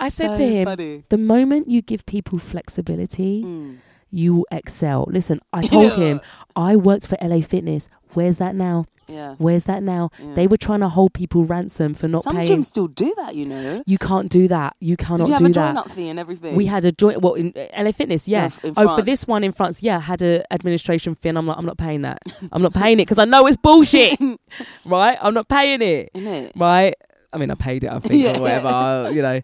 [0.00, 1.04] I said to him, funny.
[1.08, 3.76] the moment you give people flexibility, Mm.
[4.10, 5.06] you will excel.
[5.10, 6.20] Listen, I told him
[6.56, 7.88] I worked for LA Fitness.
[8.14, 8.86] Where's that now?
[9.08, 9.34] Yeah.
[9.38, 10.10] Where's that now?
[10.20, 10.34] Yeah.
[10.34, 12.46] They were trying to hold people ransom for not Some paying.
[12.46, 13.82] gyms still do that, you know.
[13.86, 14.76] you can't do that.
[14.80, 15.54] You cannot Did you have do a that.
[15.74, 16.54] join up fee and everything?
[16.54, 17.20] We had a joint.
[17.22, 18.50] Well, in uh, LA Fitness, yeah.
[18.62, 21.58] Yeah, oh, for this one in France, yeah, had a administration fee, and I'm like,
[21.58, 22.18] I'm not paying that.
[22.52, 24.16] I'm not paying it because I know it's bullshit,
[24.84, 25.18] right?
[25.20, 26.10] I'm not paying it,
[26.56, 26.94] right?
[27.34, 28.38] I mean, I paid it, I think, Yeah.
[28.38, 29.40] or whatever, you know.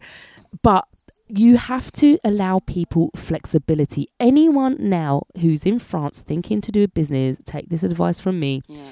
[0.63, 0.87] But
[1.29, 4.09] you have to allow people flexibility.
[4.19, 8.63] Anyone now who's in France thinking to do a business, take this advice from me.
[8.67, 8.83] Yeah.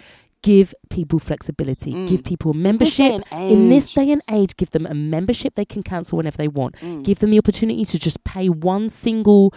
[0.45, 1.93] Give people flexibility.
[1.93, 2.09] Mm.
[2.09, 3.23] Give people In this membership.
[3.33, 6.77] In this day and age, give them a membership they can cancel whenever they want.
[6.77, 7.03] Mm.
[7.05, 9.53] Give them the opportunity to just pay one single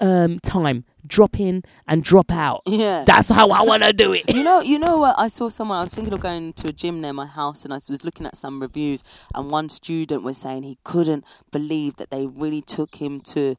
[0.00, 2.62] um, time, drop in and drop out.
[2.66, 3.04] Yeah.
[3.06, 4.24] That's how I want to do it.
[4.34, 5.16] You know, you know what?
[5.18, 5.78] I saw someone.
[5.78, 8.26] I was thinking of going to a gym near my house, and I was looking
[8.26, 9.02] at some reviews.
[9.34, 13.54] And one student was saying he couldn't believe that they really took him to.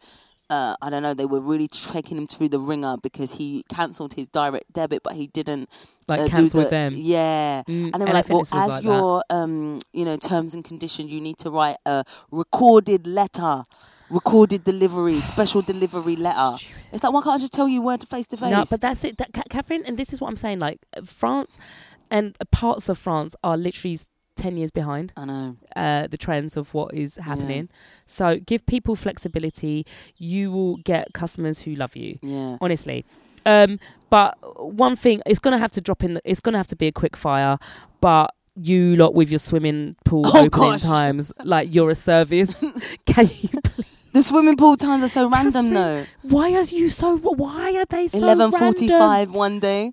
[0.52, 1.14] Uh, I don't know.
[1.14, 5.14] They were really taking him through the ringer because he cancelled his direct debit, but
[5.14, 5.70] he didn't
[6.08, 6.92] Like uh, cancel the- them.
[6.96, 10.64] Yeah, Mm, and they were like, "Well, as like your um, you know, terms and
[10.66, 13.64] conditions, you need to write a recorded letter."
[14.10, 16.58] Recorded delivery, special delivery letter.
[16.92, 18.52] It's like, why can't I just tell you word face to face?
[18.52, 19.84] No, but that's it, that, Catherine.
[19.86, 20.60] And this is what I'm saying.
[20.60, 21.60] Like uh, France
[22.10, 24.00] and parts of France are literally
[24.36, 25.58] ten years behind I know.
[25.76, 27.70] uh, the trends of what is happening.
[28.06, 29.86] So give people flexibility.
[30.18, 32.18] You will get customers who love you.
[32.22, 32.58] Yeah.
[32.62, 33.06] honestly.
[33.46, 33.80] Um,
[34.10, 34.38] but
[34.74, 36.20] one thing, it's gonna have to drop in.
[36.26, 37.58] It's gonna have to be a quick fire.
[38.02, 40.82] But you lot with your swimming pool Oh, opening gosh.
[40.84, 42.64] times, like you're a service.
[43.06, 43.50] Can you?
[44.12, 46.06] The swimming pool times are so random though.
[46.24, 47.18] Why are you so?
[47.18, 49.92] Why are they so Eleven forty-five one day.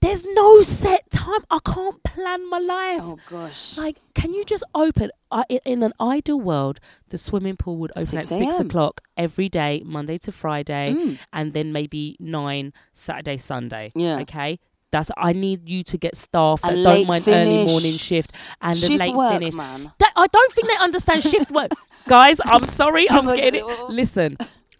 [0.00, 1.40] There's no set time.
[1.50, 3.00] I can't plan my life.
[3.02, 3.76] Oh gosh.
[3.76, 5.10] Like, can you just open?
[5.32, 9.00] Uh, in, in an ideal world, the swimming pool would open 6 at six o'clock
[9.16, 11.18] every day, Monday to Friday, Mm.
[11.32, 13.90] and then maybe nine Saturday, Sunday.
[13.96, 14.20] Yeah.
[14.20, 14.60] Okay.
[14.90, 15.10] That's.
[15.16, 18.96] I need you to get staff that don't mind early morning shift and Shift a
[18.96, 19.54] late work, finish.
[19.54, 19.92] man.
[19.98, 21.70] That, I don't think they understand shift work,
[22.08, 22.38] guys.
[22.44, 23.10] I'm sorry.
[23.10, 23.90] I'm getting it.
[23.90, 24.36] Listen.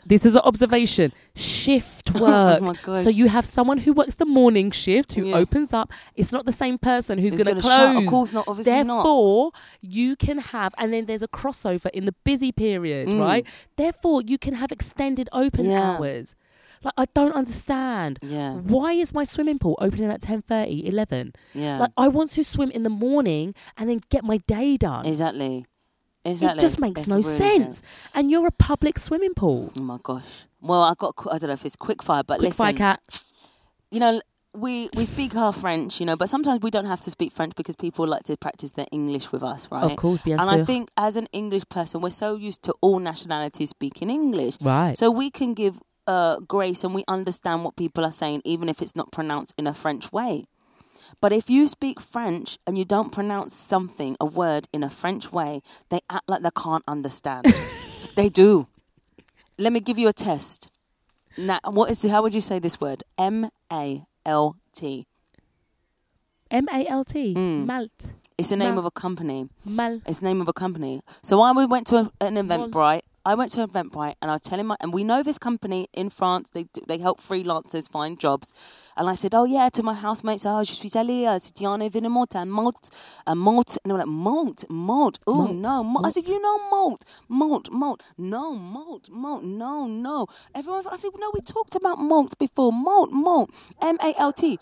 [0.07, 1.13] This is an observation.
[1.37, 2.63] Shift work.
[2.63, 3.05] Oh my gosh.
[3.05, 5.37] So you have someone who works the morning shift who Yeah.
[5.37, 5.93] opens up.
[6.17, 7.93] It's not the same person who's going to gonna shut.
[7.93, 8.05] close.
[8.05, 8.49] Of course not.
[8.49, 9.03] Obviously not.
[9.03, 9.51] Therefore,
[9.83, 13.21] you can have, and then there's a crossover in the busy period, Mm.
[13.21, 13.47] right?
[13.77, 15.97] Therefore, you can have extended open Yeah.
[15.99, 16.35] hours.
[16.89, 18.19] Like I don't understand.
[18.23, 18.55] Yeah.
[18.55, 21.32] Why is my swimming pool opening at 10:30, 11?
[21.55, 21.81] Yeah.
[21.81, 25.05] Like I want to swim in the morning and then get my day done.
[25.06, 25.66] exactly.
[26.24, 26.59] Exactly.
[26.59, 28.10] It just makes It's no really sense.
[28.15, 29.73] And you're a public swimming pool.
[29.78, 30.44] Oh my gosh.
[30.60, 31.15] Well, I got.
[31.32, 32.65] I don't know if it's quick fire, but Quick listen.
[32.65, 33.01] fire Kat.
[33.90, 34.20] you know,
[34.55, 37.52] we we speak our French, you know, but sometimes we don't have to speak French
[37.56, 39.85] because people like to practice their English with us, right?
[39.85, 42.98] Of course, bien And I think as an English person, we're so used to all
[42.98, 44.97] nationalities speaking English, Right.
[44.98, 45.78] so we can give
[46.09, 49.67] uh, grace and we understand what people are saying, even if it's not pronounced in
[49.67, 50.45] a French way.
[51.21, 55.33] But if you speak French and you don't pronounce something, a word in a French
[55.33, 55.61] way,
[55.91, 57.47] they act like they can't understand.
[58.17, 58.67] they do.
[59.59, 60.71] Let me give you a test.
[61.37, 62.09] Now, what is?
[62.11, 63.05] How would you say this word?
[63.17, 65.07] M A L T.
[66.51, 67.35] M A L T.
[67.35, 67.67] Mm.
[67.67, 68.13] Malt.
[68.37, 69.49] It's the name Mal- of a company.
[69.65, 70.01] Mal.
[70.07, 71.01] It's the name of a company.
[71.23, 73.01] So I we went to a, an Mal- Eventbrite.
[73.29, 76.09] I went to Eventbrite and I was telling my and we know this company in
[76.09, 76.49] France.
[76.49, 78.55] They they help freelancers find jobs.
[78.97, 81.61] And I said, oh yeah, to my housemates, oh je suis allée euh, à cet
[81.61, 82.89] événement à Malt,
[83.27, 85.19] à Malt, and they were like Malt, Malt.
[85.27, 86.07] Oh no, Malt.
[86.07, 88.03] I said, you know Malt, Malt, Malt.
[88.17, 89.43] No, Malt, Malt.
[89.45, 90.27] No, no.
[90.55, 92.73] Everyone, I said, no, we talked about Malt before.
[92.73, 93.51] Malt, Malt,
[93.83, 94.59] M A L T.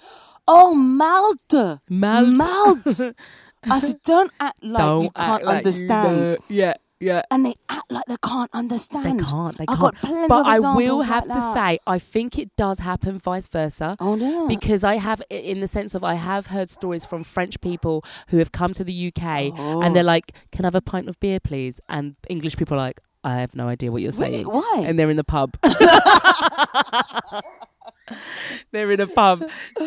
[0.49, 2.27] Oh, Malte, Malt.
[2.27, 3.15] Malt.
[3.71, 6.31] I said, don't act like Don't you can't like you understand.
[6.31, 6.37] know.
[6.49, 7.23] Yeah, yeah.
[7.31, 9.21] And they act like they can't understand.
[9.21, 9.59] They can't.
[9.59, 10.01] They I've can't.
[10.01, 11.55] got but I will like have to that.
[11.55, 13.93] say, I think it does happen vice versa.
[14.01, 14.49] Oh no.
[14.49, 18.39] Because I have, in the sense of, I have heard stories from French people who
[18.39, 19.83] have come to the UK Oh.
[19.83, 20.07] and they're oh.
[20.07, 23.37] like, "Can I have a pint of beer, please?" And English people are like, "I
[23.41, 24.43] have no idea what you're Really?
[24.43, 24.85] saying." Why?
[24.87, 25.57] And they're in the pub.
[28.73, 29.43] they're in a pub,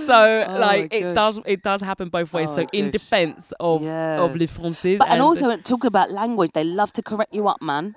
[0.05, 1.15] so Oh like it gosh.
[1.15, 2.49] does it does happen both ways.
[2.51, 2.91] Oh so in gosh.
[2.93, 4.21] defence of Yeah.
[4.21, 6.51] of les Français, But, and also talk about language.
[6.53, 7.95] They love to correct you up, man.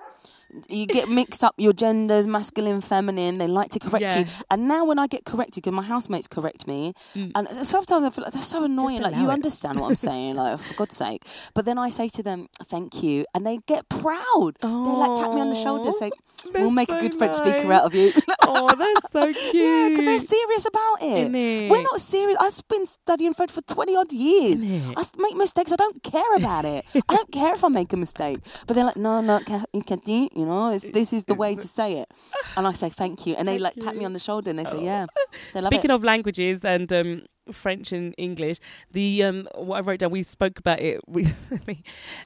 [0.68, 3.38] You get mixed up your genders, masculine, feminine.
[3.38, 4.24] They like to correct you.
[4.50, 7.32] And now when I get corrected, because my housemates correct me, mm.
[7.34, 9.02] and sometimes I feel like they're so annoying.
[9.02, 9.32] Like you it.
[9.32, 11.22] understand what I'm saying, like for God's sake.
[11.54, 14.52] But then I say to them, "Thank you," and they get proud.
[14.60, 16.10] They like tap me on the shoulder, say,
[16.54, 18.12] "We'll make so a good French speaker out of you."
[18.42, 19.54] oh, that's so cute.
[19.54, 21.32] Yeah, because they're serious about it.
[21.32, 21.70] Innit?
[21.70, 22.36] We're not serious.
[22.40, 24.64] I've been studying French for 20 odd years.
[24.64, 25.72] I make mistakes.
[25.72, 26.84] I don't care about it.
[26.94, 28.38] I don't care if I make a mistake.
[28.66, 31.34] But they're like, no, no, can, you can do, you know, it's, this is the
[31.34, 32.08] way to say it.
[32.56, 33.34] And I say, thank you.
[33.38, 35.06] And they like pat me on the shoulder and they say, yeah,
[35.54, 35.94] they love Speaking it.
[35.94, 38.58] of languages and um, French and English,
[38.92, 41.82] the um, what I wrote down, we spoke about it recently.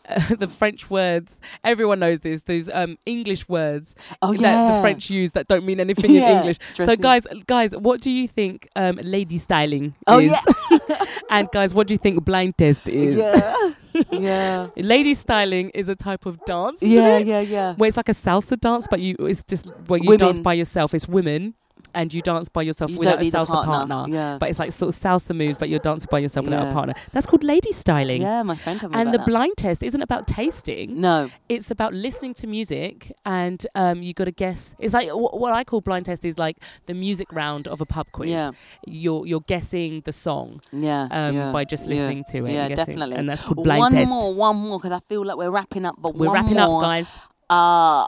[0.08, 2.42] Uh, the French words, everyone knows this.
[2.42, 6.36] Those um, English words Oh, that the French use that don't mean anything Yeah, in
[6.38, 6.58] English.
[6.74, 10.30] So, guys, guys, what do you think um, lady styling Oh, is?
[10.70, 10.96] yeah.
[11.30, 13.16] and guys, what do you think blind test is?
[13.16, 13.70] yeah.
[14.10, 14.66] yeah.
[14.76, 16.82] Lady styling is a type of dance.
[16.82, 17.26] Yeah, it?
[17.26, 17.74] yeah, yeah.
[17.74, 20.94] Where it's like a salsa dance, but you it's just where you dance by yourself.
[20.94, 21.54] It's women,
[21.96, 24.04] and you dance by yourself You without a salsa partner.
[24.06, 24.36] Yeah.
[24.38, 26.94] But it's like sort of salsa moves, but you're dancing by yourself without a partner.
[27.12, 28.22] That's called lady styling.
[28.22, 29.26] Yeah, my friend told me And the that.
[29.26, 31.00] blind test isn't about tasting.
[31.00, 31.28] No.
[31.48, 34.74] It's about listening to music, and um, you got to guess.
[34.78, 37.86] It's like wh- what I call blind test is like the music round of a
[37.86, 38.30] pub quiz.
[38.30, 38.50] Yeah.
[38.86, 41.08] You're you're guessing the song Yeah.
[41.10, 42.52] um, yeah, by just yeah, listening to it.
[42.52, 43.16] Yeah, guessing, definitely.
[43.16, 44.10] And that's called blind one test.
[44.10, 45.96] One more, one more, because I feel like we're wrapping up.
[45.98, 46.82] But We're wrapping more.
[46.84, 47.28] up, guys.
[47.48, 48.06] Uh,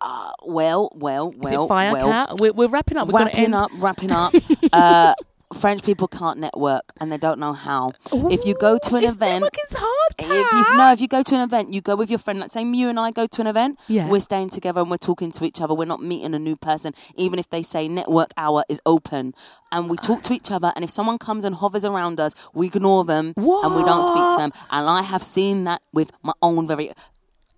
[0.00, 2.08] uh, well, well, well, well.
[2.08, 2.40] Kat?
[2.40, 3.08] We're, we're wrapping up.
[3.08, 4.34] We're wrapping up, wrapping up.
[4.72, 5.14] uh,
[5.52, 7.92] French people can't network and they don't know how.
[8.12, 11.40] If you go to an event, hard, if you no, if you go to an
[11.40, 12.38] event, you go with your friend.
[12.38, 14.06] Like say you and I go to an event, Yeah.
[14.06, 15.74] we're staying together and we're talking to each other.
[15.74, 19.34] We're not meeting a new person, even if they say network hour is open,
[19.72, 20.72] and we talk to each other.
[20.76, 24.22] And if someone comes and hovers around us, we ignore them and we don't speak
[24.30, 24.52] to them.
[24.70, 26.90] And I have seen that with my own very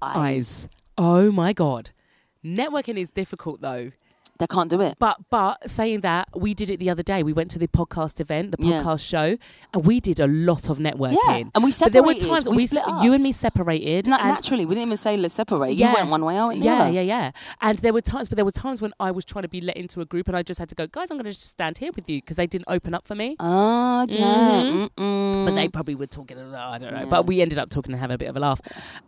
[0.01, 0.16] eyes.
[0.16, 0.69] eyes.
[0.97, 1.90] Oh my god.
[2.44, 3.93] Networking is difficult though.
[4.38, 4.94] They can't do it.
[4.98, 7.22] But but saying that, we did it the other day.
[7.22, 8.82] We went to the podcast event, the Yeah.
[8.82, 9.36] podcast show,
[9.72, 11.16] and we did a lot of networking.
[11.28, 12.28] Yeah, and we But there were separated.
[12.28, 13.04] times We split up.
[13.04, 14.06] you and me separated.
[14.09, 15.74] Na- and naturally, we didn't even say let's separate.
[15.74, 15.90] Yeah.
[15.90, 16.90] You went one way, I went the yeah, other.
[16.90, 17.30] yeah, yeah.
[17.60, 19.76] And there were times, but there were times when I was trying to be let
[19.76, 21.78] into a group, and I just had to go, guys, I'm going to just stand
[21.78, 23.36] here with you because they didn't open up for me.
[23.38, 24.16] Oh, okay.
[24.22, 24.88] Mhm.
[24.98, 25.46] Mm-mm.
[25.46, 26.72] But they probably were talking a lot.
[26.74, 27.06] I don't know.
[27.06, 28.60] But we ended up talking and having a bit of a laugh.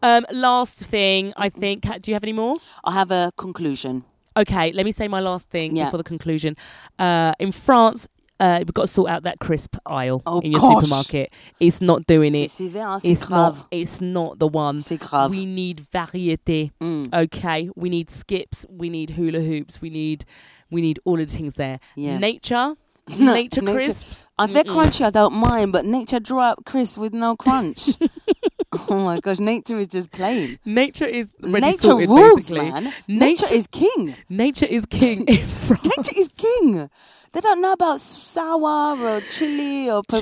[0.03, 1.83] Um, last thing, I think.
[1.83, 2.55] Kat, do you have any more?
[2.85, 4.05] I have a conclusion.
[4.37, 5.85] Okay, let me say my last thing Yeah.
[5.85, 6.57] before the conclusion.
[6.99, 8.09] Uh, in France,
[8.41, 10.87] uh, we've got to sort out that crisp aisle Oh, in your gosh.
[10.87, 11.33] supermarket.
[11.61, 12.51] It's not doing C'est it.
[12.51, 13.57] sévère, c'est It's grave.
[13.59, 13.67] not.
[13.71, 14.79] It's not the one.
[14.81, 15.31] C'est grave.
[15.31, 16.73] We need variété.
[16.81, 17.15] Mm.
[17.15, 18.67] Okay, we need skips.
[18.69, 19.81] We need hula hoops.
[19.81, 20.25] We need.
[20.71, 21.79] We need all of the things there.
[21.97, 22.19] Yeah.
[22.19, 22.75] Nature.
[23.19, 24.27] No, nature nature- crisps.
[24.41, 24.75] If they're Mm-mm.
[24.85, 27.91] crunchy, I don't mind, but nature dry up crisp with no crunch.
[28.89, 30.59] Oh my gosh, nature is just plain.
[30.65, 32.71] Nature is Nature sorted, rules, basically.
[32.71, 32.85] man.
[33.09, 34.17] Nature- Nature is king.
[34.29, 35.37] Nature is king in
[35.69, 36.89] Nature is king.
[37.33, 40.21] They don't know about sour or chili or pa-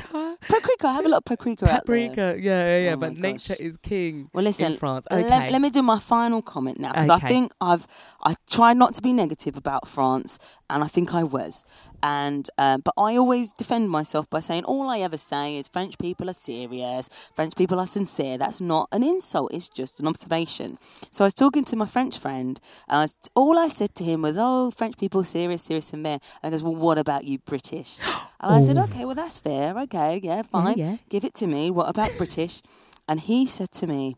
[0.48, 0.90] paprika.
[0.92, 1.80] Have a lot of paprika, out there.
[1.80, 2.92] Paprika, yeah, yeah, yeah.
[2.94, 4.72] Oh but nature is king Well, listen.
[4.72, 5.06] in France.
[5.10, 5.50] let- Okay.
[5.52, 7.26] Let, me do my final comment now because Okay.
[7.26, 7.86] I think I've
[8.24, 10.38] I try not to be negative about France,
[10.72, 11.90] and I think I was.
[12.02, 15.98] And um, but I always defend myself by saying all I ever say is French
[15.98, 18.38] people are serious, French people are sincere.
[18.38, 20.78] That's not an insult; it's just an observation.
[21.10, 22.58] So I was talking to my French friend,
[22.88, 26.04] and I was, all I said to him was, "Oh, French people serious, serious, and
[26.04, 27.98] there." And he goes, "Well, what about you, British?"
[28.44, 28.84] And I said, Oh.
[28.84, 29.78] "Okay, well that's fair.
[29.78, 30.76] Okay, yeah, fine.
[30.76, 30.96] yeah.
[31.08, 31.70] Give it to me.
[31.70, 32.60] What about British?"
[33.08, 34.16] And he said to me,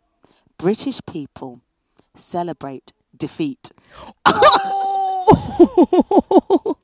[0.57, 1.61] British people
[2.15, 3.71] celebrate defeat.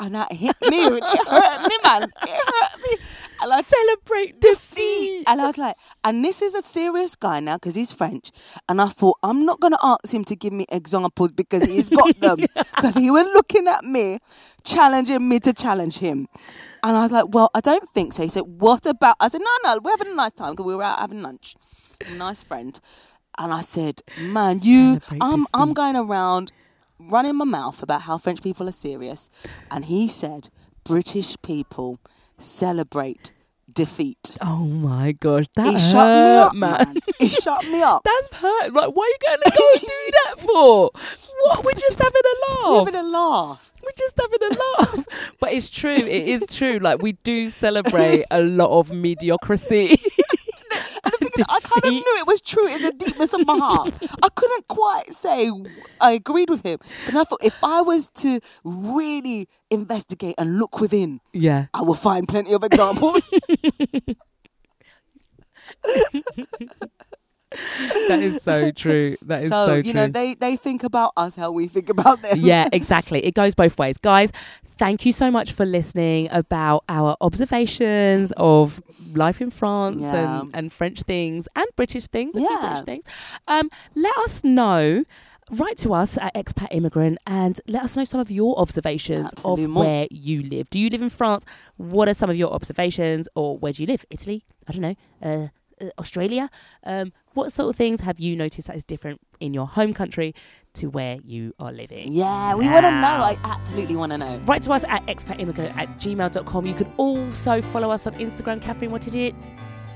[0.00, 0.84] and that hit me.
[0.86, 2.02] It hurt me, man.
[2.04, 2.96] It hurt me.
[3.42, 5.24] And I Celebrate defeat.
[5.26, 8.30] and I was like, and this is a serious guy now because he's French.
[8.68, 11.90] And I thought, I'm not going to ask him to give me examples because he's
[11.90, 12.38] got them.
[12.54, 14.18] Because he was looking at me,
[14.64, 16.26] challenging me to challenge him.
[16.82, 18.22] And I was like, well, I don't think so.
[18.22, 19.16] He said, what about?
[19.20, 21.54] I said, no, no, we're having a nice time because we were out having lunch.
[22.16, 22.78] Nice friend.
[23.38, 26.52] And I said, man, you, Celebrate I'm, I'm going around
[26.98, 29.28] running my mouth about how French people are serious.
[29.70, 30.48] And he said,
[30.84, 31.98] British people
[32.38, 33.32] celebrate
[33.72, 34.36] defeat.
[34.40, 36.70] Oh my gosh, that It hurt, shut me up, man.
[36.78, 36.96] man.
[37.18, 38.02] It shut me up.
[38.04, 38.72] That's hurt.
[38.72, 40.90] Like, why are you going to go and do that for?
[41.42, 41.64] What?
[41.64, 42.34] We're just having a
[42.64, 42.86] We're laugh.
[42.86, 43.72] having a laugh.
[43.82, 45.30] We're just having a laugh.
[45.40, 45.92] but it's true.
[45.92, 46.78] It is true.
[46.78, 50.00] Like we do celebrate a lot of mediocrity.
[51.36, 53.46] And the thing is, I kind of knew it was true in the deepness of
[53.46, 53.92] my heart.
[54.22, 55.50] I couldn't quite say
[56.00, 60.80] I agreed with him, but I thought if I was to really investigate and look
[60.80, 61.66] within, yeah.
[61.74, 63.30] I will find plenty of examples.
[68.08, 69.16] That is so true.
[69.22, 69.88] That is so, so, true.
[69.88, 72.38] you know, they they think about us how we think about them.
[72.40, 73.24] yeah, exactly.
[73.24, 73.98] It goes both ways.
[73.98, 74.30] Guys,
[74.78, 78.82] thank you so much for listening about our observations of
[79.16, 80.40] life in France Yeah.
[80.40, 82.34] and, and French things and British things.
[82.36, 82.56] Yeah.
[82.60, 83.04] British things.
[83.48, 85.04] Um, let us know.
[85.50, 89.70] Write to us at Expat Immigrant and let us know some of your observations Absolument.
[89.70, 90.70] of where you live.
[90.70, 91.44] Do you live in France?
[91.76, 93.28] What are some of your observations?
[93.34, 94.06] Or where do you live?
[94.08, 94.46] Italy?
[94.66, 94.94] I don't know.
[95.22, 95.48] Uh,
[95.80, 96.48] uh, Australia?
[96.84, 100.34] Um, what sort of things have you noticed that is different in your home country
[100.74, 102.12] to where you are living?
[102.12, 102.96] Yeah, we want to know.
[103.06, 104.38] I absolutely want to know.
[104.44, 106.66] Write to us at expatimmigrant at gmail.com.
[106.66, 108.60] You could also follow us on Instagram.
[108.62, 109.34] Catherine, what is it?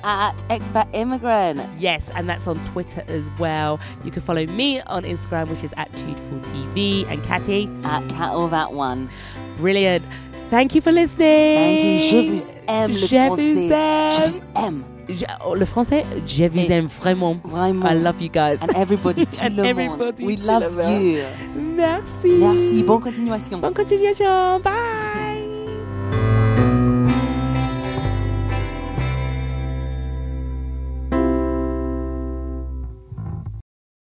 [0.04, 1.68] At Expat Immigrant.
[1.80, 3.80] Yes, and that's on Twitter as well.
[4.04, 7.04] You can follow me on Instagram, which is at Tuneful TV.
[7.10, 9.10] And Catty, At Kat All That One.
[9.56, 10.04] brilliant.
[10.50, 11.56] Thank you for listening.
[11.56, 11.98] Thank you.
[11.98, 13.54] Je vous aime, le Je français.
[13.54, 13.68] vous
[14.14, 14.97] Je vous aime.
[15.46, 17.36] Oh, le français, je vous aime vraiment.
[17.44, 17.86] Vraiment.
[17.88, 18.58] I love you guys.
[18.62, 19.66] And everybody, tout And le monde.
[19.66, 20.64] everybody, We love
[21.00, 21.20] you.
[21.76, 22.28] Merci.
[22.38, 22.82] Merci.
[22.82, 23.58] Bonne continuation.
[23.58, 24.60] Bonne continuation.
[24.60, 25.27] Bye.